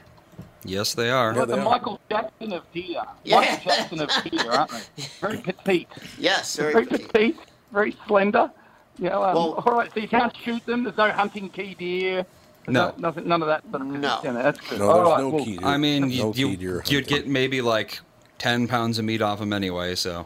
Yes, 0.68 0.94
they 0.94 1.10
are. 1.10 1.34
Like 1.34 1.48
they 1.48 1.56
the 1.56 1.62
are. 1.62 1.66
Michael 1.66 2.00
Jackson 2.10 2.54
of 2.54 2.64
deer. 2.74 3.02
Yeah. 3.24 3.38
Michael 3.38 3.72
Jackson 3.72 4.02
of 4.02 4.10
deer, 4.30 4.52
aren't 4.52 4.72
they? 4.72 5.04
Very 5.22 5.38
petite. 5.44 5.88
Yes, 6.18 6.56
very 6.58 6.74
Very 6.74 6.86
petite. 6.86 7.12
petite, 7.14 7.38
very 7.72 7.96
slender. 8.08 8.52
You 9.00 9.10
know, 9.10 9.24
um, 9.24 9.36
Well- 9.36 9.64
all 9.66 9.78
right, 9.78 9.92
so 9.94 10.00
you 10.00 10.08
can't 10.08 10.36
shoot 10.38 10.66
them. 10.66 10.84
There's 10.84 10.98
no 10.98 11.10
hunting 11.12 11.50
key 11.50 11.76
deer. 11.76 12.26
There's 12.66 12.74
No. 12.74 12.94
nothing, 12.98 13.28
none 13.28 13.42
of 13.42 13.48
that. 13.48 13.64
Sort 13.72 13.82
of, 13.82 13.88
No. 13.88 14.20
you 14.24 14.32
know, 14.34 14.44
that's 14.44 14.60
good. 14.60 14.80
No, 14.80 14.90
all 14.90 14.96
there's 14.98 15.08
right, 15.10 15.20
no 15.22 15.30
well, 15.30 15.46
key. 15.46 15.60
I 15.64 15.78
mean, 15.78 16.02
no 16.02 16.08
you, 16.08 16.34
key 16.34 16.40
you 16.42 16.58
deer 16.58 16.84
you'd 16.88 17.04
hunting. 17.04 17.04
get 17.06 17.28
maybe 17.28 17.62
like 17.62 18.00
ten 18.40 18.68
pounds 18.68 19.00
of 19.00 19.06
meat 19.06 19.22
off 19.22 19.40
them 19.40 19.54
anyway. 19.54 19.96
So 19.96 20.26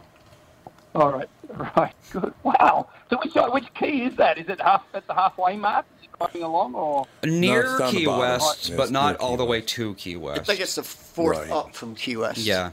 All 0.94 1.10
right, 1.12 1.28
right, 1.76 1.94
good. 2.10 2.34
Wow. 2.42 2.88
So 3.10 3.18
which 3.22 3.36
uh, 3.36 3.48
which 3.50 3.72
key 3.74 4.02
is 4.04 4.16
that? 4.16 4.38
Is 4.38 4.48
it 4.48 4.60
half 4.60 4.82
at 4.94 5.06
the 5.06 5.14
halfway 5.14 5.56
mark? 5.56 5.86
Is 6.34 6.42
along, 6.42 6.74
or 6.74 7.06
near 7.24 7.62
down 7.78 7.92
the 7.94 8.00
Key. 8.00 8.06
West, 8.06 8.68
Yeah, 8.68 8.76
but 8.76 8.90
not 8.90 9.06
near 9.10 9.14
Key 9.18 9.24
all 9.24 9.36
the 9.36 9.44
way 9.44 9.60
to 9.60 9.94
Key 9.94 10.14
I 10.14 10.18
West. 10.18 10.46
think 10.46 10.60
it's 10.60 10.74
the 10.76 10.82
fourth 10.82 11.38
Right. 11.38 11.50
up 11.50 11.74
from 11.74 11.94
Key 11.94 12.16
West. 12.16 12.38
Yeah, 12.38 12.70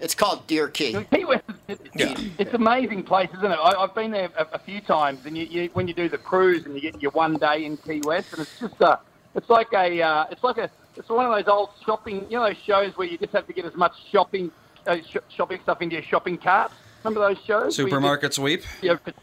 It's 0.00 0.14
called 0.14 0.46
Deer 0.46 0.68
Key. 0.68 0.96
Key 1.12 1.24
West, 1.24 1.44
is, 1.68 1.78
it, 1.94 2.18
it's 2.38 2.50
an 2.50 2.56
amazing 2.56 3.02
place, 3.02 3.30
isn't 3.38 3.50
it? 3.50 3.58
I, 3.58 3.72
I've 3.82 3.94
been 3.94 4.10
there 4.10 4.30
a, 4.36 4.46
a 4.54 4.58
few 4.58 4.80
times, 4.80 5.24
and 5.26 5.36
you, 5.38 5.44
you, 5.46 5.70
when 5.72 5.88
you 5.88 5.94
do 5.94 6.08
the 6.08 6.18
cruise 6.18 6.66
and 6.66 6.74
you 6.74 6.80
get 6.80 7.00
your 7.00 7.12
one 7.12 7.34
day 7.36 7.64
in 7.64 7.76
Key 7.78 8.02
West, 8.04 8.32
and 8.32 8.42
it's 8.42 8.58
just 8.60 8.80
a, 8.80 8.98
it's 9.34 9.48
like 9.48 9.68
a, 9.72 10.02
uh, 10.02 10.24
it's 10.30 10.44
like 10.44 10.58
a, 10.58 10.70
it's 10.96 11.08
one 11.08 11.24
of 11.26 11.32
those 11.32 11.48
old 11.52 11.70
shopping, 11.84 12.26
you 12.30 12.36
know, 12.38 12.44
those 12.46 12.56
shows 12.66 12.96
where 12.96 13.06
you 13.06 13.16
just 13.18 13.32
have 13.32 13.46
to 13.46 13.52
get 13.52 13.64
as 13.64 13.74
much 13.74 13.92
shopping, 14.12 14.50
uh, 14.86 14.96
sh- 15.08 15.16
shopping 15.28 15.60
stuff 15.62 15.80
into 15.82 15.94
your 15.94 16.02
shopping 16.02 16.36
cart. 16.38 16.72
Remember 17.04 17.28
those 17.28 17.38
shows? 17.44 17.46
where 17.46 17.60
you 17.62 17.68
just- 17.68 17.76
Supermarket 17.76 18.34
sweep. 18.34 18.62
Yeah, 18.82 18.96
but- 19.04 19.14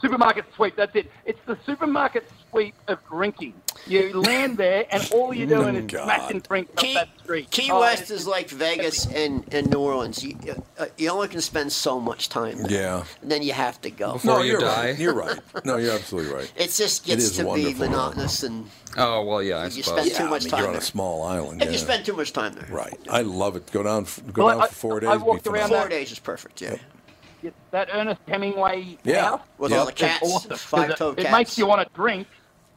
supermarket 0.00 0.44
sweep. 0.54 0.76
That's 0.76 0.94
it. 0.94 1.10
It's 1.24 1.40
the 1.46 1.56
supermarket 1.66 2.28
sweep 2.50 2.74
of 2.88 2.98
drinking. 3.08 3.54
You 3.86 4.20
land 4.20 4.56
there, 4.58 4.86
and 4.90 5.08
all 5.12 5.32
you're 5.32 5.46
doing 5.46 5.76
is 5.76 5.90
smashing 5.90 6.40
drinks 6.40 6.72
Key, 6.76 6.96
up 6.96 7.08
that 7.08 7.20
street. 7.24 7.50
Key 7.50 7.70
Oh, 7.70 7.80
West 7.80 8.10
is 8.10 8.26
like 8.26 8.50
Vegas 8.50 9.06
and, 9.06 9.44
and 9.54 9.70
New 9.70 9.78
Orleans. 9.78 10.22
You, 10.22 10.36
uh, 10.78 10.86
you 10.98 11.08
only 11.10 11.28
can 11.28 11.40
spend 11.40 11.72
so 11.72 11.98
much 12.00 12.28
time 12.28 12.62
there. 12.64 12.70
Yeah. 12.82 13.04
And 13.22 13.30
then 13.30 13.42
you 13.42 13.52
have 13.52 13.80
to 13.82 13.90
go. 13.90 14.20
no, 14.24 14.42
you're 14.42 14.60
Right. 14.60 14.98
You're 14.98 15.14
right. 15.14 15.38
No, 15.64 15.76
you're 15.76 15.92
absolutely 15.94 16.32
right. 16.32 16.52
It 16.56 16.70
just 16.72 17.04
gets 17.06 17.24
is 17.24 17.36
to 17.38 17.54
be 17.54 17.72
monotonous, 17.74 18.42
and 18.42 18.68
Oh 18.96 19.24
well, 19.24 19.42
yeah. 19.42 19.58
I 19.58 19.64
You 19.66 19.82
suppose. 19.82 20.06
spend 20.06 20.14
too 20.16 20.28
much 20.28 20.42
I 20.42 20.44
mean, 20.44 20.50
time 20.50 20.58
You're 20.60 20.66
on 20.68 20.72
there. 20.74 20.80
a 20.80 20.84
small 20.84 21.22
island. 21.22 21.62
if 21.62 21.70
you 21.72 21.78
spend 21.78 22.04
too 22.04 22.14
much 22.16 22.32
time 22.32 22.52
there. 22.54 22.66
Right. 22.70 22.98
I 23.08 23.22
love 23.22 23.54
it. 23.56 23.70
Go 23.70 23.82
down. 23.84 24.06
Go 24.32 24.44
Well, 24.46 24.54
down 24.56 24.62
I- 24.64 24.68
for 24.68 24.74
four 24.74 25.00
days. 25.00 25.08
I 25.10 25.16
be 25.16 25.22
walked 25.22 25.46
around 25.46 25.54
phenomenal. 25.68 25.80
Four 25.82 25.88
days 25.88 26.12
is 26.12 26.18
perfect. 26.18 26.60
Yeah. 26.60 26.76
Yeah, 27.42 27.50
that 27.70 27.88
Ernest 27.92 28.20
Hemingway 28.28 28.98
Yeah. 29.04 29.22
house 29.30 29.40
With 29.58 29.70
Yep. 29.70 29.80
all 29.80 29.86
the 29.86 29.92
cats, 29.92 30.22
awesome. 30.34 30.50
'cause 30.50 30.62
five-toed 30.62 31.18
it, 31.18 31.22
cats. 31.22 31.28
it 31.34 31.36
makes 31.38 31.58
you 31.58 31.66
want 31.66 31.86
to 31.86 31.94
drink. 31.94 32.26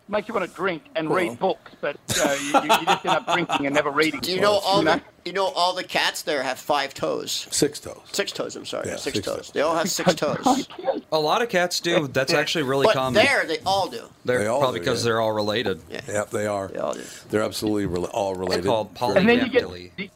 Makes 0.10 0.28
you 0.28 0.34
want 0.34 0.48
to 0.50 0.54
drink 0.56 0.84
and 0.98 1.08
Well. 1.10 1.18
read 1.18 1.40
books, 1.40 1.72
but 1.80 1.96
uh, 2.22 2.36
you, 2.42 2.48
you 2.48 2.62
you 2.64 2.86
just 2.86 3.06
end 3.06 3.16
up 3.16 3.34
drinking 3.34 3.66
and 3.68 3.74
never 3.74 3.90
reading. 4.02 4.20
Do 4.20 4.34
you 4.34 4.42
know 4.42 4.52
all 4.60 4.80
You 4.80 4.84
know? 4.86 4.96
the 4.96 5.02
you 5.30 5.32
know 5.34 5.46
all 5.48 5.74
the 5.74 5.84
cats 5.86 6.24
there 6.24 6.44
have 6.44 6.60
five 6.60 6.94
toes? 6.94 7.48
Six 7.52 7.80
toes. 7.80 8.02
Six 8.12 8.34
toes. 8.34 8.58
I'm 8.58 8.66
sorry. 8.66 8.90
Yeah, 8.90 8.98
six, 8.98 9.16
six 9.16 9.26
toes. 9.26 9.36
toes. 9.38 9.52
They 9.54 9.62
all 9.62 9.76
have 9.76 9.90
six 9.90 10.14
toes. 10.16 10.68
A 11.14 11.18
lot 11.20 11.42
of 11.42 11.48
cats 11.48 11.80
do. 11.80 12.08
That's 12.10 12.34
actually 12.34 12.64
really 12.66 12.86
but 12.88 12.96
common. 12.96 13.14
there, 13.14 13.46
they 13.46 13.60
all 13.66 13.88
do. 13.88 14.02
They're 14.26 14.40
They 14.40 14.48
all 14.48 14.60
probably 14.60 14.82
do, 14.82 14.86
because 14.86 15.04
yeah. 15.04 15.10
they're 15.10 15.22
all 15.22 15.32
related. 15.32 15.82
Yeah. 15.90 16.02
Yep, 16.06 16.30
they 16.32 16.48
are. 16.48 16.68
They 16.68 16.80
all 16.80 16.94
do. 16.94 17.04
They're 17.30 17.42
absolutely 17.44 17.88
rela- 17.88 18.10
all 18.14 18.36
related. 18.36 18.66
called 18.66 18.92
Very- 19.00 19.16
And 19.20 19.30
then 19.30 19.40
you 19.40 19.50
get, 19.50 20.10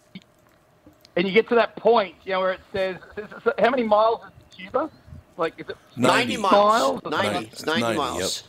and 1.16 1.26
you 1.28 1.34
get 1.34 1.48
to 1.50 1.56
that 1.56 1.76
point, 1.78 2.14
you 2.26 2.34
know, 2.34 2.42
where 2.42 2.52
it 2.52 2.60
says, 2.74 2.98
how 3.58 3.70
many 3.70 3.84
miles 3.84 4.20
is 4.26 4.37
Cuba? 4.58 4.90
Like, 5.38 5.54
is 5.60 5.70
it 5.70 5.78
90 5.96 6.38
miles. 6.38 6.52
miles 6.52 7.02
or 7.06 7.12
90. 7.12 7.46
It's 7.48 7.66
90, 7.66 7.82
90, 7.82 7.98
miles. 7.98 8.44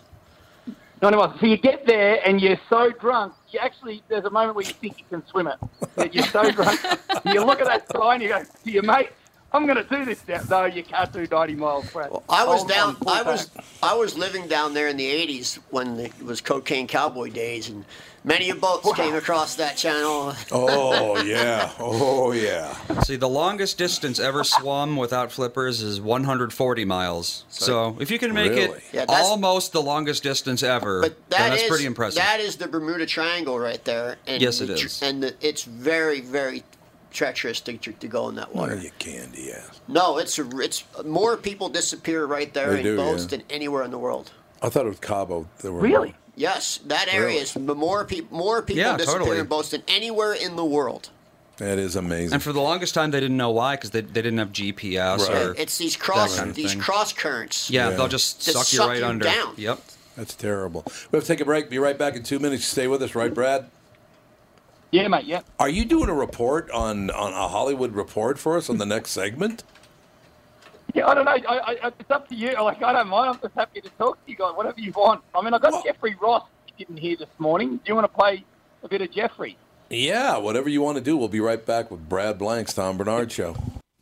90 1.03 1.17
miles. 1.17 1.41
So 1.41 1.47
you 1.47 1.57
get 1.59 1.87
there 1.87 2.21
and 2.27 2.41
you're 2.41 2.59
so 2.71 2.91
drunk, 2.91 3.35
you 3.51 3.59
actually, 3.61 4.03
there's 4.09 4.25
a 4.25 4.31
moment 4.31 4.57
where 4.57 4.65
you 4.65 4.73
think 4.73 4.99
you 4.99 5.05
can 5.09 5.27
swim 5.27 5.47
it. 5.47 5.59
That 5.97 6.15
You're 6.15 6.25
so 6.25 6.51
drunk, 6.51 6.81
you 7.27 7.45
look 7.45 7.61
at 7.61 7.67
that 7.67 7.87
sign, 7.93 8.21
you 8.21 8.29
go 8.29 8.43
to 8.43 8.71
your 8.71 8.83
mate, 8.83 9.11
I'm 9.53 9.65
going 9.67 9.77
to 9.83 9.85
do 9.85 10.05
this 10.05 10.23
now. 10.29 10.41
No, 10.51 10.65
you 10.67 10.83
can't 10.83 11.11
do 11.13 11.27
90 11.27 11.55
miles, 11.55 11.91
Brad. 11.91 12.11
Well, 12.11 12.23
I 12.29 12.45
was 12.45 12.59
Hold 12.61 12.69
down. 12.71 12.97
on, 13.07 13.09
I 13.09 13.23
was 13.23 13.47
time. 13.47 13.65
I 13.83 13.95
was 13.95 14.17
living 14.19 14.47
down 14.47 14.75
there 14.75 14.89
in 14.89 14.97
the 14.99 15.07
'80s 15.07 15.59
when 15.71 15.99
it 16.01 16.23
was 16.23 16.41
cocaine 16.43 16.87
cowboy 16.87 17.31
days, 17.31 17.71
and 17.71 17.87
many 18.25 18.53
boats 18.53 18.93
came 18.93 19.15
across 19.15 19.55
that 19.55 19.77
channel. 19.79 20.35
Oh 20.53 21.23
yeah. 21.23 21.71
Oh 21.79 22.33
yeah. 22.33 22.75
See, 23.05 23.17
the 23.17 23.29
longest 23.29 23.79
distance 23.79 24.21
ever 24.21 24.45
swum 24.45 24.97
without 24.97 25.33
flippers 25.33 25.81
is 25.81 25.99
140 25.99 26.85
miles. 26.85 27.45
So 27.49 27.97
if 28.01 28.11
you 28.11 28.19
can 28.19 28.35
make 28.35 28.51
Really? 28.53 28.65
it 28.79 28.83
Yeah, 28.93 29.05
almost 29.09 29.73
the 29.73 29.83
longest 29.83 30.23
distance 30.23 30.63
ever, 30.63 31.01
But 31.01 31.17
then 31.31 31.41
that 31.41 31.51
that's 31.51 31.63
is- 31.63 31.69
pretty 31.71 31.87
impressive. 31.87 32.21
That 32.23 32.41
is 32.41 32.57
the 32.57 32.69
Bermuda 32.69 33.07
Triangle 33.07 33.59
right 33.59 33.83
there. 33.85 34.19
And 34.27 34.43
Yes, 34.43 34.61
it 34.61 34.67
the 34.67 34.75
is. 34.75 35.03
And 35.03 35.23
the, 35.23 35.35
it's 35.41 35.63
very, 35.65 36.21
very 36.21 36.65
treacherous 37.11 37.61
to, 37.63 37.77
to 37.79 38.07
go 38.09 38.29
in 38.29 38.35
that 38.37 38.55
What 38.55 38.69
water. 38.69 38.75
are 38.75 38.83
you 38.83 38.91
candy 38.99 39.53
ass? 39.53 39.81
No, 39.89 40.19
it's 40.19 40.39
a, 40.39 40.49
it's 40.59 40.85
more 41.05 41.37
people 41.37 41.69
disappear 41.69 42.27
right 42.27 42.53
there 42.53 42.73
They 42.73 42.79
in 42.81 42.85
do, 42.85 42.97
boats 42.97 43.23
yeah. 43.25 43.29
than 43.39 43.43
anywhere 43.51 43.83
in 43.85 43.91
the 43.91 43.99
world. 43.99 44.31
I 44.63 44.69
thought 44.69 44.87
it 44.87 44.91
was 44.91 44.99
Cabo. 45.01 45.47
There 45.61 45.73
were 45.73 45.81
Really? 45.81 46.15
Yes, 46.37 46.79
that 46.87 47.09
area 47.13 47.27
Really? 47.29 47.39
is 47.41 47.57
more 47.59 48.05
people 48.05 48.37
more 48.37 48.63
people 48.63 48.83
Yeah, 48.83 48.97
disappear 48.97 49.19
totally. 49.21 49.39
in 49.41 49.47
boats 49.47 49.71
than 49.71 49.83
anywhere 49.89 50.33
in 50.35 50.55
the 50.57 50.65
world. 50.65 51.11
That 51.57 51.79
is 51.79 51.97
amazing. 51.97 52.35
and 52.35 52.43
for 52.43 52.53
the 52.53 52.61
longest 52.61 52.95
time, 52.95 53.11
they 53.11 53.19
didn't 53.19 53.37
know 53.37 53.51
why 53.51 53.75
because 53.75 53.91
they, 53.91 54.03
they 54.03 54.23
didn't 54.23 54.39
have 54.39 54.53
GPS 54.53 55.29
Right. 55.29 55.47
or 55.47 55.55
It's 55.59 55.77
these 55.79 55.97
cross 55.97 56.37
kind 56.39 56.51
of 56.51 56.55
these 56.57 56.77
cross 56.77 57.13
currents. 57.13 57.69
yeah, 57.69 57.91
Yeah. 57.91 57.97
they'll 57.97 58.07
just 58.09 58.41
Just 58.45 58.57
suck 58.57 58.73
you 58.73 58.77
suck 58.79 58.89
right 58.91 58.99
you 59.01 59.05
under. 59.07 59.25
down. 59.25 59.55
Yep. 59.57 59.81
That's 60.17 60.35
terrible. 60.35 60.85
We 61.11 61.17
have 61.17 61.25
to 61.25 61.29
take 61.29 61.41
a 61.41 61.45
break. 61.45 61.69
Be 61.71 61.79
right 61.79 61.99
back 61.99 62.15
in 62.15 62.23
two 62.23 62.39
minutes. 62.39 62.65
Stay 62.65 62.87
with 62.89 63.03
us, 63.03 63.15
right, 63.17 63.33
Brad? 63.35 63.69
Yeah, 64.91 65.09
mate, 65.09 65.27
yeah. 65.27 65.43
Are 65.59 65.69
you 65.69 65.85
doing 65.85 66.09
a 66.09 66.15
report 66.15 66.71
on 66.71 67.11
on 67.11 67.33
a 67.33 67.49
Hollywood 67.49 67.93
report 67.95 68.39
for 68.39 68.57
us 68.57 68.71
on 68.71 68.79
the 68.79 68.87
next 68.87 69.11
segment? 69.11 69.65
Yeah, 70.95 71.07
I 71.07 71.15
don't 71.15 71.27
know. 71.27 71.33
I, 71.33 71.77
I, 71.83 71.93
it's 72.01 72.11
up 72.11 72.29
to 72.29 72.35
you. 72.35 72.53
Like, 72.55 72.83
I 72.83 72.95
don't 72.95 73.09
mind. 73.09 73.29
I'm 73.35 73.41
just 73.41 73.55
happy 73.55 73.83
to 73.83 73.91
talk 73.91 74.25
to 74.25 74.31
you 74.31 74.37
guys. 74.37 74.53
Whatever 74.55 74.81
you 74.81 74.91
want. 74.93 75.23
I 75.35 75.43
mean, 75.43 75.53
I 75.53 75.59
got 75.59 75.73
Well- 75.73 75.83
Jeffrey 75.85 76.17
Ross 76.21 76.45
sitting 76.79 76.97
here 76.97 77.17
this 77.17 77.29
morning. 77.39 77.77
Do 77.77 77.83
you 77.87 77.95
want 77.95 78.07
to 78.11 78.17
play 78.17 78.45
a 78.83 78.89
bit 78.89 79.03
of 79.03 79.11
Jeffrey? 79.13 79.59
Yeah, 79.91 80.39
whatever 80.39 80.69
you 80.69 80.81
want 80.83 80.97
to 80.97 81.05
do. 81.05 81.17
We'll 81.17 81.29
be 81.29 81.41
right 81.41 81.65
back 81.65 81.91
with 81.91 82.09
Brad 82.09 82.39
Blank's 82.39 82.73
Tom 82.75 82.97
Barnard 82.97 83.31
Show. 83.33 83.57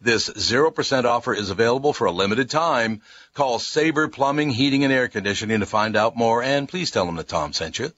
This 0.00 0.28
0% 0.28 1.04
offer 1.04 1.34
is 1.34 1.50
available 1.50 1.92
for 1.92 2.06
a 2.06 2.12
limited 2.12 2.48
time. 2.50 3.02
Call 3.34 3.58
Sabre 3.58 4.08
Plumbing, 4.08 4.50
Heating, 4.50 4.84
and 4.84 4.92
Air 4.92 5.08
Conditioning 5.08 5.60
to 5.60 5.66
find 5.66 5.96
out 5.96 6.16
more, 6.16 6.42
and 6.42 6.68
please 6.68 6.90
tell 6.92 7.04
them 7.04 7.16
that 7.16 7.28
Tom 7.28 7.52
sent 7.52 7.78
you. 7.80 7.92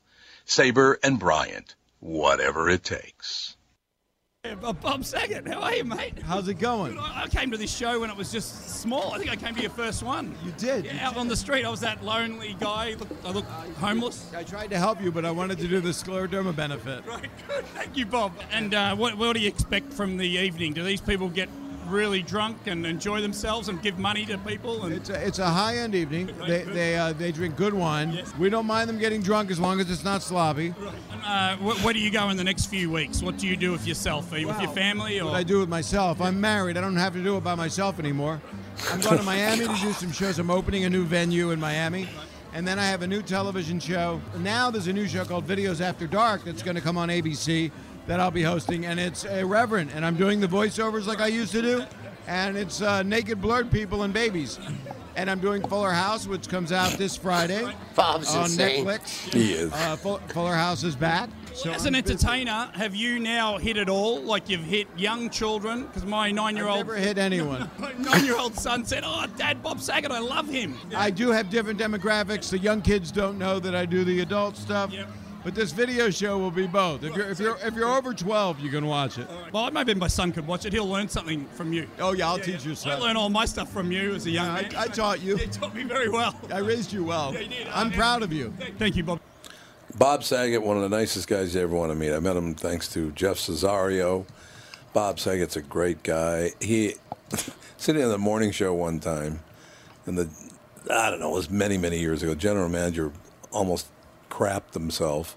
Sabre 0.46 0.98
and 1.02 1.18
Bryant, 1.18 1.74
whatever 2.00 2.70
it 2.70 2.82
takes. 2.82 3.56
Uh, 4.42 4.72
Bob 4.72 5.04
Saget, 5.04 5.46
how 5.46 5.60
are 5.60 5.74
you, 5.74 5.84
mate? 5.84 6.18
How's 6.22 6.48
it 6.48 6.54
going? 6.58 6.98
I 6.98 7.24
I 7.24 7.28
came 7.28 7.50
to 7.50 7.58
this 7.58 7.70
show 7.70 8.00
when 8.00 8.08
it 8.08 8.16
was 8.16 8.32
just 8.32 8.80
small. 8.80 9.12
I 9.12 9.18
think 9.18 9.30
I 9.30 9.36
came 9.36 9.54
to 9.54 9.60
your 9.60 9.70
first 9.70 10.02
one. 10.02 10.34
You 10.42 10.52
did. 10.52 10.86
Yeah, 10.86 11.06
out 11.06 11.18
on 11.18 11.28
the 11.28 11.36
street. 11.36 11.66
I 11.66 11.68
was 11.68 11.80
that 11.80 12.02
lonely 12.02 12.56
guy. 12.58 12.94
Look, 12.98 13.08
I 13.22 13.32
look 13.32 13.44
homeless. 13.78 14.32
I 14.34 14.42
tried 14.42 14.70
to 14.70 14.78
help 14.78 15.02
you, 15.02 15.12
but 15.12 15.26
I 15.26 15.30
wanted 15.30 15.58
to 15.58 15.68
do 15.68 15.80
the 15.80 15.90
scleroderma 15.90 16.56
benefit. 16.56 17.04
Right, 17.06 17.28
good. 17.48 17.66
Thank 17.66 17.98
you, 17.98 18.06
Bob. 18.06 18.32
And 18.50 18.72
uh, 18.72 18.96
what, 18.96 19.18
what 19.18 19.34
do 19.34 19.40
you 19.40 19.48
expect 19.48 19.92
from 19.92 20.16
the 20.16 20.26
evening? 20.26 20.72
Do 20.72 20.84
these 20.84 21.02
people 21.02 21.28
get 21.28 21.50
really 21.90 22.22
drunk 22.22 22.56
and 22.66 22.86
enjoy 22.86 23.20
themselves 23.20 23.68
and 23.68 23.80
give 23.82 23.98
money 23.98 24.24
to 24.26 24.38
people? 24.38 24.84
And 24.84 24.94
It's 24.94 25.10
a, 25.10 25.26
it's 25.26 25.38
a 25.38 25.46
high-end 25.48 25.94
evening. 25.94 26.30
They 26.46 26.62
they 26.62 26.96
uh, 26.96 27.12
they 27.12 27.32
drink 27.32 27.56
good 27.56 27.74
wine. 27.74 28.12
Yes. 28.12 28.32
We 28.38 28.48
don't 28.50 28.66
mind 28.66 28.88
them 28.88 28.98
getting 28.98 29.22
drunk 29.22 29.50
as 29.50 29.58
long 29.58 29.80
as 29.80 29.90
it's 29.90 30.04
not 30.04 30.22
sloppy. 30.22 30.74
uh, 31.24 31.56
wh- 31.56 31.84
where 31.84 31.92
do 31.94 32.00
you 32.00 32.10
go 32.10 32.28
in 32.30 32.36
the 32.36 32.44
next 32.44 32.66
few 32.66 32.90
weeks? 32.90 33.22
What 33.22 33.38
do 33.38 33.46
you 33.46 33.56
do 33.56 33.72
with 33.72 33.86
yourself? 33.86 34.32
Are 34.32 34.38
you 34.38 34.46
with 34.48 34.60
your 34.60 34.72
family 34.72 35.20
or? 35.20 35.26
What 35.26 35.34
I 35.34 35.42
do 35.42 35.60
with 35.60 35.68
myself. 35.68 36.20
I'm 36.20 36.40
married. 36.40 36.76
I 36.76 36.80
don't 36.80 36.96
have 36.96 37.12
to 37.14 37.22
do 37.22 37.36
it 37.36 37.44
by 37.44 37.54
myself 37.54 37.98
anymore. 37.98 38.40
I'm 38.90 39.00
going 39.00 39.18
to 39.18 39.22
Miami 39.24 39.66
to 39.66 39.74
do 39.80 39.92
some 39.92 40.12
shows. 40.12 40.38
I'm 40.38 40.50
opening 40.50 40.84
a 40.84 40.90
new 40.90 41.04
venue 41.04 41.50
in 41.50 41.60
Miami. 41.60 42.08
And 42.52 42.66
then 42.66 42.80
I 42.80 42.86
have 42.86 43.02
a 43.02 43.06
new 43.06 43.22
television 43.22 43.78
show. 43.78 44.20
Now 44.38 44.70
there's 44.72 44.88
a 44.88 44.92
new 44.92 45.06
show 45.06 45.24
called 45.24 45.46
Videos 45.46 45.80
After 45.80 46.08
Dark 46.08 46.42
that's 46.44 46.62
going 46.64 46.74
to 46.74 46.80
come 46.80 46.98
on 46.98 47.08
ABC 47.08 47.70
that 48.10 48.18
I'll 48.18 48.32
be 48.32 48.42
hosting, 48.42 48.86
and 48.86 48.98
it's 48.98 49.22
irreverent. 49.22 49.92
And 49.94 50.04
I'm 50.04 50.16
doing 50.16 50.40
the 50.40 50.48
voiceovers 50.48 51.06
like 51.06 51.20
I 51.20 51.28
used 51.28 51.52
to 51.52 51.62
do, 51.62 51.84
and 52.26 52.56
it's 52.56 52.82
uh, 52.82 53.04
naked, 53.04 53.40
blurred 53.40 53.70
people 53.70 54.02
and 54.02 54.12
babies. 54.12 54.58
And 55.14 55.30
I'm 55.30 55.38
doing 55.38 55.62
Fuller 55.68 55.92
House, 55.92 56.26
which 56.26 56.48
comes 56.48 56.72
out 56.72 56.90
this 56.98 57.16
Friday 57.16 57.72
Bob's 57.94 58.34
on 58.34 58.46
insane. 58.46 58.84
Netflix. 58.84 59.32
He 59.32 59.52
is. 59.52 59.72
Uh, 59.72 59.94
Fuller 59.94 60.56
House 60.56 60.82
is 60.82 60.96
back. 60.96 61.30
So 61.54 61.70
As 61.70 61.86
I'm 61.86 61.94
an 61.94 62.02
busy. 62.02 62.14
entertainer, 62.14 62.70
have 62.74 62.96
you 62.96 63.20
now 63.20 63.58
hit 63.58 63.76
it 63.76 63.88
all? 63.88 64.20
Like 64.22 64.48
you've 64.48 64.64
hit 64.64 64.88
young 64.96 65.30
children? 65.30 65.84
Because 65.86 66.04
my 66.04 66.32
nine-year-old 66.32 66.78
never 66.78 66.96
hit 66.96 67.16
anyone. 67.16 67.70
my 67.78 67.92
nine-year-old 67.92 68.56
son 68.56 68.84
said, 68.84 69.04
"Oh, 69.06 69.26
Dad, 69.36 69.62
Bob 69.62 69.80
Saget, 69.80 70.10
I 70.10 70.18
love 70.18 70.48
him." 70.48 70.76
I 70.96 71.10
do 71.10 71.30
have 71.30 71.48
different 71.48 71.78
demographics. 71.78 72.50
The 72.50 72.58
young 72.58 72.82
kids 72.82 73.12
don't 73.12 73.38
know 73.38 73.60
that 73.60 73.76
I 73.76 73.86
do 73.86 74.02
the 74.02 74.18
adult 74.20 74.56
stuff. 74.56 74.92
But 75.42 75.54
this 75.54 75.72
video 75.72 76.10
show 76.10 76.38
will 76.38 76.50
be 76.50 76.66
both. 76.66 77.02
If 77.02 77.16
you're 77.16 77.30
if 77.30 77.40
you're 77.40 77.56
if 77.64 77.74
you're 77.74 77.88
over 77.88 78.12
12, 78.12 78.60
you 78.60 78.68
can 78.68 78.84
watch 78.84 79.16
it. 79.16 79.26
Well, 79.52 79.70
maybe 79.70 79.94
my 79.94 80.06
son 80.06 80.32
could 80.32 80.46
watch 80.46 80.66
it. 80.66 80.72
He'll 80.72 80.88
learn 80.88 81.08
something 81.08 81.46
from 81.54 81.72
you. 81.72 81.88
Oh 81.98 82.12
yeah, 82.12 82.28
I'll 82.28 82.38
teach 82.38 82.64
you 82.66 82.74
something. 82.74 82.92
I 82.92 82.94
stuff. 82.96 83.00
learn 83.00 83.16
all 83.16 83.30
my 83.30 83.46
stuff 83.46 83.72
from 83.72 83.90
you 83.90 84.14
as 84.14 84.26
a 84.26 84.30
young 84.30 84.48
I, 84.48 84.62
man. 84.62 84.76
I 84.76 84.86
taught 84.86 85.22
you. 85.22 85.38
You 85.40 85.46
taught 85.46 85.74
me 85.74 85.84
very 85.84 86.10
well. 86.10 86.38
I 86.52 86.58
raised 86.58 86.92
you 86.92 87.04
well. 87.04 87.32
Yeah, 87.32 87.40
you 87.40 87.48
did. 87.48 87.68
I'm 87.68 87.90
proud 87.90 88.22
of 88.22 88.32
you. 88.32 88.52
Thank 88.78 88.96
you, 88.96 89.04
Bob. 89.04 89.20
Bob 89.96 90.22
Saget, 90.22 90.62
one 90.62 90.76
of 90.76 90.82
the 90.82 90.88
nicest 90.90 91.26
guys 91.28 91.54
you 91.54 91.62
ever 91.62 91.74
want 91.74 91.90
to 91.90 91.96
meet. 91.96 92.12
I 92.12 92.20
met 92.20 92.36
him 92.36 92.54
thanks 92.54 92.88
to 92.92 93.10
Jeff 93.12 93.36
Cesario. 93.36 94.26
Bob 94.92 95.18
Saget's 95.18 95.56
a 95.56 95.62
great 95.62 96.02
guy. 96.02 96.50
He 96.60 96.96
sitting 97.78 98.02
on 98.02 98.10
the 98.10 98.18
morning 98.18 98.50
show 98.50 98.74
one 98.74 99.00
time, 99.00 99.40
and 100.04 100.18
the 100.18 100.28
I 100.90 101.10
don't 101.10 101.20
know, 101.20 101.30
it 101.30 101.36
was 101.36 101.50
many 101.50 101.78
many 101.78 101.98
years 101.98 102.22
ago. 102.22 102.34
General 102.34 102.68
manager 102.68 103.12
almost 103.50 103.86
crapped 104.30 104.74
himself 104.74 105.36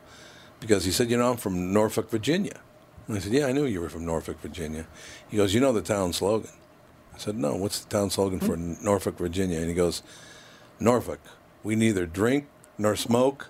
because 0.60 0.86
he 0.86 0.92
said, 0.92 1.10
"You 1.10 1.18
know, 1.18 1.32
I'm 1.32 1.38
from 1.38 1.74
Norfolk, 1.74 2.10
Virginia." 2.10 2.60
And 3.08 3.18
I 3.18 3.20
said, 3.20 3.34
"Yeah, 3.34 3.48
I 3.48 3.52
knew 3.52 3.66
you 3.66 3.82
were 3.82 3.90
from 3.90 4.06
Norfolk, 4.06 4.40
Virginia." 4.42 4.88
He 5.28 5.36
goes, 5.38 5.54
"You 5.54 5.60
know 5.60 5.74
the 5.74 5.82
town 5.82 6.14
slogan?" 6.14 6.52
I 7.14 7.18
said, 7.18 7.36
"No. 7.36 7.56
What's 7.56 7.82
the 7.82 7.90
town 7.90 8.10
slogan 8.10 8.40
for 8.40 8.56
hmm. 8.56 8.76
Norfolk, 8.82 9.18
Virginia?" 9.18 9.60
And 9.60 9.68
he 9.68 9.74
goes, 9.74 10.04
"Norfolk, 10.80 11.20
we 11.64 11.76
neither 11.76 12.06
drink 12.06 12.48
nor 12.78 12.96
smoke." 12.96 13.50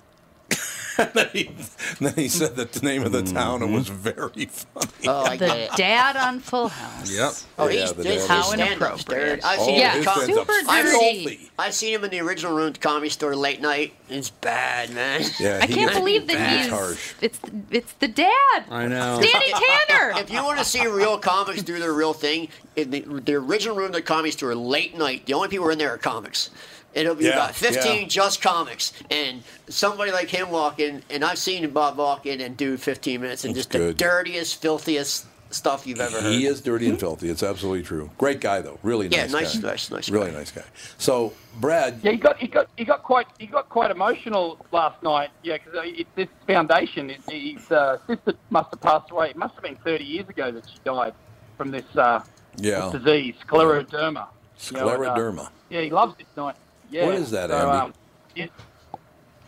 And 0.97 1.11
then 1.13 1.29
he, 1.33 1.51
then 1.99 2.13
he 2.15 2.27
said 2.27 2.55
that 2.55 2.71
the 2.73 2.81
name 2.85 3.03
of 3.03 3.11
the 3.11 3.23
town, 3.23 3.61
and 3.63 3.73
was 3.73 3.87
very 3.87 4.45
funny. 4.45 4.87
Oh, 5.07 5.23
I 5.23 5.37
get 5.37 5.49
The 5.49 5.63
it. 5.65 5.71
dad 5.77 6.15
on 6.17 6.39
Full 6.39 6.67
House. 6.69 7.11
Yep. 7.11 7.31
Oh, 7.59 7.67
Yeah, 7.67 7.81
he's 7.81 7.93
the 7.93 8.03
this, 8.03 8.27
dad 8.27 8.35
How 8.35 8.41
stand-up's 8.43 8.71
inappropriate. 8.71 9.45
I've 9.45 9.59
Oh, 9.59 9.65
seen 9.65 9.79
Yeah, 9.79 9.95
him 9.95 10.03
com- 10.03 10.25
super 10.25 10.53
I've 10.67 10.87
seen, 10.89 11.39
I've 11.59 11.73
seen 11.73 11.93
him 11.93 12.03
in 12.03 12.11
the 12.11 12.19
original 12.21 12.55
room 12.55 12.67
at 12.67 12.73
the 12.75 12.79
comedy 12.79 13.09
store 13.09 13.35
late 13.35 13.61
night. 13.61 13.93
It's 14.09 14.29
bad, 14.29 14.91
man. 14.91 15.23
Yeah, 15.39 15.59
I 15.61 15.67
can't 15.67 15.93
believe 15.93 16.27
that 16.27 16.37
he's 16.51 16.61
he's. 16.65 16.69
harsh. 16.73 17.13
It's 17.21 17.39
it's 17.71 17.93
the 17.93 18.07
dad. 18.07 18.63
I 18.69 18.87
know. 18.87 19.21
Danny 19.21 19.51
Tanner. 19.87 20.13
If 20.19 20.29
you 20.31 20.43
want 20.43 20.59
to 20.59 20.65
see 20.65 20.85
real 20.87 21.17
comics 21.17 21.63
do 21.63 21.79
their 21.79 21.93
real 21.93 22.13
thing, 22.13 22.49
in 22.75 22.91
the, 22.91 23.01
the 23.01 23.33
original 23.35 23.75
room 23.75 23.87
of 23.87 23.93
the 23.93 24.01
comedy 24.01 24.31
store, 24.31 24.53
late 24.55 24.97
night, 24.97 25.25
the 25.25 25.33
only 25.33 25.47
people 25.47 25.69
in 25.69 25.77
there 25.77 25.91
are 25.93 25.97
comics. 25.97 26.49
It'll 26.93 27.15
be 27.15 27.25
Yeah, 27.25 27.31
about 27.31 27.55
15 27.55 28.01
yeah. 28.03 28.07
just 28.07 28.41
comics. 28.41 28.93
And 29.09 29.43
somebody 29.67 30.11
like 30.11 30.29
him 30.29 30.49
walking. 30.49 31.01
and 31.09 31.23
I've 31.25 31.37
seen 31.39 31.67
Bob 31.71 31.97
walk 31.97 32.25
in 32.25 32.41
and 32.41 32.55
do 32.55 32.77
15 32.77 33.21
minutes 33.21 33.45
and 33.45 33.55
That's 33.55 33.65
just 33.67 33.71
the 33.71 33.93
dirtiest, 33.93 34.61
filthiest 34.61 35.25
stuff 35.49 35.85
you've 35.85 35.99
ever 35.99 36.19
heard. 36.21 36.31
He 36.33 36.45
is 36.47 36.61
dirty 36.61 36.89
and 36.89 36.99
filthy. 36.99 37.29
It's 37.29 37.43
absolutely 37.43 37.83
true. 37.83 38.09
Great 38.17 38.41
guy, 38.41 38.61
though. 38.61 38.79
Really 38.83 39.07
nice. 39.07 39.17
Yeah, 39.17 39.25
nice, 39.27 39.55
nice, 39.55 39.59
guy. 39.61 39.67
nice, 39.69 39.91
nice 39.91 40.09
Really 40.09 40.31
guy. 40.31 40.37
nice 40.37 40.51
guy. 40.51 40.63
So, 40.97 41.33
Brad, 41.59 41.99
Yeah, 42.01 42.11
he 42.11 42.17
got 42.17 42.37
he 42.39 42.47
got 42.47 42.67
he 42.75 42.83
got 42.85 43.03
quite 43.03 43.27
he 43.37 43.45
got 43.45 43.69
quite 43.69 43.91
emotional 43.91 44.63
last 44.71 45.01
night. 45.03 45.29
Yeah, 45.43 45.57
because 45.57 45.73
it, 45.85 46.07
this 46.15 46.27
foundation, 46.47 47.11
it, 47.11 47.21
his 47.29 47.71
uh, 47.71 47.97
sister 48.07 48.33
must 48.49 48.71
have 48.71 48.81
passed 48.81 49.11
away. 49.11 49.29
It 49.29 49.35
must 49.37 49.53
have 49.53 49.63
been 49.63 49.75
30 49.77 50.03
years 50.03 50.27
ago 50.29 50.51
that 50.51 50.67
she 50.67 50.77
died 50.83 51.13
from 51.55 51.69
this, 51.69 51.85
uh, 51.95 52.23
yeah, 52.57 52.89
this 52.91 53.03
disease, 53.03 53.35
scleroderma. 53.47 53.91
You 53.91 54.01
know, 54.01 54.09
and, 54.11 54.17
uh, 54.17 55.15
scleroderma. 55.15 55.49
yeah, 55.69 55.81
he 55.81 55.91
loves 55.91 56.15
this 56.17 56.25
night. 56.35 56.55
Yeah. 56.93 57.07
What 57.07 57.15
is 57.15 57.31
that, 57.31 57.49
so, 57.49 57.57
Andy? 57.57 57.77
Um, 57.79 57.93
yeah, 58.35 58.47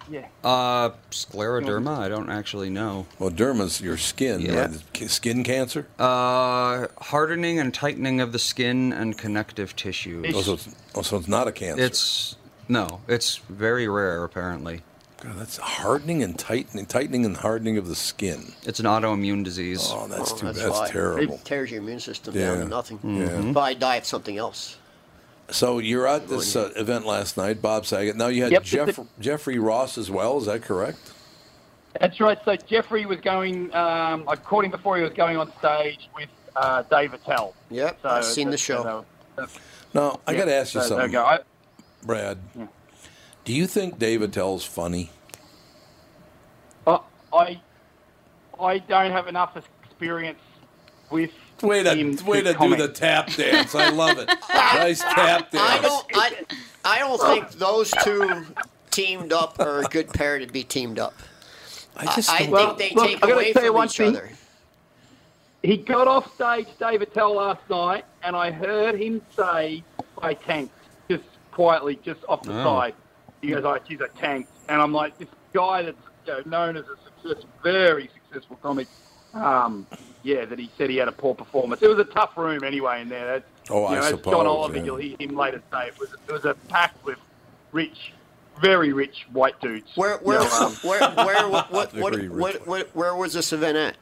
yeah. 0.10 0.28
Uh, 0.44 0.90
scleroderma. 1.12 2.00
I 2.00 2.10
don't 2.10 2.30
actually 2.30 2.72
know. 2.72 3.06
Well, 3.20 3.30
derma's 3.30 3.80
your 3.82 3.98
skin, 3.98 4.42
Yeah. 4.42 4.62
right? 4.94 5.10
Skin 5.10 5.44
cancer. 5.44 5.88
Uh, 6.00 6.88
hardening 6.98 7.60
and 7.60 7.72
tightening 7.74 8.20
of 8.20 8.32
the 8.32 8.40
skin 8.40 8.92
and 8.92 9.16
connective 9.16 9.76
tissue. 9.76 10.24
Oh, 10.34 10.42
so 10.42 10.54
it's, 10.54 10.76
oh, 10.96 11.02
so 11.04 11.18
it's 11.18 11.28
not 11.28 11.48
a 11.48 11.52
cancer. 11.52 11.84
It's 11.84 12.36
no, 12.68 13.02
it's 13.08 13.38
very 13.48 13.88
rare 13.88 14.24
apparently. 14.24 14.82
God, 15.22 15.38
that's 15.38 15.58
hardening 15.58 16.24
and 16.24 16.38
tightening, 16.38 16.88
tightening 16.88 17.26
and 17.26 17.38
hardening 17.38 17.78
of 17.78 17.88
the 17.88 17.96
skin. 17.96 18.54
It's 18.64 18.80
an 18.80 18.86
autoimmune 18.88 19.44
disease. 19.44 19.88
Oh, 19.92 20.08
that's 20.08 20.34
Oh, 20.34 20.38
too. 20.38 20.46
that's 20.48 20.62
That's, 20.62 20.90
terrible. 20.92 21.36
It 21.36 21.46
tears 21.46 21.70
your 21.72 21.82
immune 21.82 22.00
system 22.00 22.36
Yeah. 22.36 22.50
down 22.56 22.58
to 22.60 22.66
nothing. 22.66 23.00
Yeah. 23.04 23.52
But 23.54 23.62
I 23.62 23.74
die 23.76 23.96
of 23.98 24.06
something 24.06 24.38
else. 24.38 24.78
So 25.52 25.80
you're 25.80 26.08
at 26.08 26.28
this 26.28 26.56
uh, 26.56 26.72
event 26.76 27.06
last 27.06 27.38
night, 27.38 27.62
Bob 27.62 27.86
Saget. 27.86 28.16
Now 28.16 28.28
you 28.28 28.44
had 28.44 28.52
Yep, 28.52 28.64
Jeff, 28.64 28.98
a- 28.98 29.08
Jeffrey 29.20 29.60
Ross 29.60 29.98
as 29.98 30.10
well. 30.10 30.38
Is 30.38 30.46
that 30.48 30.64
correct? 30.64 31.14
That's 32.00 32.20
right. 32.20 32.38
So 32.44 32.56
Jeffrey 32.56 33.06
was 33.06 33.22
going. 33.22 33.74
Um, 33.74 34.28
I 34.28 34.36
caught 34.36 34.66
him 34.66 34.72
before 34.72 34.98
he 34.98 35.04
was 35.04 35.14
going 35.14 35.38
on 35.38 35.52
stage 35.60 36.10
with 36.16 36.30
uh, 36.56 36.82
Dave 36.84 37.14
Attell. 37.14 37.54
Yep, 37.70 38.00
So 38.02 38.10
I've 38.10 38.26
seen 38.26 38.48
the 38.48 38.52
that's- 38.58 38.60
show. 38.62 39.06
uh, 39.38 39.46
Now 39.94 40.20
I 40.28 40.32
yeah, 40.32 40.38
got 40.40 40.46
to 40.46 40.54
ask 40.56 40.74
you 40.74 40.82
so 40.82 40.90
there 40.90 40.98
something, 41.08 41.12
you 41.14 41.18
go. 41.20 41.26
I, 41.26 41.40
Brad. 42.04 42.38
Do 43.46 43.54
you 43.54 43.68
think 43.68 44.00
Dave 44.00 44.22
Attell's 44.24 44.66
funny? 44.66 45.12
Uh, 46.88 47.00
I 47.32 47.62
I 48.60 48.80
don't 48.80 49.12
have 49.12 49.28
enough 49.28 49.56
experience 49.58 50.40
with 51.12 51.32
Way 51.62 51.84
to 51.84 52.24
way 52.26 52.42
to 52.42 52.54
do 52.54 52.76
the 52.76 52.90
tap 52.90 53.32
dance. 53.34 53.74
I 53.76 53.90
love 53.90 54.18
it. 54.18 54.28
nice 54.54 55.00
tap 55.02 55.52
dance. 55.52 55.64
I 55.70 55.82
don't. 55.82 56.06
I, 56.14 56.32
I 56.84 57.00
don't 57.00 57.20
think 57.22 57.52
those 57.54 57.92
two 58.04 58.46
teamed 58.92 59.32
up 59.34 59.60
are 59.60 59.80
a 59.80 59.84
good 59.86 60.10
pair 60.14 60.38
to 60.40 60.48
be 60.48 60.64
teamed 60.64 61.00
up. 61.00 61.14
I 61.98 62.14
just 62.16 62.30
I, 62.30 62.46
don't- 62.46 62.48
think 62.48 62.52
Well, 62.54 62.76
they 62.76 62.92
look, 62.94 63.08
take 63.08 63.18
I 63.18 63.20
gotta 63.22 63.34
away 63.34 63.54
from 63.54 63.84
each 63.86 63.98
thing. 63.98 64.10
other. 64.10 64.30
He 65.64 65.78
got 65.78 66.08
off 66.08 66.34
stage, 66.36 66.68
Dave 66.80 67.02
Attell, 67.02 67.36
last 67.36 67.68
night, 67.70 68.06
and 68.22 68.36
I 68.36 68.52
heard 68.52 69.00
him 69.02 69.22
say, 69.36 69.84
"I 70.22 70.34
tanked," 70.36 70.74
just 71.10 71.24
quietly, 71.52 71.98
just 72.04 72.20
off 72.30 72.44
the 72.44 72.52
Oh. 72.60 72.64
side. 72.64 72.94
He 73.42 73.48
goes, 73.48 73.64
"Oh, 73.66 73.78
geez, 73.88 74.00
I 74.02 74.08
tanked," 74.20 74.52
and 74.70 74.80
I'm 74.82 74.94
like, 74.94 75.18
this 75.18 75.30
guy 75.54 75.82
that's 75.84 75.98
you 76.28 76.34
know, 76.34 76.42
known 76.46 76.78
as 76.78 76.86
a 76.86 76.98
success, 77.30 77.46
very 77.64 78.10
successful 78.14 78.60
comic. 78.62 78.88
Um, 79.34 79.88
yeah, 80.26 80.44
that 80.46 80.58
he 80.60 80.70
said 80.78 80.90
he 80.90 80.98
had 80.98 81.08
a 81.08 81.12
poor 81.12 81.36
performance. 81.36 81.82
It 81.84 81.88
was 81.88 82.00
a 82.00 82.04
tough 82.04 82.36
room 82.36 82.64
anyway 82.64 83.02
in 83.02 83.10
there. 83.10 83.26
That's, 83.26 83.46
Oh, 83.70 83.82
you 83.82 83.86
I 83.88 83.94
know, 83.96 84.00
as 84.02 84.10
suppose, 84.10 84.34
John 84.34 84.46
Oliver, 84.48 84.78
yeah. 84.78 84.84
you'll 84.84 84.96
hear 84.98 85.16
him 85.20 85.36
later 85.36 85.62
say 85.72 85.88
it 85.88 86.00
was 86.00 86.14
it 86.28 86.32
was 86.32 86.46
a 86.46 86.54
packed 86.68 87.04
with 87.06 87.18
rich, 87.72 88.12
very 88.62 88.92
rich 88.94 89.26
white 89.32 89.60
dudes. 89.62 89.92
Where, 89.96 90.14
You 90.14 90.18
where, 90.18 90.40
know, 90.40 90.50
um, 90.60 90.72
where, 90.84 91.00
where, 91.12 91.50
what, 91.50 91.72
what, 91.72 91.94
what, 91.94 92.30
what, 92.32 92.68
what, 92.68 92.90
where 92.96 93.16
was 93.16 93.34
this 93.34 93.54
event 93.54 93.78
at? 93.78 93.96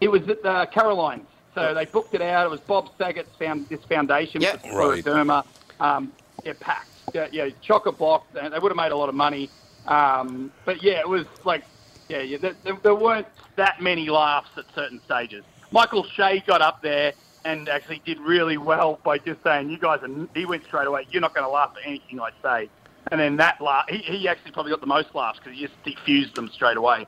It 0.00 0.08
was 0.08 0.22
at 0.28 0.42
the 0.42 0.66
Carolines. 0.72 1.26
So 1.54 1.74
they 1.74 1.84
booked 1.84 2.14
it 2.14 2.22
out. 2.22 2.46
It 2.46 2.50
was 2.50 2.60
Bob 2.60 2.90
Saget's 2.96 3.34
found 3.38 3.68
this 3.68 3.82
foundation 3.84 4.40
Yep. 4.40 4.62
for 4.62 4.76
Right. 4.90 5.04
Scleroderma. 5.04 5.44
Um, 5.80 6.12
yeah, 6.44 6.52
packed. 6.60 6.88
Yeah, 7.12 7.26
yeah 7.32 7.48
chock 7.60 7.86
a 7.86 7.92
block. 7.92 8.24
They 8.32 8.48
they 8.48 8.58
would 8.58 8.70
have 8.70 8.76
made 8.76 8.92
a 8.92 8.96
lot 8.96 9.08
of 9.08 9.14
money. 9.14 9.50
Um, 9.86 10.52
but 10.64 10.82
yeah, 10.82 11.00
it 11.00 11.08
was 11.08 11.26
like, 11.44 11.64
yeah, 12.10 12.20
yeah 12.22 12.38
there, 12.38 12.54
there, 12.64 12.76
there 12.82 12.94
weren't 12.94 13.26
that 13.56 13.80
many 13.80 14.10
laughs 14.10 14.50
at 14.56 14.64
certain 14.74 15.00
stages. 15.04 15.44
Michael 15.70 16.04
Che 16.04 16.42
got 16.46 16.60
up 16.60 16.82
there 16.82 17.12
and 17.44 17.68
actually 17.68 18.02
did 18.04 18.18
really 18.20 18.58
well 18.58 18.98
by 19.04 19.16
just 19.18 19.42
saying, 19.42 19.70
"You 19.70 19.78
guys 19.78 20.00
are." 20.02 20.10
He 20.34 20.44
went 20.44 20.64
straight 20.64 20.86
away. 20.86 21.06
You're 21.10 21.22
not 21.22 21.34
going 21.34 21.46
to 21.46 21.50
laugh 21.50 21.72
at 21.80 21.86
anything 21.86 22.20
I 22.20 22.30
say. 22.42 22.68
And 23.10 23.18
then 23.20 23.36
that 23.38 23.60
laugh, 23.62 23.86
he, 23.88 23.98
he 23.98 24.28
actually 24.28 24.50
probably 24.52 24.70
got 24.72 24.80
the 24.80 24.86
most 24.86 25.14
laughs 25.14 25.38
because 25.38 25.56
he 25.58 25.64
just 25.66 25.82
diffused 25.84 26.34
them 26.34 26.48
straight 26.50 26.76
away. 26.76 27.06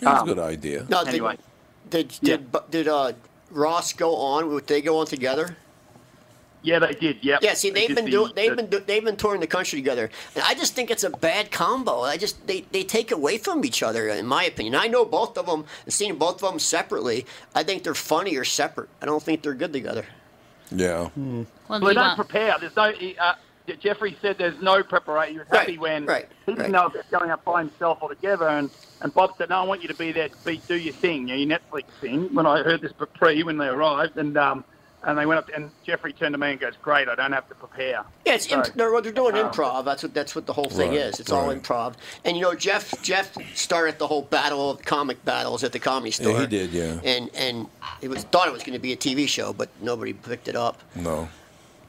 That's 0.00 0.20
a 0.20 0.22
Um, 0.22 0.26
good 0.26 0.38
idea. 0.38 0.86
No, 0.88 1.02
Anyway. 1.02 1.36
did 1.90 2.08
did 2.22 2.50
did, 2.50 2.70
did 2.70 2.88
uh, 2.88 3.12
Ross 3.50 3.92
go 3.92 4.16
on? 4.16 4.48
Would 4.54 4.66
they 4.66 4.80
go 4.80 4.98
on 5.00 5.06
together? 5.06 5.56
Yeah, 6.62 6.80
they 6.80 6.92
did. 6.92 7.18
Yep. 7.22 7.40
Yeah, 7.42 7.54
see, 7.54 7.70
They 7.70 7.80
they've 7.80 7.88
did 7.88 7.94
been 7.96 8.04
the- 8.06 8.10
doing, 8.10 8.32
they've 8.34 8.50
the- 8.50 8.56
been, 8.56 8.66
do, 8.70 8.80
they've 8.80 9.04
been 9.04 9.16
touring 9.16 9.40
the 9.40 9.46
country 9.46 9.78
together, 9.78 10.10
and 10.34 10.44
I 10.44 10.54
just 10.54 10.74
think 10.74 10.90
it's 10.90 11.04
a 11.04 11.10
bad 11.10 11.50
combo. 11.52 12.02
I 12.02 12.16
just 12.16 12.46
they, 12.46 12.62
they 12.72 12.82
take 12.82 13.10
away 13.12 13.38
from 13.38 13.64
each 13.64 13.82
other, 13.82 14.08
in 14.08 14.26
my 14.26 14.44
opinion. 14.44 14.74
I 14.74 14.88
know 14.88 15.04
both 15.04 15.38
of 15.38 15.46
them, 15.46 15.64
and 15.84 15.92
seeing 15.94 16.16
both 16.16 16.42
of 16.42 16.50
them 16.50 16.58
separately, 16.58 17.26
I 17.54 17.62
think 17.62 17.84
they're 17.84 17.94
funnier 17.94 18.44
separate. 18.44 18.88
I 19.00 19.06
don't 19.06 19.22
think 19.22 19.42
they're 19.42 19.54
good 19.54 19.72
together. 19.72 20.04
Yeah. 20.70 21.08
Well, 21.16 21.46
Well, 21.68 21.80
they 21.80 21.94
don't 21.94 21.96
want- 21.96 22.16
prepare. 22.16 22.56
There's 22.60 22.76
no. 22.76 22.92
Uh, 23.20 23.34
Jeffrey 23.80 24.16
said 24.22 24.38
there's 24.38 24.60
no 24.62 24.82
preparation. 24.82 25.34
He 25.34 25.38
was 25.40 25.48
happy 25.50 25.72
Right, 25.72 25.80
when 25.80 26.06
right, 26.06 26.28
he 26.46 26.52
didn't 26.52 26.62
right. 26.62 26.70
know 26.70 26.86
if 26.86 26.92
he 26.92 26.98
was 26.98 27.06
going 27.10 27.30
up 27.30 27.44
by 27.44 27.60
himself 27.60 27.98
altogether. 28.00 28.48
And, 28.48 28.70
and 29.02 29.12
Bob 29.12 29.34
said, 29.36 29.50
"No, 29.50 29.56
I 29.56 29.64
want 29.64 29.82
you 29.82 29.88
to 29.88 29.94
be 29.94 30.10
there 30.10 30.28
to 30.30 30.36
be, 30.44 30.56
do 30.66 30.74
your 30.74 30.94
thing, 30.94 31.28
your 31.28 31.36
Netflix 31.38 31.84
thing." 32.00 32.34
When 32.34 32.46
I 32.46 32.62
heard 32.62 32.80
this 32.80 32.92
pre 33.14 33.42
when 33.42 33.58
they 33.58 33.66
arrived, 33.68 34.16
and 34.16 34.36
um, 34.38 34.64
And 35.08 35.16
they 35.16 35.24
went 35.24 35.38
up, 35.38 35.48
and 35.56 35.70
Jeffrey 35.84 36.12
turned 36.12 36.34
to 36.34 36.38
me 36.38 36.50
and 36.50 36.60
goes, 36.60 36.74
"Great, 36.82 37.08
I 37.08 37.14
don't 37.14 37.32
have 37.32 37.48
to 37.48 37.54
prepare." 37.54 38.04
Yeah, 38.26 38.34
it's 38.34 38.46
So- 38.46 38.56
imp- 38.56 38.74
they're, 38.74 39.00
they're 39.00 39.10
doing 39.10 39.34
um, 39.36 39.50
improv. 39.50 39.86
That's 39.86 40.02
what 40.02 40.12
that's 40.12 40.34
what 40.34 40.44
the 40.44 40.52
whole 40.52 40.68
thing 40.68 40.90
Right, 40.90 40.98
is. 40.98 41.18
It's 41.18 41.32
all 41.32 41.48
improv. 41.48 41.94
And 42.26 42.36
you 42.36 42.42
know, 42.42 42.54
Jeff 42.54 42.92
Jeff 43.02 43.34
started 43.56 43.98
the 43.98 44.06
whole 44.06 44.20
battle 44.20 44.70
of 44.70 44.82
comic 44.84 45.24
battles 45.24 45.64
at 45.64 45.72
the 45.72 45.78
comedy 45.78 46.10
store. 46.10 46.32
Yeah, 46.32 46.40
he 46.42 46.46
did, 46.46 46.72
yeah. 46.72 47.00
And 47.04 47.30
and 47.34 47.68
it 48.02 48.08
was 48.08 48.24
thought 48.24 48.48
it 48.48 48.52
was 48.52 48.62
going 48.62 48.74
to 48.74 48.78
be 48.78 48.92
a 48.92 48.96
TV 48.98 49.26
show, 49.26 49.54
but 49.54 49.70
nobody 49.80 50.12
picked 50.12 50.46
it 50.46 50.56
up. 50.56 50.78
No. 50.94 51.30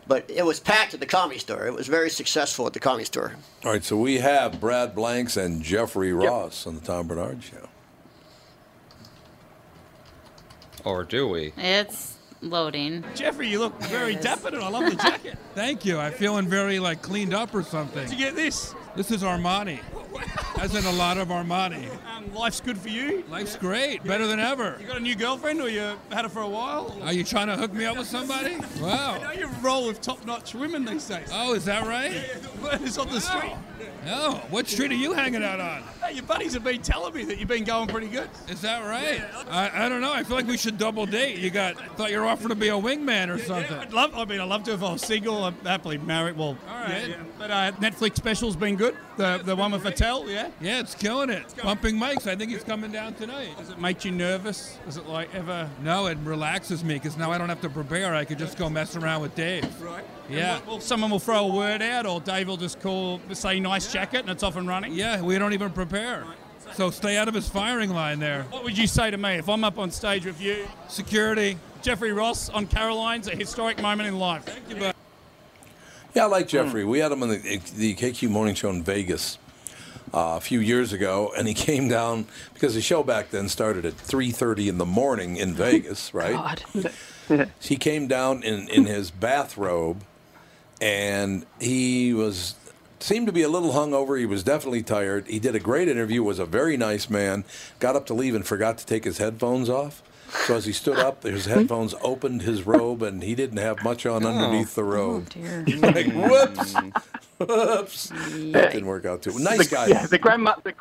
But 0.08 0.24
it 0.30 0.46
was 0.46 0.62
packed 0.62 0.94
at 0.94 1.02
the 1.02 1.06
comedy 1.06 1.40
store. 1.40 1.68
It 1.68 1.74
was 1.74 1.88
very 1.88 2.10
successful 2.10 2.66
at 2.68 2.72
the 2.74 2.80
comedy 2.80 3.04
store. 3.04 3.36
All 3.66 3.72
right, 3.74 3.84
so 3.84 3.98
we 3.98 4.20
have 4.20 4.62
Brad 4.62 4.96
Blanks 4.96 5.36
and 5.36 5.62
Jeffrey 5.62 6.14
Ross 6.14 6.66
on 6.66 6.76
the 6.76 6.82
Tom 6.82 7.08
Barnard 7.08 7.44
Show. 7.44 7.68
Or 10.86 11.04
do 11.04 11.28
we? 11.28 11.52
It's 11.58 12.16
loading. 12.42 13.04
Jeffrey, 13.16 13.48
you 13.48 13.60
look 13.60 13.80
very 13.84 14.16
dapper, 14.16 14.50
I 14.56 14.70
love 14.70 14.90
the 14.90 14.96
jacket. 14.96 15.38
Thank 15.56 15.86
you. 15.86 15.98
I'm 16.00 16.14
feeling 16.14 16.48
very 16.48 16.80
like 16.80 17.02
cleaned 17.02 17.34
up 17.34 17.54
or 17.54 17.64
something. 17.64 18.04
Did 18.08 18.12
you 18.18 18.26
get 18.26 18.36
this? 18.36 18.74
This 18.96 19.12
is 19.12 19.24
Armani. 19.24 19.80
As 20.60 20.76
in 20.76 20.84
a 20.86 20.92
lot 20.92 21.18
of 21.18 21.30
Armani. 21.30 21.88
Um, 22.08 22.34
life's 22.34 22.60
good 22.60 22.78
for 22.78 22.90
you. 22.90 23.24
Life's 23.30 23.56
great, 23.56 24.04
better 24.04 24.28
than 24.28 24.40
ever. 24.40 24.78
You 24.80 24.88
got 24.88 24.98
a 24.98 25.02
new 25.02 25.16
girlfriend, 25.16 25.62
or 25.62 25.70
you 25.70 25.80
had 26.12 26.24
her 26.24 26.30
for 26.30 26.42
a 26.42 26.48
while? 26.48 26.98
Are 27.04 27.14
you 27.14 27.24
trying 27.24 27.48
to 27.48 27.56
hook 27.56 27.72
me 27.74 27.86
up 27.86 27.98
with 27.98 28.08
somebody? 28.08 28.56
I 28.78 28.82
Wow. 28.82 29.18
know 29.20 29.32
you 29.32 29.48
roll 29.62 29.88
with 29.88 30.02
top-notch 30.02 30.56
women 30.56 30.84
these 30.86 31.08
days. 31.08 31.30
Oh, 31.32 31.54
is 31.54 31.66
that 31.66 31.88
right? 31.88 32.12
It's 32.82 32.98
on 32.98 33.10
the 33.10 33.22
street. 33.22 33.54
Oh, 34.08 34.36
what 34.50 34.68
street 34.68 34.92
are 34.92 34.96
you 34.96 35.14
hanging 35.14 35.44
out 35.44 35.60
on? 35.60 35.84
Your 36.14 36.24
buddies 36.24 36.54
have 36.54 36.64
been 36.64 36.82
telling 36.82 37.14
me 37.14 37.24
that 37.26 37.38
you've 37.38 37.48
been 37.48 37.64
going 37.64 37.88
pretty 37.88 38.08
good. 38.08 38.30
Is 38.48 38.62
that 38.62 38.84
right? 38.86 39.22
I, 39.50 39.86
I 39.86 39.90
don't 39.90 40.02
know. 40.02 40.12
I 40.14 40.24
feel 40.24 40.36
like 40.36 40.48
we 40.48 40.58
should 40.58 40.78
double 40.78 41.06
date. 41.06 41.38
You 41.40 41.50
got 41.50 41.76
thought 41.98 42.12
you 42.12 42.20
were 42.20 42.26
offering 42.28 42.50
to 42.50 42.56
be 42.56 42.70
a 42.70 42.74
wingman 42.74 43.30
or 43.30 43.38
something. 43.38 43.78
I'd 43.78 43.94
love. 43.94 44.16
I 44.16 44.26
mean, 44.26 44.40
I'd 44.40 44.50
love 44.50 44.64
to 44.64 44.74
if 44.74 44.84
I 44.84 44.92
was 44.92 45.02
single. 45.02 45.44
I'm 45.44 45.56
happily 45.64 45.98
married. 45.98 46.38
Well, 46.38 46.58
All 46.70 46.76
right. 46.76 46.90
yeah, 46.90 47.08
yeah. 47.08 47.16
But 47.38 47.52
uh, 47.52 47.72
Netflix 47.74 48.16
special's 48.18 48.56
been 48.56 48.76
good. 48.76 48.96
The 49.18 49.42
the 49.44 49.56
one 49.56 49.72
with 49.72 49.86
Attell, 49.86 50.30
yeah. 50.30 50.50
Yeah, 50.62 50.80
it's 50.80 50.96
killing 50.96 51.30
it. 51.30 51.44
Bumping 51.62 51.96
mics. 51.98 52.26
I 52.28 52.36
think 52.36 52.52
he's 52.52 52.64
coming 52.64 52.92
down 52.92 53.14
tonight. 53.16 53.50
Does 53.58 53.70
it 53.70 53.80
make 53.80 54.06
you 54.06 54.12
nervous? 54.12 54.78
Is 54.88 54.98
it 54.98 55.08
like 55.08 55.34
ever? 55.36 55.70
No, 55.84 56.08
it 56.08 56.18
relaxes 56.24 56.84
me 56.84 56.94
because 56.96 57.18
now 57.18 57.32
I 57.32 57.38
don't 57.38 57.50
have 57.50 57.62
to 57.62 57.70
prepare. 57.70 58.16
I 58.16 58.24
could 58.26 58.40
just 58.40 58.58
go 58.58 58.70
mess 58.70 58.96
around 58.96 59.22
with 59.22 59.36
Dave. 59.36 59.66
Right. 59.82 60.06
Yeah. 60.30 60.60
Well, 60.68 60.80
someone 60.80 61.10
will 61.10 61.20
throw 61.20 61.50
a 61.50 61.54
word 61.54 61.82
out, 61.82 62.06
or 62.06 62.22
Dave 62.22 62.48
will 62.48 62.56
just 62.56 62.80
call, 62.80 63.20
say, 63.34 63.60
"Nice 63.60 63.92
jacket," 63.92 64.22
and 64.22 64.30
it's 64.30 64.44
off 64.44 64.56
and 64.58 64.68
running. 64.68 64.94
Yeah, 64.94 65.22
we 65.22 65.38
don't 65.40 65.54
even 65.54 65.72
prepare. 65.72 65.99
So 66.74 66.92
stay 66.92 67.18
out 67.18 67.28
of 67.28 67.34
his 67.34 67.50
firing 67.50 67.90
line 67.90 68.20
there. 68.20 68.44
What 68.52 68.64
would 68.64 68.78
you 68.78 68.88
say 68.88 69.12
to 69.12 69.18
me 69.18 69.36
if 69.36 69.50
I'm 69.50 69.64
up 69.64 69.78
on 69.78 69.92
stage 69.92 70.26
with 70.26 70.40
you? 70.40 70.68
Security. 70.88 71.58
Jeffrey 71.82 72.12
Ross 72.12 72.50
on 72.50 72.68
Caroline's 72.68 73.28
a 73.28 73.36
historic 73.36 73.82
moment 73.82 74.08
in 74.08 74.20
life. 74.20 74.44
Thank 74.44 74.70
you, 74.70 74.76
bud. 74.76 74.96
Yeah, 76.14 76.24
I 76.24 76.28
like 76.28 76.48
Jeffrey. 76.48 76.84
We 76.84 77.00
had 77.00 77.12
him 77.12 77.24
on 77.24 77.30
the, 77.30 77.38
the 77.76 77.96
KQ 77.96 78.30
Morning 78.30 78.56
Show 78.56 78.70
in 78.70 78.84
Vegas 78.84 79.38
uh, 80.14 80.36
a 80.38 80.42
few 80.42 80.60
years 80.60 80.92
ago, 80.92 81.32
and 81.38 81.48
he 81.48 81.54
came 81.70 81.88
down 81.88 82.26
because 82.54 82.76
the 82.76 82.82
show 82.82 83.04
back 83.04 83.30
then 83.30 83.48
started 83.48 83.86
at 83.86 83.96
3:30 83.96 84.68
in 84.68 84.78
the 84.78 84.86
morning 84.86 85.38
in 85.38 85.54
Vegas, 85.54 86.14
right? 86.14 86.64
he 87.60 87.78
came 87.78 88.08
down 88.08 88.44
in, 88.44 88.68
in 88.70 88.86
his 88.86 89.12
bathrobe, 89.12 90.04
and 90.82 91.46
he 91.60 92.14
was 92.14 92.56
seemed 93.04 93.28
to 93.28 93.34
be 93.34 93.42
a 93.42 93.50
little 93.50 93.72
hungover. 93.72 94.18
He 94.20 94.26
was 94.26 94.44
definitely 94.44 94.84
tired. 94.84 95.28
He 95.28 95.40
did 95.40 95.56
a 95.56 95.60
great 95.60 95.88
interview. 95.88 96.24
Was 96.24 96.40
a 96.40 96.46
very 96.46 96.78
nice 96.78 97.10
man. 97.10 97.46
Got 97.80 97.96
up 97.96 98.06
to 98.08 98.14
leave 98.14 98.36
and 98.36 98.46
forgot 98.46 98.78
to 98.80 98.86
take 98.86 99.04
his 99.04 99.18
headphones 99.18 99.70
off. 99.70 100.02
So 100.46 100.56
as 100.56 100.66
he 100.66 100.74
stood 100.74 101.00
up, 101.00 101.24
his 101.24 101.46
headphones 101.46 101.96
opened 102.02 102.44
his 102.44 102.66
robe, 102.66 103.02
and 103.02 103.24
he 103.24 103.34
didn't 103.34 103.58
have 103.58 103.84
much 103.84 104.06
on 104.06 104.24
oh. 104.24 104.30
underneath 104.30 104.76
the 104.76 104.84
oh, 104.84 104.86
robe. 104.86 105.28
Oh, 105.36 105.42
dear. 105.42 105.66
like 105.92 106.14
whoops, 106.14 106.76
whoops. 107.40 108.10
That 108.10 108.72
didn't 108.72 108.86
work 108.86 109.06
out 109.06 109.24
too. 109.24 109.38
Nice 109.40 109.70
the, 109.70 109.76
guy. 109.76 109.88
Yeah, 109.88 110.06
the 110.06 110.20
grandma, 110.20 110.56
the, 110.64 110.74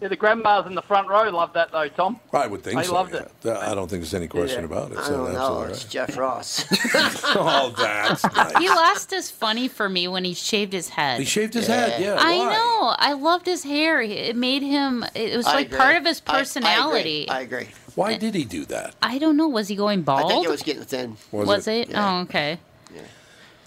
yeah, 0.00 0.08
the 0.08 0.16
grandmas 0.16 0.66
in 0.66 0.74
the 0.74 0.82
front 0.82 1.08
row 1.08 1.28
loved 1.30 1.54
that 1.54 1.72
though, 1.72 1.88
Tom. 1.88 2.20
I 2.32 2.46
would 2.46 2.62
think 2.62 2.78
They 2.78 2.84
so. 2.86 2.94
loved 2.94 3.14
yeah. 3.14 3.22
it. 3.22 3.56
I 3.56 3.74
don't 3.74 3.88
think 3.88 4.02
there's 4.02 4.14
any 4.14 4.28
question 4.28 4.60
Yeah. 4.60 4.66
about 4.66 4.92
it. 4.92 4.98
I 4.98 5.04
So 5.04 5.10
don't 5.24 5.32
know. 5.32 5.38
absolutely 5.38 5.72
It's 5.72 5.84
right. 5.84 5.90
Jeff 5.90 6.16
Ross. 6.16 6.64
oh, 7.36 7.74
that's 7.76 8.24
nice. 8.34 8.56
He 8.58 8.68
lost 8.68 9.10
his 9.10 9.30
funny 9.30 9.66
for 9.68 9.88
me 9.88 10.06
when 10.08 10.24
he 10.24 10.34
shaved 10.34 10.72
his 10.72 10.90
head. 10.90 11.18
He 11.18 11.24
shaved 11.24 11.54
his 11.54 11.66
head. 11.66 12.00
Yeah. 12.00 12.16
I 12.18 12.36
why? 12.38 12.52
know. 12.52 12.94
I 12.98 13.12
loved 13.14 13.46
his 13.46 13.64
hair. 13.64 14.00
It 14.00 14.36
made 14.36 14.62
him. 14.62 15.04
It 15.14 15.36
was 15.36 15.46
I 15.46 15.54
like 15.54 15.66
agree. 15.66 15.78
part 15.78 15.96
of 15.96 16.04
his 16.06 16.22
I- 16.26 16.30
I 16.30 16.34
agree. 16.34 16.40
personality. 16.40 17.28
I 17.28 17.40
agree. 17.40 17.68
Why 17.94 18.16
did 18.16 18.34
he 18.34 18.44
do 18.44 18.64
that? 18.66 18.94
I 19.02 19.18
don't 19.18 19.36
know. 19.36 19.48
Was 19.48 19.66
he 19.66 19.74
going 19.74 20.02
bald? 20.02 20.26
I 20.30 20.34
think 20.34 20.46
it 20.46 20.50
was 20.50 20.62
getting 20.62 20.84
thin. 20.84 21.16
Was 21.32 21.66
it? 21.66 21.90
Oh, 21.94 22.20
okay. 22.20 22.58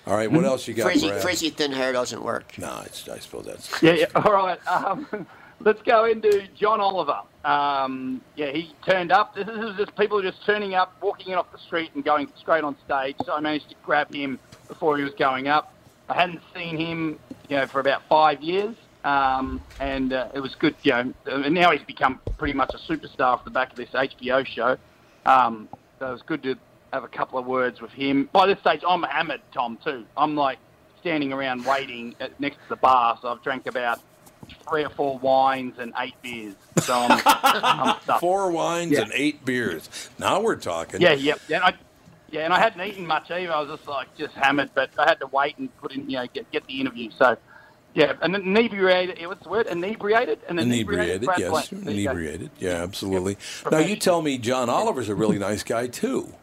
All 0.08 0.16
right. 0.16 0.32
What 0.32 0.46
else 0.46 0.68
you 0.68 0.74
got, 0.74 0.84
Frizzy, 0.86 1.12
frizzy 1.20 1.50
thin 1.52 1.72
hair 1.72 1.92
doesn't 1.94 2.24
work. 2.24 2.58
No, 2.58 2.82
it's, 2.86 3.08
I 3.08 3.20
suppose 3.20 3.46
that's. 3.46 3.84
Yeah, 3.84 3.94
yeah. 3.94 4.06
All 4.16 4.32
right. 4.32 4.58
Um, 4.68 5.06
let's 5.64 5.82
go 5.84 6.06
into 6.06 6.48
John 6.56 6.80
Oliver. 6.80 7.22
Um, 7.44 8.22
yeah, 8.36 8.52
he 8.52 8.74
turned 8.86 9.12
up. 9.12 9.36
This 9.36 9.48
is 9.48 9.78
just 9.78 9.96
people 9.96 10.22
just 10.22 10.46
turning 10.46 10.76
up, 10.76 10.96
walking 11.02 11.32
in 11.32 11.38
off 11.38 11.52
the 11.52 11.58
street 11.58 11.92
and 11.96 12.04
going 12.04 12.32
straight 12.38 12.64
on 12.64 12.76
stage. 12.86 13.16
So 13.26 13.34
I 13.34 13.40
managed 13.40 13.70
to 13.70 13.76
grab 13.84 14.14
him 14.14 14.40
before 14.68 14.98
he 14.98 15.04
was 15.04 15.14
going 15.14 15.48
up. 15.48 15.74
I 16.10 16.16
hadn't 16.16 16.42
seen 16.54 16.78
him, 16.78 17.20
you 17.50 17.58
know, 17.58 17.68
for 17.68 17.80
about 17.80 18.04
five 18.10 18.42
years, 18.42 18.76
um, 19.04 19.62
and 19.80 20.14
uh, 20.14 20.30
it 20.34 20.40
was 20.40 20.56
good. 20.56 20.76
You 20.84 20.92
know, 20.92 21.14
and 21.26 21.56
now 21.56 21.72
he's 21.72 21.84
become 21.84 22.20
pretty 22.38 22.54
much 22.54 22.74
a 22.74 22.78
superstar 22.78 23.34
off 23.34 23.46
the 23.46 23.52
back 23.52 23.72
of 23.72 23.78
this 23.78 23.90
HBO 23.90 24.46
show. 24.46 24.78
Um, 25.26 25.70
so 26.00 26.10
it 26.10 26.12
was 26.12 26.22
good 26.24 26.44
to 26.44 26.56
have 26.92 27.04
a 27.04 27.08
couple 27.08 27.40
of 27.40 27.46
words 27.46 27.80
with 27.80 27.92
him. 27.92 28.30
By 28.34 28.48
this 28.48 28.60
stage, 28.60 28.82
I'm 28.88 29.04
hammered, 29.04 29.42
Tom, 29.54 29.78
too. 29.84 30.06
I'm 30.18 30.36
like 30.36 30.58
standing 31.00 31.32
around 31.32 31.66
waiting 31.66 32.16
at, 32.20 32.40
next 32.40 32.58
to 32.58 32.70
the 32.70 32.76
bar, 32.76 33.18
so 33.22 33.30
I've 33.30 33.42
drank 33.42 33.68
about 33.68 34.00
three 34.68 34.84
or 34.84 34.90
four 34.90 35.18
wines 35.20 35.76
and 35.80 35.94
eight 36.00 36.16
beers. 36.22 36.56
So 36.82 36.94
I'm, 36.94 37.22
I'm 37.26 38.00
stuffed. 38.04 38.20
Four 38.22 38.52
wines 38.52 38.92
Yeah. 38.94 39.02
and 39.02 39.12
eight 39.14 39.44
beers. 39.46 39.90
Now 40.20 40.42
we're 40.42 40.56
talking. 40.56 41.02
Yeah, 41.02 41.14
yeah, 41.14 41.36
yeah. 41.48 41.58
And 41.58 41.66
I, 41.66 41.74
yeah, 42.32 42.42
and 42.46 42.54
I 42.54 42.60
hadn't 42.60 42.82
eaten 42.82 43.06
much 43.06 43.30
either. 43.32 43.52
I 43.52 43.62
was 43.62 43.78
just 43.78 43.88
like 43.88 44.16
just 44.18 44.34
hammered, 44.36 44.72
but 44.74 44.90
I 44.98 45.08
had 45.10 45.20
to 45.20 45.28
wait 45.28 45.58
and 45.58 45.76
put 45.78 45.92
in, 45.94 46.10
you 46.10 46.18
know, 46.18 46.28
get 46.34 46.50
get 46.52 46.66
the 46.68 46.80
interview. 46.80 47.10
So, 47.18 47.36
yeah, 47.94 48.14
and 48.22 48.34
inebriated. 48.36 49.18
It 49.20 49.28
was 49.28 49.38
the 49.40 49.50
word 49.50 49.68
inebriated 49.68 50.40
and 50.48 50.60
Inebriated, 50.60 51.24
Brad 51.24 51.40
yes. 51.40 51.50
Blank. 51.50 51.70
Go. 51.86 51.92
Inebriated, 51.92 52.52
yeah, 52.60 52.84
absolutely. 52.84 53.38
Now 53.70 53.80
you 53.80 53.98
tell 53.98 54.22
me 54.22 54.38
John 54.38 54.70
Oliver's 54.70 55.10
a 55.10 55.16
really 55.16 55.40
nice 55.40 55.64
guy 55.64 55.88
too. 55.88 56.34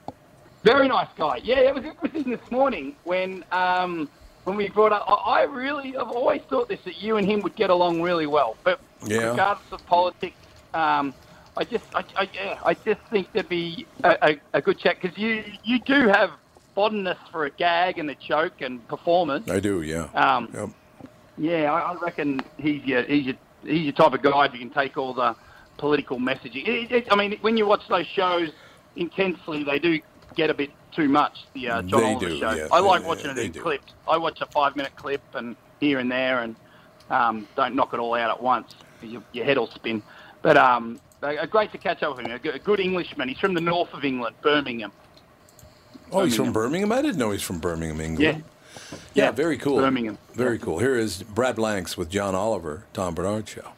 Very 0.63 0.89
nice 0.89 1.09
guy. 1.17 1.41
Yeah, 1.43 1.61
it 1.61 1.75
was 1.75 1.85
interesting 1.85 2.31
this 2.33 2.51
morning 2.51 2.97
when 3.05 3.45
um, 3.53 4.11
when 4.45 4.57
we 4.57 4.69
brought 4.69 4.93
up. 4.93 5.05
I 5.09 5.43
really, 5.43 5.97
I've 5.97 6.09
always 6.09 6.43
thought 6.49 6.69
this 6.69 6.81
that 6.85 7.03
you 7.03 7.17
and 7.17 7.29
him 7.29 7.43
would 7.43 7.57
get 7.57 7.71
along 7.71 8.03
really 8.03 8.27
well. 8.27 8.57
But 8.65 8.81
Yeah. 9.07 9.31
regardless 9.31 9.73
of 9.73 9.85
politics, 9.87 10.37
um, 10.75 11.15
I 11.57 11.65
just, 11.65 11.85
I, 11.95 12.05
I, 12.17 12.31
yeah, 12.33 12.59
I 12.65 12.75
just 12.75 13.01
think 13.11 13.29
there'd 13.33 13.49
be 13.49 13.87
a, 14.05 14.17
a, 14.23 14.41
a 14.55 14.63
good 14.63 14.79
chat 14.79 14.97
because 15.01 15.17
you 15.19 15.45
you 15.65 15.81
do 15.81 16.09
have 16.09 16.31
fondness 16.75 17.19
for 17.33 17.45
a 17.47 17.51
gag 17.51 17.99
and 17.99 18.09
a 18.11 18.15
joke 18.15 18.61
and 18.61 18.87
performance. 18.89 19.51
I 19.51 19.59
do, 19.61 19.83
yeah. 19.83 20.09
Um, 20.15 20.49
Yep. 20.55 20.69
Yeah, 21.37 21.73
I, 21.73 21.93
I 21.93 21.95
reckon 22.01 22.41
he's 22.59 22.83
your 22.85 23.03
he's 23.05 23.27
your 23.27 23.35
he's 23.63 23.85
your 23.85 23.93
type 23.93 24.13
of 24.13 24.23
guy 24.23 24.49
who 24.49 24.59
can 24.59 24.71
take 24.71 24.97
all 24.97 25.15
the 25.15 25.37
political 25.79 26.19
messaging. 26.19 26.67
It, 26.67 26.91
it, 26.93 27.09
I 27.11 27.17
mean, 27.17 27.39
when 27.41 27.57
you 27.57 27.67
watch 27.67 27.83
those 27.89 28.07
shows 28.07 28.51
intensely, 28.97 29.63
they 29.65 29.79
do 29.79 30.01
get 30.35 30.51
a 30.51 30.55
bit 30.55 30.71
too 30.93 31.09
much. 31.09 31.45
The 31.55 31.69
uh, 31.69 31.83
John 31.83 32.01
They 32.01 32.07
Oliver 32.13 32.29
do, 32.29 32.39
show. 32.39 32.51
yeah, 32.53 32.69
I 32.73 32.81
like 32.81 33.03
they- 33.03 33.09
watching 33.09 33.31
it 33.31 33.35
they 33.35 33.45
in 33.47 33.53
do. 33.53 33.61
clips. 33.63 33.93
I 34.09 34.17
watch 34.17 34.41
a 34.41 34.47
five 34.47 34.77
minute 34.77 34.95
clip 34.97 35.23
and 35.35 35.57
here 35.81 35.99
and 35.99 36.11
there, 36.11 36.41
and 36.43 36.57
um, 37.11 37.47
don't 37.57 37.75
knock 37.75 37.95
it 37.95 38.01
all 38.01 38.15
out 38.15 38.31
at 38.31 38.43
once. 38.43 38.75
Your, 39.03 39.23
your 39.33 39.45
head 39.45 39.59
will 39.59 39.71
spin. 39.71 40.03
But 40.43 40.57
um, 40.57 41.01
uh, 41.23 41.47
great 41.47 41.73
to 41.73 41.79
catch 41.79 42.03
up 42.03 42.17
with 42.17 42.27
him. 42.27 42.33
A 42.33 42.39
good, 42.39 42.55
a 42.55 42.59
good 42.59 42.81
Englishman. 42.81 43.29
He's 43.29 43.39
from 43.39 43.55
the 43.55 43.61
north 43.61 43.93
of 43.95 44.05
England, 44.05 44.37
Birmingham. 44.43 44.93
Oh, 46.11 46.25
he's 46.25 46.37
from 46.37 46.53
Birmingham. 46.53 46.91
I 46.93 47.03
didn't 47.03 47.19
know 47.19 47.31
he's 47.33 47.43
from 47.43 47.59
Birmingham, 47.61 48.01
England. 48.01 48.21
Yeah. 48.21 48.31
Yeah, 49.15 49.25
Yeah, 49.27 49.31
very 49.33 49.59
cool. 49.59 49.77
Birmingham. 49.77 50.17
Very 50.35 50.59
cool. 50.59 50.79
Here 50.79 50.97
is 50.97 51.23
Brad 51.23 51.57
Blanks 51.57 51.97
with 51.99 52.09
John 52.09 52.35
Oliver, 52.35 52.85
Tom 52.95 53.15
Barnard 53.15 53.47
Show. 53.49 53.73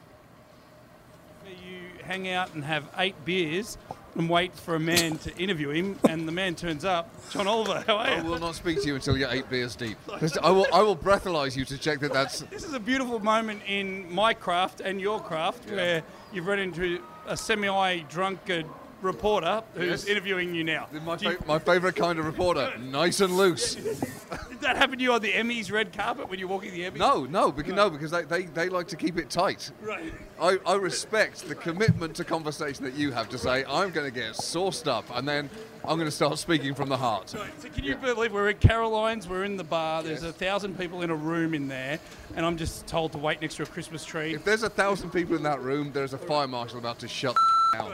You 1.47 2.05
hang 2.05 2.29
out 2.29 2.55
and 2.55 2.65
have 2.65 2.85
eight 2.99 3.17
beers 3.25 3.79
and 4.21 4.29
wait 4.29 4.55
for 4.55 4.75
a 4.75 4.79
man 4.81 5.16
to 5.16 5.35
interview 5.39 5.71
him, 5.71 5.99
and 6.07 6.29
the 6.29 6.33
man 6.33 6.55
turns 6.55 6.85
up. 6.85 7.09
John 7.31 7.47
Oliver, 7.47 7.83
how 7.87 7.97
are 7.97 8.11
you? 8.11 8.16
I 8.16 8.21
will 8.23 8.39
not 8.39 8.55
speak 8.55 8.83
to 8.83 8.87
you 8.87 8.95
until 8.97 9.16
you're 9.16 9.31
eight 9.31 9.49
beers 9.49 9.75
deep. 9.75 9.97
I 10.43 10.51
will, 10.51 10.66
I 10.75 10.83
will 10.83 10.95
breathalyze 10.97 11.57
you 11.57 11.64
to 11.64 11.79
check 11.79 12.01
that 12.01 12.12
that's. 12.12 12.41
This 12.51 12.64
is 12.64 12.75
a 12.75 12.81
beautiful 12.81 13.18
moment 13.21 13.62
in 13.66 14.12
my 14.14 14.35
craft 14.35 14.81
and 14.83 15.01
your 15.01 15.21
craft 15.21 15.71
where 15.71 16.03
you've 16.35 16.47
run 16.47 16.59
into 16.59 17.01
a 17.27 17.37
semi-drunkard 17.37 18.66
reporter 19.01 19.62
who's 19.75 19.89
Yes. 19.89 20.05
interviewing 20.05 20.55
you 20.55 20.64
now. 20.64 20.87
My, 21.07 21.16
Do 21.16 21.31
you- 21.31 21.39
my 21.47 21.59
favourite 21.59 21.97
kind 21.97 22.18
of 22.18 22.27
reporter, 22.27 22.77
nice 22.79 23.21
and 23.21 23.35
loose. 23.39 23.77
Did 24.31 24.61
that 24.61 24.76
happen 24.76 24.99
to 24.99 25.03
you 25.03 25.12
on 25.12 25.20
the 25.20 25.33
Emmys 25.33 25.72
red 25.72 25.93
carpet 25.93 26.28
when 26.28 26.39
you're 26.39 26.49
walking 26.49 26.72
the 26.72 26.83
Emmys? 26.83 26.99
No, 26.99 27.24
no, 27.24 27.51
because 27.51 27.74
no, 27.74 27.91
because 27.91 28.11
they, 28.11 28.22
they, 28.22 28.43
they 28.43 28.68
like 28.68 28.89
to 28.89 28.97
keep 28.97 29.18
it 29.18 29.31
tight. 29.31 29.70
Right. 29.83 30.12
I, 30.41 30.59
I 30.66 30.74
respect 30.76 31.49
the 31.49 31.55
commitment 31.55 32.14
to 32.16 32.24
conversation 32.24 32.85
that 32.85 32.95
you 32.95 33.12
have 33.12 33.28
to 33.31 33.39
say, 33.39 33.64
I'm 33.64 33.91
going 33.91 34.07
to 34.07 34.14
get 34.14 34.35
sourced 34.35 34.87
up 34.87 35.05
and 35.14 35.26
then 35.26 35.51
I'm 35.85 35.97
going 35.97 36.09
to 36.09 36.14
start 36.14 36.39
speaking 36.39 36.74
from 36.74 36.89
the 36.89 36.97
heart. 36.97 37.31
So 37.31 37.45
can 37.74 37.85
you 37.85 37.97
believe 37.97 38.33
we're 38.33 38.51
at 38.51 38.61
Caroline's? 38.61 39.26
We're 39.26 39.45
in 39.45 39.57
the 39.57 39.64
bar. 39.64 40.03
There's 40.03 40.22
a 40.22 40.33
thousand 40.33 40.78
people 40.78 41.03
in 41.03 41.11
a 41.11 41.16
room 41.16 41.55
in 41.55 41.68
there, 41.68 41.99
and 42.37 42.45
I'm 42.45 42.57
just 42.57 42.87
told 42.87 43.12
to 43.12 43.18
wait 43.18 43.41
next 43.41 43.57
to 43.57 43.62
a 43.62 43.66
Christmas 43.66 44.05
tree. 44.05 44.35
If 44.35 44.45
there's 44.45 44.62
a 44.62 44.70
thousand 44.70 45.11
people 45.11 45.37
in 45.37 45.43
that 45.45 45.61
room, 45.62 45.91
there's 45.93 46.12
a 46.12 46.18
fire 46.18 46.47
marshal 46.47 46.78
about 46.78 46.99
to 47.01 47.09
shut. 47.09 47.35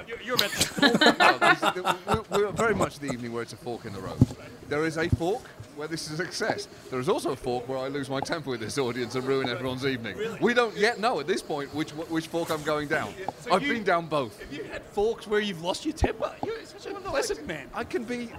You're, 0.06 0.20
you're 0.22 0.34
about 0.36 0.50
to. 0.50 1.96
We're, 2.30 2.38
we're 2.46 2.52
very 2.52 2.74
much 2.74 2.98
the 2.98 3.12
evening 3.12 3.32
where 3.32 3.42
it's 3.42 3.52
a 3.52 3.56
fork 3.56 3.84
in 3.84 3.92
the 3.92 4.00
road. 4.00 4.18
There 4.68 4.84
is 4.86 4.96
a 4.96 5.08
fork 5.10 5.42
where 5.76 5.86
this 5.86 6.10
is 6.10 6.18
a 6.18 6.24
success. 6.24 6.66
There 6.90 6.98
is 6.98 7.08
also 7.08 7.32
a 7.32 7.36
fork 7.36 7.68
where 7.68 7.78
I 7.78 7.88
lose 7.88 8.08
my 8.08 8.20
temper 8.20 8.50
with 8.50 8.60
this 8.60 8.78
audience 8.78 9.14
and 9.14 9.24
ruin 9.24 9.48
everyone's 9.48 9.84
evening. 9.84 10.16
We 10.40 10.54
don't 10.54 10.76
yet 10.76 10.98
know 10.98 11.20
at 11.20 11.26
this 11.26 11.42
point 11.42 11.74
which 11.74 11.90
which 11.90 12.26
fork 12.28 12.50
I'm 12.50 12.62
going 12.62 12.88
down. 12.88 13.12
So 13.40 13.52
I've 13.52 13.62
you- 13.62 13.74
been 13.74 13.84
down 13.84 14.06
both. 14.06 14.40
Have 14.40 14.52
you 14.52 14.64
had 14.64 14.82
forks 14.82 15.26
where 15.26 15.40
you've 15.40 15.62
lost 15.62 15.84
your 15.84 15.94
temper? 15.94 16.32
You're 16.44 16.64
such 16.64 16.86
a 16.86 16.94
pleasant 16.94 17.46
man. 17.46 17.68
I 17.74 17.84
can 17.84 18.04
be, 18.04 18.30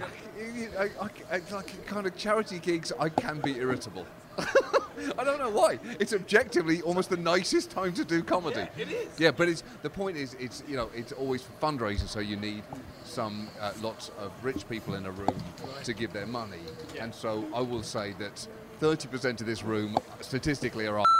I, 0.78 0.84
I, 0.84 1.10
I, 1.32 1.42
like 1.52 1.86
kind 1.86 2.08
of 2.08 2.18
charity 2.18 2.60
gigs. 2.60 2.92
I 3.00 3.10
can 3.10 3.40
be 3.40 3.58
irritable. 3.58 4.06
I 5.18 5.24
don't 5.24 5.40
know 5.40 5.50
why. 5.50 5.80
It's 6.00 6.14
objectively 6.14 6.82
almost 6.82 7.10
the 7.10 7.18
nicest 7.18 7.72
time 7.72 7.94
to 7.94 8.06
do 8.06 8.24
comedy. 8.24 8.68
Yeah, 8.78 8.84
it 8.84 8.92
is. 8.92 9.20
Yeah, 9.20 9.32
but 9.32 9.48
it's 9.50 9.64
the 9.82 9.90
point 9.90 10.18
is 10.18 10.36
it's 10.40 10.64
you 10.68 10.76
know 10.76 10.90
it's 10.94 11.12
always 11.12 11.42
for 11.42 11.54
fundraising, 11.54 12.08
so 12.08 12.20
you 12.20 12.36
need 12.36 12.64
some 13.04 13.50
uh, 13.60 13.72
lots 13.82 14.12
of 14.20 14.32
rich 14.44 14.68
people 14.70 14.96
in 14.96 15.06
a 15.06 15.12
room 15.12 15.36
to 15.84 15.94
give 15.94 16.14
their 16.14 16.28
money, 16.28 16.60
and 17.00 17.14
so 17.14 17.46
I 17.54 17.62
will 17.62 17.84
say 17.84 18.14
that 18.20 18.48
30% 18.82 19.40
of 19.40 19.46
this 19.46 19.64
room 19.64 19.98
statistically 20.22 20.88
are. 20.88 21.04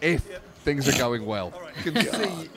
If 0.00 0.26
things 0.64 0.88
are 0.88 0.98
going 0.98 1.24
well, 1.26 1.52
you 1.84 1.92
can 1.92 2.04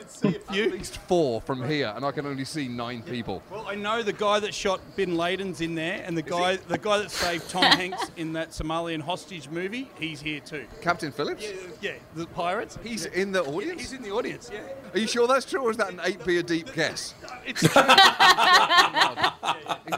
see 0.07 0.35
at 0.35 0.51
least 0.51 0.97
four 0.97 1.41
from 1.41 1.67
here, 1.67 1.91
and 1.95 2.05
I 2.05 2.11
can 2.11 2.25
only 2.25 2.45
see 2.45 2.67
nine 2.67 3.01
people. 3.01 3.41
Well, 3.49 3.65
I 3.67 3.75
know 3.75 4.03
the 4.03 4.13
guy 4.13 4.39
that 4.39 4.53
shot 4.53 4.79
Bin 4.95 5.15
Laden's 5.15 5.61
in 5.61 5.75
there, 5.75 6.03
and 6.05 6.17
the 6.17 6.21
guy 6.21 6.57
the 6.57 6.77
guy 6.77 6.97
that 6.99 7.11
saved 7.11 7.49
Tom 7.49 7.63
Hanks 7.77 8.11
in 8.15 8.33
that 8.33 8.51
Somalian 8.51 9.01
hostage 9.01 9.49
movie, 9.49 9.89
he's 9.99 10.21
here 10.21 10.39
too. 10.39 10.65
Captain 10.81 11.11
Phillips? 11.11 11.43
Yeah, 11.43 11.51
yeah 11.81 11.93
the 12.15 12.25
pirates. 12.27 12.77
He's 12.83 13.05
in 13.05 13.31
the 13.31 13.43
audience. 13.43 13.81
He's 13.81 13.93
in 13.93 14.03
the 14.03 14.11
audience. 14.11 14.49
Yeah. 14.53 14.61
Are 14.93 14.99
you 14.99 15.07
sure 15.07 15.27
that's 15.27 15.45
true, 15.45 15.61
or 15.61 15.71
is 15.71 15.77
that 15.77 15.91
an 15.91 15.99
eight 16.03 16.23
beer 16.25 16.43
deep 16.43 16.73
guess? 16.73 17.13
It's 17.45 17.61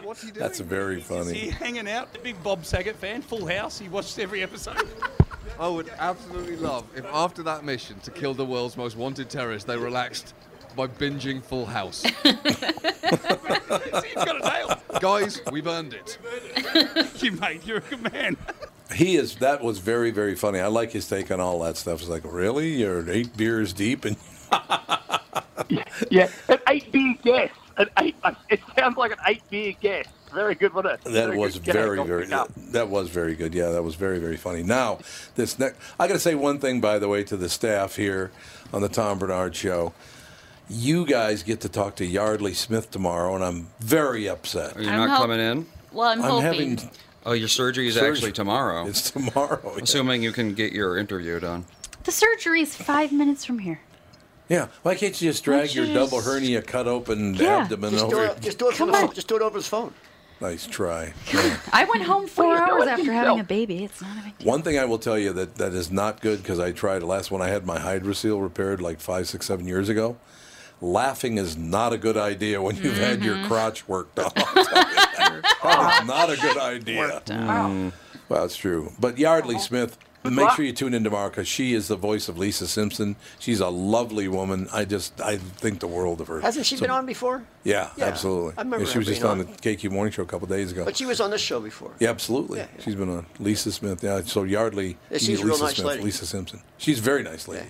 What's 0.03 0.24
he 0.24 0.32
doing? 0.32 0.39
That's 0.39 0.60
very 0.60 0.99
funny. 0.99 1.22
Is 1.22 1.28
funny. 1.28 1.39
he 1.39 1.49
hanging 1.49 1.88
out? 1.88 2.12
The 2.14 2.20
big 2.20 2.41
Bob 2.43 2.66
Saget 2.66 2.95
fan, 2.95 3.22
Full 3.22 3.45
House. 3.45 3.78
He 3.78 3.88
watched 3.89 4.18
every 4.18 4.41
episode. 4.41 4.88
I 5.60 5.68
would 5.68 5.89
absolutely 5.97 6.58
love 6.58 6.86
if 6.95 7.06
after 7.06 7.43
that 7.43 7.64
mission 7.64 7.99
to 8.01 8.12
kill 8.12 8.34
the 8.34 8.45
world's 8.45 8.78
most 8.78 8.97
wanted 8.97 9.30
terrorist, 9.30 9.68
they 9.68 9.78
relaxed 9.78 10.34
by 10.76 10.88
binging 10.88 11.41
Full 11.43 11.66
House. 11.66 12.03
He's 12.24 12.34
got 14.16 14.36
a 14.36 14.49
nail. 14.49 14.82
Guys, 14.99 15.41
we've 15.51 15.68
earned 15.68 15.93
it. 15.93 16.18
you 17.24 17.32
mate, 17.34 17.66
you're 17.66 17.78
a 17.78 17.82
good 17.82 18.12
man. 18.12 18.38
He 18.93 19.16
is. 19.16 19.36
That 19.38 19.64
was 19.64 19.80
very, 19.80 20.12
very 20.12 20.36
funny. 20.36 20.60
I 20.60 20.68
like 20.68 20.91
his 20.91 21.08
take 21.08 21.32
on 21.32 21.39
all 21.39 21.60
that 21.62 21.78
stuff. 21.78 22.01
It's 22.01 22.10
like, 22.10 22.24
really, 22.26 22.70
you're 22.70 23.10
eight 23.10 23.36
beers 23.38 23.74
deep, 23.74 24.06
and 24.06 24.18
Yeah, 26.10 26.30
an 26.49 26.60
eight 26.68 26.91
beer 26.91 27.16
guess. 27.24 27.51
An 27.78 27.89
eight. 27.99 28.16
It 28.49 28.60
sounds 28.78 28.97
like 28.97 29.12
an 29.12 29.18
eight 29.28 29.43
beer 29.49 29.74
guess. 29.80 30.08
Very 30.36 30.53
good, 30.55 30.73
wasn't 30.73 30.95
it? 30.95 31.03
that 31.05 31.11
Very 31.11 31.38
was 31.38 31.57
good. 31.59 31.73
Very, 31.73 31.95
don't 31.95 32.07
very. 32.07 32.27
pick. 32.27 32.71
That 32.71 32.89
was 32.89 33.09
very 33.09 33.36
good. 33.36 33.53
Yeah, 33.55 33.69
that 33.69 33.83
was 33.83 33.95
very, 33.95 34.19
very 34.19 34.36
funny. 34.38 34.63
Now, 34.63 34.99
this 35.36 35.57
next, 35.57 35.79
I 35.97 36.07
got 36.07 36.13
to 36.15 36.19
say 36.19 36.36
one 36.36 36.59
thing, 36.59 36.81
by 36.81 36.99
the 36.99 37.07
way, 37.07 37.23
to 37.23 37.38
the 37.38 37.47
staff 37.49 37.95
here 37.95 38.31
on 38.73 38.81
the 38.81 38.89
Tom 38.89 39.17
Barnard 39.17 39.55
Show. 39.55 39.93
You 40.69 41.05
guys 41.05 41.41
get 41.43 41.61
to 41.61 41.69
talk 41.69 41.95
to 41.97 42.05
Yeardley 42.05 42.53
Smith 42.53 42.91
tomorrow, 42.91 43.33
and 43.36 43.43
I'm 43.45 43.67
very 43.79 44.27
upset. 44.27 44.75
Are 44.75 44.81
you 44.81 44.89
I'm 44.89 44.97
not 44.97 45.09
hop- 45.09 45.21
coming 45.21 45.39
in? 45.39 45.65
Well, 45.93 46.09
I'm, 46.09 46.21
I'm 46.21 46.29
hoping. 46.31 46.77
having 46.77 46.89
Oh, 47.27 47.31
your 47.33 47.47
surgery 47.47 47.88
is 47.88 47.95
Surgery. 47.95 48.11
actually 48.11 48.31
tomorrow. 48.33 48.86
It's 48.88 49.09
tomorrow. 49.11 49.59
yeah. 49.77 49.83
Assuming 49.83 50.21
you 50.21 50.31
can 50.31 50.53
get 50.53 50.73
your 50.73 50.97
interview 50.97 51.39
done. 51.39 51.65
The 52.03 52.11
surgery 52.11 52.61
is 52.61 52.75
five 52.75 53.11
minutes 53.11 53.45
from 53.45 53.59
here. 53.59 53.79
Yeah, 54.47 54.67
why 54.83 54.93
can't 54.93 55.19
you 55.19 55.31
just 55.31 55.43
drag 55.43 55.73
your 55.73 55.86
you 55.86 55.93
double 55.95 56.21
hernia 56.21 56.61
cut 56.61 56.88
open 56.88 57.33
Yeah. 57.33 57.63
abdomen 57.63 57.93
Just 57.93 58.09
do 58.09 58.15
over? 58.17 58.25
it. 58.25 58.41
Just 58.41 58.59
do 58.59 58.69
it 58.69 58.75
from 58.75 58.88
the 58.89 58.93
Come 58.93 59.01
on. 59.03 59.07
phone. 59.07 59.15
Just 59.15 59.27
do 59.27 59.36
it 59.38 59.41
over 59.41 59.57
his 59.57 59.67
phone. 59.67 59.91
Nice 60.41 60.67
try. 60.67 61.13
I 61.71 61.86
went 61.86 62.03
home 62.03 62.27
four 62.27 62.47
What 62.47 62.59
are 62.59 62.67
you 62.67 62.73
hours 62.73 62.88
after 62.88 63.03
yourself? 63.03 63.25
having 63.25 63.39
a 63.39 63.43
baby. 63.43 63.83
It's 63.86 64.01
not 64.01 64.17
a 64.17 64.23
big 64.23 64.38
deal. 64.38 64.47
One 64.47 64.61
thing 64.63 64.77
I 64.77 64.86
will 64.86 64.99
tell 64.99 65.17
you 65.17 65.31
that, 65.33 65.55
that 65.55 65.73
is 65.73 65.91
not 65.91 66.19
good 66.19 66.41
because 66.41 66.59
I 66.59 66.71
tried 66.71 66.99
the 66.99 67.05
last 67.05 67.31
one 67.31 67.41
I 67.41 67.47
had 67.47 67.65
my 67.65 67.77
hydrocele 67.77 68.41
repaired 68.41 68.81
like 68.81 68.99
five, 68.99 69.27
six, 69.27 69.45
seven 69.45 69.65
years 69.65 69.88
ago. 69.88 70.17
Laughing 70.81 71.38
is 71.38 71.55
not 71.55 71.93
a 71.93 71.97
good 71.97 72.17
idea 72.17 72.61
when 72.61 72.75
you've 72.75 72.97
had 72.97 73.23
your 73.23 73.36
mm-hmm. 73.38 73.47
crotch 73.47 73.88
worked 73.88 74.19
on. 74.19 74.31
that 74.36 75.99
is 76.01 76.07
not 76.07 76.29
a 76.29 76.36
good 76.36 76.57
idea. 76.57 77.21
Mm. 77.27 77.93
Well, 78.27 78.43
it's 78.43 78.57
true. 78.57 78.91
But 78.99 79.17
Yeardley 79.17 79.55
oh. 79.55 79.59
Smith, 79.59 79.97
make 80.32 80.49
sure 80.51 80.63
you 80.65 80.73
tune 80.73 80.93
in 80.93 81.03
tomorrow 81.03 81.30
because 81.30 81.47
she 81.47 81.73
is 81.73 81.88
the 81.88 81.95
voice 81.95 82.28
of 82.30 82.38
Lisa 82.38 82.67
Simpson. 82.67 83.15
She's 83.39 83.59
a 83.59 83.67
lovely 83.69 84.28
woman. 84.28 84.67
I 84.73 84.86
just 84.86 85.19
I 85.21 85.38
think 85.38 85.80
the 85.80 85.88
world 85.88 86.21
of 86.21 86.28
her. 86.28 86.41
Hasn't 86.41 86.65
she 86.65 86.76
So- 86.78 86.82
been 86.82 86.91
on 86.91 87.05
before? 87.05 87.43
Yeah, 87.63 87.89
Yeah, 87.97 88.05
absolutely. 88.05 88.53
I 88.57 88.61
remember 88.61 88.86
Yeah, 88.86 88.89
she 88.89 88.93
her 88.93 88.99
was 88.99 89.07
just 89.07 89.23
on 89.23 89.32
on. 89.32 89.38
the 89.39 89.45
KQ 89.45 89.91
Morning 89.91 90.11
Show 90.11 90.23
a 90.23 90.26
couple 90.26 90.47
days 90.47 90.71
ago. 90.71 90.86
But 90.86 90.97
she 90.97 91.05
was 91.05 91.19
on 91.19 91.32
this 91.32 91.41
show 91.41 91.59
before. 91.59 91.91
Yeah, 91.99 92.09
absolutely. 92.09 92.59
Yeah, 92.59 92.67
yeah. 92.78 92.84
She's 92.84 92.95
been 92.95 93.09
on 93.09 93.26
Lisa 93.39 93.71
Smith. 93.71 94.03
Yeah, 94.03 94.21
so 94.26 94.43
Yeardley. 94.43 94.97
Yeah, 95.11 95.17
she's 95.17 95.30
Lisa 95.30 95.43
a 95.43 95.45
real 95.45 95.59
nice 95.59 95.76
Smith, 95.76 95.88
lady. 95.88 96.03
Lisa 96.03 96.26
Simpson. 96.26 96.61
She's 96.78 96.99
a 96.99 97.01
very 97.01 97.23
nice 97.23 97.47
lady. 97.47 97.67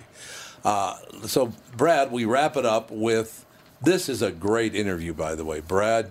Uh, 0.64 0.96
so, 1.26 1.52
Brad, 1.76 2.10
we 2.10 2.24
wrap 2.24 2.56
it 2.56 2.66
up 2.66 2.90
with 2.90 3.44
this 3.82 4.08
is 4.08 4.22
a 4.22 4.30
great 4.32 4.74
interview, 4.74 5.12
by 5.14 5.34
the 5.34 5.44
way. 5.44 5.60
Brad, 5.60 6.10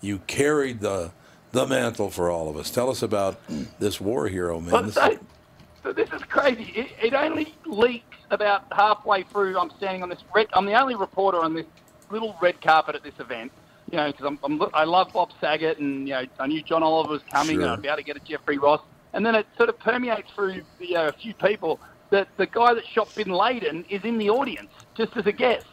you 0.00 0.18
carried 0.26 0.80
the 0.80 1.12
the 1.52 1.66
mantle 1.66 2.10
for 2.10 2.28
all 2.30 2.50
of 2.50 2.56
us. 2.56 2.68
Tell 2.70 2.90
us 2.90 3.02
about 3.02 3.40
this 3.78 3.98
war 3.98 4.28
hero, 4.28 4.60
man. 4.60 4.70
But 4.70 4.84
This- 4.86 4.94
so, 4.94 5.00
so 5.00 5.18
this 5.92 6.10
is 6.12 6.22
crazy. 6.22 6.72
It, 6.74 6.88
it 7.02 7.14
only 7.14 7.54
leaks 7.66 8.16
about 8.30 8.64
halfway 8.72 9.22
through. 9.24 9.58
I'm 9.58 9.70
standing 9.76 10.02
on 10.02 10.08
this 10.08 10.22
red. 10.34 10.48
I'm 10.52 10.66
the 10.66 10.80
only 10.80 10.94
reporter 10.94 11.40
on 11.40 11.54
this 11.54 11.66
little 12.10 12.36
red 12.40 12.60
carpet 12.60 12.94
at 12.94 13.02
this 13.02 13.18
event. 13.18 13.52
You 13.90 13.98
know, 13.98 14.10
because 14.10 14.26
I'm, 14.26 14.38
I'm, 14.42 14.60
I 14.74 14.82
love 14.84 15.12
Bob 15.12 15.30
Saget, 15.40 15.78
and 15.78 16.08
you 16.08 16.14
know, 16.14 16.24
I 16.40 16.46
knew 16.48 16.60
John 16.62 16.82
Oliver 16.82 17.10
was 17.12 17.22
coming, 17.30 17.56
Sure. 17.56 17.62
and 17.62 17.70
I'd 17.70 17.82
be 17.82 17.88
able 17.88 17.98
to 17.98 18.02
get 18.02 18.16
a 18.16 18.20
Jeffrey 18.20 18.58
Ross. 18.58 18.80
And 19.12 19.24
then 19.24 19.34
it 19.36 19.46
sort 19.56 19.68
of 19.68 19.78
permeates 19.78 20.30
through 20.34 20.62
the, 20.80 20.96
uh, 20.96 21.08
a 21.08 21.12
few 21.12 21.34
people 21.34 21.78
that 22.10 22.28
the 22.36 22.46
guy 22.46 22.74
that 22.74 22.84
shot 22.86 23.14
Bin 23.14 23.28
Laden 23.30 23.84
is 23.88 24.02
in 24.04 24.18
the 24.18 24.28
audience 24.30 24.70
just 24.96 25.16
as 25.16 25.26
a 25.26 25.32
guest 25.32 25.66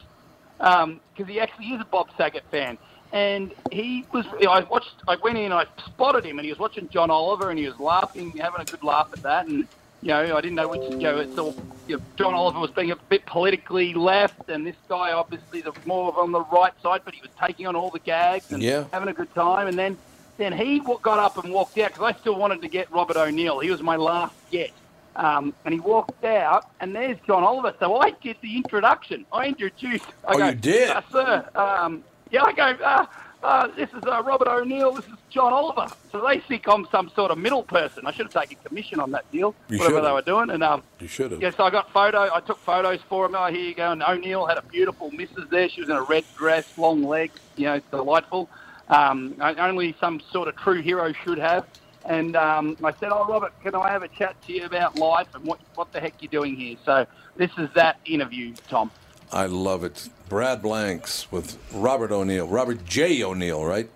because 0.57 1.27
he 1.27 1.39
actually 1.39 1.65
is 1.67 1.81
a 1.81 1.85
Bob 1.85 2.07
Saget 2.17 2.43
fan. 2.51 2.77
And 3.11 3.53
he 3.71 4.05
was, 4.11 4.25
you 4.39 4.45
know, 4.45 4.51
I 4.51 4.61
watched, 4.61 4.95
I 5.07 5.17
went 5.17 5.37
in, 5.37 5.45
and 5.45 5.53
I 5.53 5.65
spotted 5.85 6.25
him, 6.25 6.39
and 6.39 6.45
he 6.45 6.51
was 6.51 6.57
watching 6.59 6.89
John 6.89 7.11
Oliver, 7.11 7.49
and 7.49 7.59
he 7.59 7.65
was 7.67 7.79
laughing, 7.79 8.31
having 8.37 8.61
a 8.61 8.65
good 8.65 8.83
laugh 8.83 9.09
at 9.13 9.21
that. 9.23 9.47
And, 9.47 9.67
you 10.03 10.09
know, 10.09 10.35
I 10.37 10.41
didn't 10.41 10.55
know 10.55 10.67
which, 10.67 10.81
you 10.91 10.97
know, 10.97 11.17
it's 11.19 11.37
all, 11.37 11.55
you 11.87 11.95
know, 11.97 12.03
John 12.17 12.33
Oliver 12.33 12.59
was 12.59 12.71
being 12.71 12.91
a 12.91 12.95
bit 12.95 13.25
politically 13.25 13.93
left, 13.93 14.49
and 14.49 14.67
this 14.67 14.75
guy 14.89 15.13
obviously 15.13 15.61
the 15.61 15.71
more 15.85 16.09
of 16.09 16.17
on 16.17 16.31
the 16.33 16.41
right 16.45 16.73
side, 16.83 17.01
but 17.05 17.13
he 17.13 17.21
was 17.21 17.31
taking 17.39 17.67
on 17.67 17.75
all 17.75 17.89
the 17.89 17.99
gags 17.99 18.51
and 18.51 18.61
Yeah. 18.61 18.83
having 18.91 19.07
a 19.07 19.13
good 19.13 19.33
time. 19.33 19.67
And 19.67 19.79
then, 19.79 19.97
then 20.37 20.51
he 20.51 20.79
got 20.79 21.19
up 21.19 21.41
and 21.43 21.53
walked 21.53 21.77
out 21.77 21.93
because 21.93 22.13
I 22.15 22.19
still 22.19 22.35
wanted 22.35 22.61
to 22.63 22.67
get 22.67 22.91
Robert 22.91 23.15
O'Neill. 23.15 23.59
He 23.59 23.71
was 23.71 23.81
my 23.81 23.95
last 23.95 24.35
get. 24.51 24.71
Um, 25.15 25.53
and 25.63 25.73
he 25.73 25.79
walked 25.79 26.25
out, 26.25 26.65
and 26.81 26.93
there's 26.95 27.17
John 27.27 27.43
Oliver. 27.43 27.73
So 27.79 27.97
I 27.97 28.09
get 28.11 28.41
the 28.41 28.57
introduction. 28.57 29.25
I 29.31 29.45
introduced. 29.47 30.05
I 30.27 30.33
Oh, 30.33 30.37
go, 30.37 30.45
you 30.47 30.55
did? 30.55 30.89
"Uh, 30.89 31.01
sir. 31.11 31.49
Um, 31.55 32.03
yeah, 32.31 32.43
I 32.43 32.51
go, 32.51 32.63
uh, 32.63 33.05
uh, 33.43 33.67
this 33.75 33.89
is 33.89 34.03
uh, 34.05 34.21
Robert 34.23 34.47
O'Neill, 34.47 34.93
this 34.93 35.05
is 35.05 35.13
John 35.29 35.53
Oliver. 35.53 35.87
So 36.11 36.25
they 36.25 36.39
think 36.39 36.67
I'm 36.67 36.85
some 36.91 37.09
sort 37.09 37.31
of 37.31 37.37
middle 37.37 37.63
person. 37.63 38.05
I 38.07 38.11
should 38.11 38.31
have 38.31 38.33
taken 38.33 38.57
commission 38.63 38.99
on 38.99 39.11
that 39.11 39.29
deal, 39.31 39.53
You 39.69 39.79
whatever 39.79 39.97
should 39.97 40.05
they 40.05 40.11
were 40.11 40.21
doing. 40.21 40.49
And 40.49 40.63
um, 40.63 40.83
you 40.99 41.07
should 41.07 41.31
have. 41.31 41.41
yeah, 41.41 41.51
so 41.51 41.63
I 41.63 41.69
got 41.69 41.91
photo. 41.91 42.29
I 42.33 42.39
took 42.39 42.57
photos 42.59 42.99
for 43.09 43.25
him. 43.25 43.35
Oh, 43.35 43.47
here 43.47 43.59
you 43.61 43.75
go. 43.75 43.91
And 43.91 44.01
O'Neill 44.03 44.45
had 44.45 44.57
a 44.57 44.61
beautiful 44.63 45.11
missus 45.11 45.49
there. 45.49 45.69
She 45.69 45.81
was 45.81 45.89
in 45.89 45.95
a 45.95 46.03
red 46.03 46.23
dress, 46.37 46.77
long 46.77 47.03
legs, 47.03 47.39
you 47.55 47.65
know, 47.65 47.79
delightful. 47.91 48.49
Um, 48.89 49.35
only 49.39 49.95
some 49.99 50.19
sort 50.31 50.47
of 50.47 50.55
true 50.55 50.81
hero 50.81 51.13
should 51.23 51.37
have. 51.39 51.65
And 52.05 52.35
um, 52.35 52.75
I 52.83 52.91
said, 52.91 53.09
"Oh, 53.13 53.25
Robert, 53.25 53.53
can 53.63 53.75
I 53.75 53.89
have 53.89 54.03
a 54.03 54.09
chat 54.09 54.35
to 54.47 54.53
you 54.53 54.65
about 54.65 54.97
life 54.97 55.27
and 55.33 55.45
what 55.45 55.59
what 55.75 55.93
the 55.93 56.01
heck 56.01 56.21
you're 56.21 56.29
doing 56.29 56.57
here?" 56.57 56.75
So 56.83 57.07
this 57.37 57.49
is 57.57 57.69
that 57.75 57.97
interview, 58.05 58.53
Tom. 58.67 58.91
I 59.33 59.47
love 59.47 59.83
it. 59.83 60.09
Brad 60.29 60.61
Blanks 60.61 61.31
with 61.31 61.57
Robert 61.73 62.11
O'Neill. 62.11 62.47
Robert 62.47 62.85
J. 62.85 63.23
O'Neill, 63.23 63.65
right? 63.65 63.89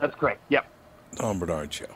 That's 0.00 0.14
correct. 0.14 0.40
Yep. 0.48 0.66
Tom 1.16 1.38
Barnard 1.38 1.72
Show. 1.72 1.86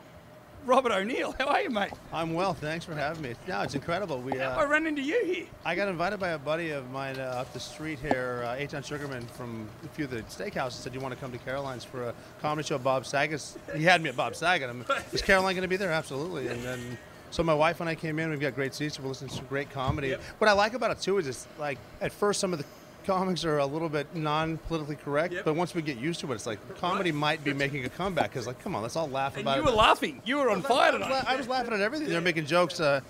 Robert 0.65 0.91
O'Neill. 0.91 1.35
How 1.37 1.47
are 1.47 1.61
you, 1.61 1.69
mate? 1.69 1.91
I'm 2.13 2.33
well. 2.33 2.53
Thanks 2.53 2.85
for 2.85 2.93
having 2.93 3.21
me. 3.21 3.33
No, 3.47 3.61
it's 3.61 3.75
incredible. 3.75 4.21
We. 4.21 4.39
Uh, 4.39 4.55
I 4.57 4.63
ran 4.63 4.85
into 4.85 5.01
you 5.01 5.21
here. 5.25 5.45
I 5.65 5.75
got 5.75 5.89
invited 5.89 6.19
by 6.19 6.29
a 6.29 6.37
buddy 6.37 6.69
of 6.69 6.89
mine 6.91 7.19
uh, 7.19 7.23
up 7.23 7.51
the 7.51 7.59
street 7.59 7.99
here, 7.99 8.43
uh, 8.45 8.55
Eytan 8.55 8.85
Sugarman 8.85 9.25
from 9.27 9.67
a 9.83 9.87
few 9.89 10.05
of 10.05 10.11
the 10.11 10.21
steakhouses. 10.23 10.77
He 10.77 10.83
said 10.83 10.93
you 10.93 11.01
want 11.01 11.13
to 11.13 11.19
come 11.19 11.31
to 11.31 11.37
Caroline's 11.39 11.83
for 11.83 12.09
a 12.09 12.13
comedy 12.41 12.65
show. 12.65 12.77
Bob 12.77 13.05
Saget. 13.05 13.57
He 13.75 13.83
had 13.83 14.01
me 14.01 14.09
at 14.09 14.15
Bob 14.15 14.35
Saget. 14.35 14.69
I'm, 14.69 14.85
is 15.11 15.21
Caroline 15.21 15.55
going 15.55 15.63
to 15.63 15.67
be 15.67 15.77
there? 15.77 15.91
Absolutely. 15.91 16.47
And 16.47 16.63
then. 16.63 16.97
So 17.33 17.41
my 17.41 17.55
wife 17.55 17.79
and 17.79 17.89
I 17.89 17.95
came 17.95 18.19
in. 18.19 18.29
We've 18.29 18.39
got 18.39 18.53
great 18.53 18.75
seats. 18.75 18.99
We're 18.99 19.07
listening 19.07 19.31
to 19.31 19.37
some 19.37 19.47
great 19.47 19.71
comedy. 19.71 20.15
What 20.37 20.47
I 20.47 20.53
like 20.53 20.75
about 20.75 20.91
it 20.91 21.01
too 21.01 21.17
is 21.17 21.25
it's 21.27 21.47
like 21.57 21.79
at 21.99 22.11
first 22.11 22.39
some 22.39 22.53
of 22.53 22.59
the 22.59 22.65
comics 23.07 23.43
are 23.43 23.57
a 23.57 23.65
little 23.65 23.89
bit 23.89 24.15
non-politically 24.15 24.97
correct, 24.97 25.33
but 25.43 25.55
once 25.55 25.73
we 25.73 25.81
get 25.81 25.97
used 25.97 26.19
to 26.19 26.31
it, 26.31 26.35
it's 26.35 26.45
like 26.45 26.59
comedy 26.77 27.11
might 27.11 27.43
be 27.43 27.51
making 27.51 27.85
a 27.85 27.89
comeback 27.89 28.29
because 28.29 28.45
like, 28.45 28.59
come 28.59 28.75
on, 28.75 28.83
let's 28.83 28.95
all 28.95 29.09
laugh 29.09 29.33
And 29.33 29.41
about 29.41 29.57
you 29.57 29.63
it. 29.63 29.65
were 29.65 29.75
laughing. 29.75 30.21
You 30.23 30.37
were 30.37 30.51
on 30.51 30.61
fire 30.61 30.91
I 30.91 30.95
was, 30.95 31.01
tonight. 31.07 31.23
I 31.27 31.35
was 31.35 31.47
laughing 31.47 31.73
at 31.73 31.81
everything. 31.81 32.07
They're 32.07 32.21
making 32.21 32.45
jokes. 32.45 32.79
Uh, 32.79 33.01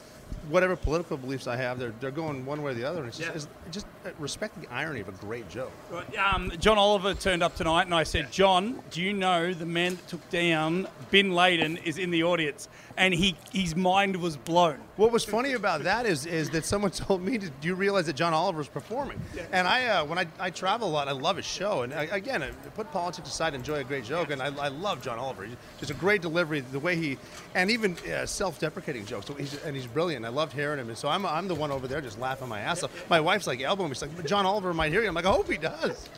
whatever 0.50 0.76
political 0.76 1.18
beliefs 1.18 1.48
I 1.48 1.56
have, 1.56 1.80
they're, 1.80 1.94
they're 2.00 2.12
going 2.12 2.46
one 2.46 2.62
way 2.64 2.72
or 2.72 2.76
the 2.76 2.84
other. 2.84 3.06
It's 3.06 3.18
just, 3.18 3.36
it's 3.36 3.48
just 3.72 3.86
uh, 4.06 4.10
respect 4.20 4.60
the 4.62 4.68
irony 4.72 5.00
of 5.02 5.08
a 5.08 5.14
great 5.14 5.50
joke. 5.50 5.72
Right, 5.92 6.18
Um, 6.18 6.52
John 6.60 6.78
Oliver 6.78 7.14
turned 7.14 7.44
up 7.44 7.56
tonight, 7.56 7.84
and 7.86 7.96
I 7.96 8.04
said, 8.04 8.32
"John, 8.32 8.82
do 8.92 9.02
you 9.02 9.14
know 9.14 9.54
the 9.54 9.66
man 9.66 9.96
that 9.96 10.08
took 10.08 10.30
down 10.30 10.88
Bin 11.12 11.34
Laden 11.34 11.78
is 11.78 11.98
in 11.98 12.12
the 12.12 12.24
audience?" 12.24 12.68
And 12.96 13.14
he 13.14 13.36
his 13.52 13.76
mind 13.76 14.16
was 14.18 14.38
blown. 14.38 14.78
What 14.98 15.12
was 15.12 15.26
funny 15.26 15.54
about 15.54 15.84
that 15.84 16.06
is 16.06 16.26
is 16.28 16.52
that 16.52 16.66
someone 16.66 16.92
told 17.06 17.22
me, 17.24 17.38
"Do 17.38 17.50
you 17.64 17.76
realize 17.76 18.06
that 18.06 18.16
John 18.16 18.34
Oliver's 18.34 18.68
performing?" 18.68 19.20
And 19.52 19.68
I, 19.68 19.86
uh, 19.88 20.06
when 20.06 20.20
I, 20.20 20.28
I 20.40 20.50
travel 20.50 20.88
a 20.90 20.92
lot, 20.92 21.08
I 21.08 21.12
love 21.12 21.38
his 21.38 21.46
show. 21.46 21.82
And 21.84 21.94
I, 21.94 22.04
again, 22.04 22.44
I 22.44 22.50
put 22.76 22.92
politics 22.92 23.30
aside, 23.30 23.54
enjoy 23.56 23.78
a 23.80 23.84
great 23.84 24.04
joke, 24.04 24.30
and 24.32 24.42
I, 24.42 24.48
I 24.58 24.68
love 24.68 25.02
John 25.02 25.18
Oliver. 25.20 25.46
He's 25.46 25.56
just 25.80 25.92
a 25.92 25.96
great 25.96 26.22
delivery, 26.22 26.60
the 26.60 26.80
way 26.80 26.96
he, 26.96 27.18
and 27.56 27.72
even 27.72 27.98
uh, 28.14 28.26
self-deprecating 28.26 29.06
jokes. 29.06 29.26
So 29.28 29.34
he's, 29.34 29.56
and 29.64 29.76
he's 29.76 29.88
brilliant. 29.88 30.26
I 30.26 30.30
loved 30.34 30.54
hearing 30.54 30.80
him. 30.80 30.90
And 30.90 30.98
so 30.98 31.08
I'm, 31.08 31.26
I'm 31.26 31.48
the 31.48 31.56
one 31.56 31.72
over 31.72 31.88
there 31.88 32.02
just 32.02 32.20
laughing 32.20 32.50
my 32.50 32.60
ass 32.60 32.84
off. 32.84 33.10
My 33.10 33.20
wife's 33.20 33.48
like 33.48 33.62
elbowing 33.62 33.90
me. 33.90 33.96
She's 33.96 34.02
like, 34.02 34.26
John 34.26 34.46
Oliver 34.46 34.74
might 34.74 34.92
hear 34.92 35.02
you." 35.02 35.08
I'm 35.08 35.16
like, 35.16 35.26
"I 35.26 35.32
hope 35.32 35.50
he 35.50 35.58
does." 35.58 36.10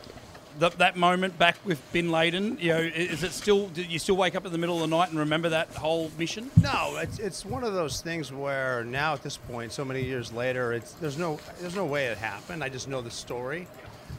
Th 0.58 0.72
that 0.78 0.96
moment 0.96 1.38
back 1.38 1.56
with 1.66 1.78
Bin 1.92 2.10
Laden, 2.10 2.56
you 2.58 2.72
know, 2.72 2.78
is 2.78 3.22
it 3.22 3.32
still? 3.32 3.68
Do 3.68 3.82
you 3.82 3.98
still 3.98 4.16
wake 4.16 4.34
up 4.34 4.46
in 4.46 4.52
the 4.52 4.58
middle 4.58 4.76
of 4.76 4.88
the 4.88 4.96
night 4.96 5.10
and 5.10 5.18
remember 5.18 5.50
that 5.50 5.68
whole 5.74 6.10
mission? 6.18 6.50
No, 6.62 6.96
it's, 6.96 7.18
it's 7.18 7.44
one 7.44 7.62
of 7.62 7.74
those 7.74 8.00
things 8.00 8.32
where 8.32 8.82
now 8.82 9.12
at 9.12 9.22
this 9.22 9.36
point, 9.36 9.72
so 9.72 9.84
many 9.84 10.02
years 10.02 10.32
later, 10.32 10.72
it's 10.72 10.92
there's 10.94 11.18
no 11.18 11.38
there's 11.60 11.76
no 11.76 11.84
way 11.84 12.06
it 12.06 12.16
happened. 12.16 12.64
I 12.64 12.70
just 12.70 12.88
know 12.88 13.02
the 13.02 13.10
story. 13.10 13.68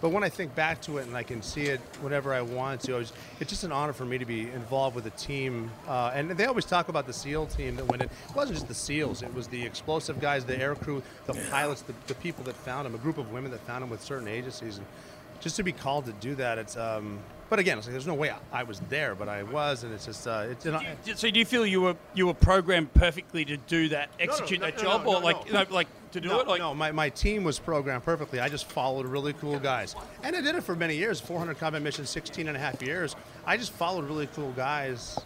But 0.01 0.09
when 0.09 0.23
I 0.23 0.29
think 0.29 0.53
back 0.55 0.81
to 0.81 0.97
it 0.97 1.07
and 1.07 1.15
I 1.15 1.23
can 1.23 1.41
see 1.41 1.63
it 1.63 1.79
whenever 2.01 2.33
I 2.33 2.41
want 2.41 2.81
to, 2.81 2.95
I 2.95 2.97
was, 2.99 3.13
it's 3.39 3.49
just 3.49 3.63
an 3.63 3.71
honor 3.71 3.93
for 3.93 4.05
me 4.05 4.17
to 4.17 4.25
be 4.25 4.41
involved 4.41 4.95
with 4.95 5.05
a 5.05 5.11
team. 5.11 5.71
Uh, 5.87 6.11
and 6.13 6.31
they 6.31 6.45
always 6.45 6.65
talk 6.65 6.89
about 6.89 7.07
the 7.07 7.13
SEAL 7.13 7.47
team 7.47 7.75
that 7.77 7.87
went 7.87 8.01
in. 8.01 8.09
It 8.09 8.35
wasn't 8.35 8.55
just 8.57 8.67
the 8.67 8.75
SEALs; 8.75 9.21
it 9.21 9.33
was 9.33 9.47
the 9.47 9.65
explosive 9.65 10.19
guys, 10.19 10.45
the 10.45 10.59
air 10.59 10.75
crew, 10.75 11.01
the 11.25 11.33
pilots, 11.49 11.81
the, 11.81 11.93
the 12.07 12.15
people 12.15 12.43
that 12.45 12.55
found 12.55 12.85
them, 12.85 12.95
a 12.95 12.99
group 12.99 13.17
of 13.17 13.31
women 13.31 13.51
that 13.51 13.61
found 13.61 13.81
them 13.81 13.89
with 13.89 14.03
certain 14.03 14.27
agencies. 14.27 14.77
And 14.77 14.85
just 15.39 15.55
to 15.57 15.63
be 15.63 15.71
called 15.71 16.05
to 16.05 16.13
do 16.13 16.35
that, 16.35 16.57
it's. 16.57 16.77
Um, 16.77 17.19
but 17.49 17.59
again, 17.59 17.77
it's 17.77 17.87
like, 17.87 17.93
there's 17.93 18.07
no 18.07 18.13
way 18.13 18.29
I, 18.29 18.37
I 18.51 18.63
was 18.63 18.79
there, 18.89 19.15
but 19.15 19.29
I 19.29 19.43
was, 19.43 19.83
and 19.83 19.93
it's 19.93 20.05
just 20.05 20.27
uh, 20.27 20.47
it's. 20.49 20.65
An, 20.65 20.79
So 21.15 21.29
do 21.29 21.39
you 21.39 21.45
feel 21.45 21.65
you 21.65 21.81
were 21.81 21.95
you 22.13 22.27
were 22.27 22.33
programmed 22.33 22.93
perfectly 22.93 23.45
to 23.45 23.57
do 23.57 23.89
that, 23.89 24.09
No, 24.19 24.25
no, 24.25 24.31
execute 24.31 24.59
no, 24.59 24.65
that 24.67 24.77
no, 24.77 24.83
job, 24.83 25.03
no, 25.03 25.09
or 25.09 25.13
no, 25.19 25.25
like 25.25 25.51
no. 25.51 25.61
you 25.61 25.67
like 25.69 25.87
to 26.11 26.21
do 26.21 26.29
no, 26.29 26.39
it? 26.39 26.47
Like 26.47 26.59
no, 26.59 26.73
my, 26.73 26.91
my 26.91 27.09
team 27.09 27.43
was 27.43 27.59
programmed 27.59 28.03
perfectly. 28.03 28.39
I 28.39 28.49
just 28.49 28.69
followed 28.69 29.05
really 29.05 29.33
cool 29.33 29.59
guys. 29.59 29.95
And 30.23 30.35
I 30.35 30.41
did 30.41 30.55
it 30.55 30.63
for 30.63 30.75
many 30.75 30.95
years 30.95 31.19
400 31.19 31.57
combat 31.57 31.81
missions, 31.81 32.09
16 32.09 32.47
and 32.47 32.57
a 32.57 32.59
half 32.59 32.81
years. 32.81 33.15
I 33.45 33.57
just 33.57 33.71
followed 33.71 34.05
really 34.05 34.27
cool 34.27 34.51
guys 34.51 35.17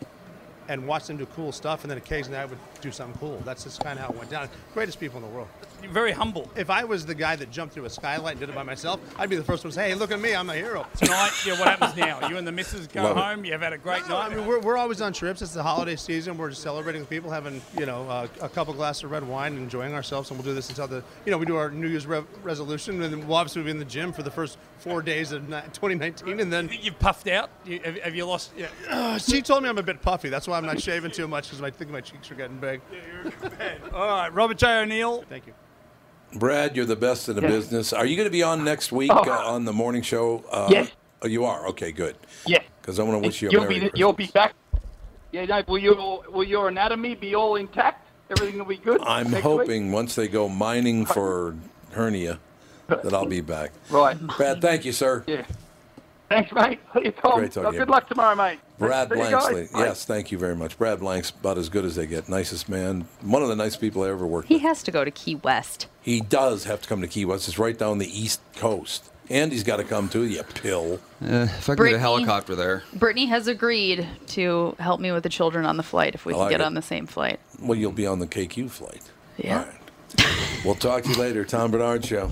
and 0.71 0.87
watched 0.87 1.07
them 1.07 1.17
do 1.17 1.25
cool 1.27 1.51
stuff, 1.51 1.83
and 1.83 1.91
then 1.91 1.97
occasionally 1.97 2.37
I 2.37 2.45
would 2.45 2.57
do 2.81 2.91
something 2.91 3.19
cool. 3.19 3.41
That's 3.45 3.63
just 3.65 3.83
kind 3.83 3.99
of 3.99 4.05
how 4.05 4.11
it 4.11 4.17
went 4.17 4.29
down. 4.29 4.47
Greatest 4.73 4.99
people 4.99 5.17
in 5.17 5.23
the 5.23 5.29
world. 5.29 5.47
You're 5.83 5.91
very 5.91 6.11
humble. 6.11 6.49
If 6.55 6.69
I 6.69 6.83
was 6.83 7.05
the 7.05 7.15
guy 7.15 7.35
that 7.35 7.51
jumped 7.51 7.73
through 7.73 7.85
a 7.85 7.89
skylight 7.89 8.31
and 8.33 8.39
did 8.39 8.49
it 8.49 8.55
by 8.55 8.63
myself, 8.63 8.99
I'd 9.17 9.29
be 9.29 9.35
the 9.35 9.43
first 9.43 9.63
one 9.63 9.71
to 9.71 9.75
say, 9.75 9.89
hey, 9.89 9.95
look 9.95 10.11
at 10.11 10.19
me, 10.21 10.35
I'm 10.35 10.49
a 10.49 10.55
hero. 10.55 10.85
tonight, 10.97 11.31
yeah, 11.45 11.59
what 11.59 11.67
happens 11.67 11.95
now? 11.97 12.27
You 12.29 12.37
and 12.37 12.47
the 12.47 12.51
missus 12.51 12.87
go 12.87 13.03
Love 13.03 13.17
it. 13.17 13.19
home. 13.21 13.45
You've 13.45 13.61
had 13.61 13.73
a 13.73 13.77
great 13.77 14.07
No, 14.07 14.17
I 14.17 14.29
night. 14.29 14.37
mean, 14.37 14.47
we're, 14.47 14.59
we're 14.59 14.77
always 14.77 15.01
on 15.01 15.11
trips. 15.11 15.41
It's 15.41 15.53
the 15.53 15.63
holiday 15.63 15.95
season. 15.95 16.37
We're 16.37 16.49
just 16.51 16.61
celebrating 16.61 17.01
with 17.01 17.09
people, 17.09 17.31
having 17.31 17.61
you 17.77 17.85
know 17.85 18.07
uh, 18.09 18.27
a 18.41 18.49
couple 18.49 18.73
glasses 18.73 19.03
of 19.03 19.11
red 19.11 19.27
wine, 19.27 19.57
enjoying 19.57 19.93
ourselves. 19.93 20.29
And 20.29 20.39
we'll 20.39 20.45
do 20.45 20.53
this 20.53 20.69
until 20.69 20.87
the 20.87 21.03
you 21.25 21.31
know 21.31 21.37
we 21.37 21.45
do 21.45 21.55
our 21.57 21.69
New 21.71 21.87
Year's 21.87 22.05
re- 22.07 22.23
resolution, 22.43 23.01
and 23.01 23.11
then 23.13 23.27
we'll 23.27 23.37
obviously 23.37 23.63
be 23.63 23.71
in 23.71 23.79
the 23.79 23.85
gym 23.85 24.13
for 24.13 24.21
the 24.23 24.31
first 24.31 24.57
four 24.81 25.01
days 25.01 25.31
of 25.31 25.41
2019, 25.47 26.39
and 26.39 26.51
then 26.51 26.69
you've 26.81 26.97
puffed 26.99 27.27
out. 27.27 27.49
You, 27.65 27.79
have, 27.85 27.97
have 27.99 28.15
you 28.15 28.25
lost? 28.25 28.51
Yeah. 28.57 28.67
uh, 28.89 29.17
she 29.17 29.41
told 29.41 29.63
me 29.63 29.69
I'm 29.69 29.77
a 29.77 29.83
bit 29.83 30.01
puffy. 30.01 30.29
That's 30.29 30.47
why 30.47 30.57
I'm 30.57 30.65
not 30.65 30.81
shaving 30.81 31.11
too 31.11 31.27
much 31.27 31.45
because 31.49 31.61
I 31.61 31.69
think 31.71 31.91
my 31.91 32.01
cheeks 32.01 32.31
are 32.31 32.35
getting 32.35 32.57
big. 32.57 32.81
All 33.93 34.05
right, 34.07 34.33
Robert 34.33 34.57
J. 34.57 34.79
O'Neill. 34.79 35.23
Thank 35.29 35.47
you. 35.47 35.53
Brad, 36.33 36.75
you're 36.75 36.85
the 36.85 36.95
best 36.95 37.29
in 37.29 37.35
the 37.35 37.41
Yeah. 37.41 37.47
business. 37.49 37.93
Are 37.93 38.05
you 38.05 38.15
going 38.15 38.27
to 38.27 38.31
be 38.31 38.41
on 38.43 38.63
next 38.63 38.91
week 38.91 39.11
Oh. 39.13 39.23
uh, 39.29 39.53
on 39.53 39.65
the 39.65 39.73
morning 39.73 40.01
show? 40.01 40.43
Uh, 40.51 40.67
Yes. 40.71 40.89
Oh, 41.21 41.27
you 41.27 41.45
are. 41.45 41.67
Okay, 41.67 41.91
good. 41.91 42.15
Yes. 42.47 42.63
Because 42.81 42.97
I 42.99 43.03
want 43.03 43.21
to 43.21 43.27
wish 43.27 43.41
you 43.41 43.49
a 43.49 43.51
you'll 43.51 43.61
Merry 43.63 43.73
be 43.75 43.79
Christmas. 43.81 43.99
you'll 43.99 44.13
be 44.13 44.27
back. 44.27 44.53
Yeah, 45.31 45.45
no, 45.45 45.63
will 45.67 45.77
your 45.77 46.23
will 46.29 46.43
your 46.43 46.67
anatomy 46.69 47.15
be 47.15 47.35
all 47.35 47.55
intact? 47.57 48.09
Everything 48.31 48.57
will 48.57 48.65
be 48.65 48.77
good. 48.77 49.01
I'm 49.01 49.25
next 49.25 49.33
week? 49.35 49.43
hoping 49.43 49.91
once 49.91 50.15
they 50.15 50.27
go 50.27 50.49
mining 50.49 51.05
for 51.05 51.55
hernia 51.91 52.39
that 53.03 53.13
I'll 53.13 53.25
be 53.25 53.41
back. 53.41 53.71
Right. 53.89 54.17
Brad, 54.37 54.61
thank 54.61 54.85
you, 54.85 54.91
sir. 54.91 55.23
Yeah. 55.27 55.45
Thanks, 56.29 56.51
mate. 56.53 56.79
See 56.93 57.01
you, 57.05 57.11
Tom. 57.11 57.39
Great 57.39 57.51
talking 57.51 57.63
Well, 57.63 57.71
to 57.73 57.77
you. 57.77 57.81
good 57.81 57.89
luck 57.89 58.07
tomorrow, 58.07 58.35
mate. 58.35 58.59
Brad 58.79 59.09
See. 59.09 59.15
Blanksley. 59.15 59.67
Yes, 59.75 60.05
thank 60.05 60.31
you 60.31 60.37
very 60.37 60.55
much. 60.55 60.77
Brad 60.77 60.99
Blank's 61.01 61.29
about 61.29 61.57
as 61.57 61.67
good 61.67 61.83
as 61.83 61.95
they 61.95 62.05
get. 62.07 62.29
Nicest 62.29 62.69
man. 62.69 63.05
One 63.21 63.43
of 63.43 63.49
the 63.49 63.55
nice 63.57 63.75
people 63.75 64.03
I 64.03 64.09
ever 64.09 64.25
worked 64.25 64.47
He 64.47 64.53
with. 64.55 64.61
He 64.61 64.67
has 64.67 64.81
to 64.83 64.91
go 64.91 65.03
to 65.03 65.11
Key 65.11 65.35
West. 65.35 65.87
He 66.01 66.21
does 66.21 66.63
have 66.63 66.81
to 66.83 66.87
come 66.87 67.01
to 67.01 67.07
Key 67.07 67.25
West. 67.25 67.49
It's 67.49 67.59
right 67.59 67.77
down 67.77 67.97
the 67.97 68.07
east 68.17 68.39
coast. 68.55 69.09
Andy's 69.29 69.63
got 69.63 69.77
to 69.77 69.83
come 69.83 70.07
too, 70.09 70.23
you 70.25 70.41
pill. 70.43 70.99
Uh, 71.21 71.47
if 71.57 71.69
I 71.69 71.75
could 71.75 71.85
get 71.85 71.93
a 71.95 71.99
helicopter 71.99 72.55
there. 72.55 72.83
Brittany 72.93 73.25
has 73.27 73.47
agreed 73.47 74.07
to 74.27 74.75
help 74.79 74.99
me 75.01 75.11
with 75.11 75.23
the 75.23 75.29
children 75.29 75.65
on 75.65 75.75
the 75.77 75.83
flight 75.83 76.15
if 76.15 76.25
we 76.25 76.33
I 76.33 76.35
can 76.35 76.41
like 76.43 76.49
get 76.51 76.61
it. 76.61 76.65
on 76.65 76.73
the 76.75 76.81
same 76.81 77.07
flight. 77.07 77.39
Well, 77.61 77.77
you'll 77.77 77.91
be 77.91 78.07
on 78.07 78.19
the 78.19 78.27
KQ 78.27 78.69
flight. 78.71 79.01
Yeah. 79.37 79.65
We'll 80.65 80.75
talk 80.75 81.03
to 81.03 81.09
you 81.09 81.15
later. 81.15 81.43
Tom 81.45 81.71
Barnard 81.71 82.05
Show. 82.05 82.31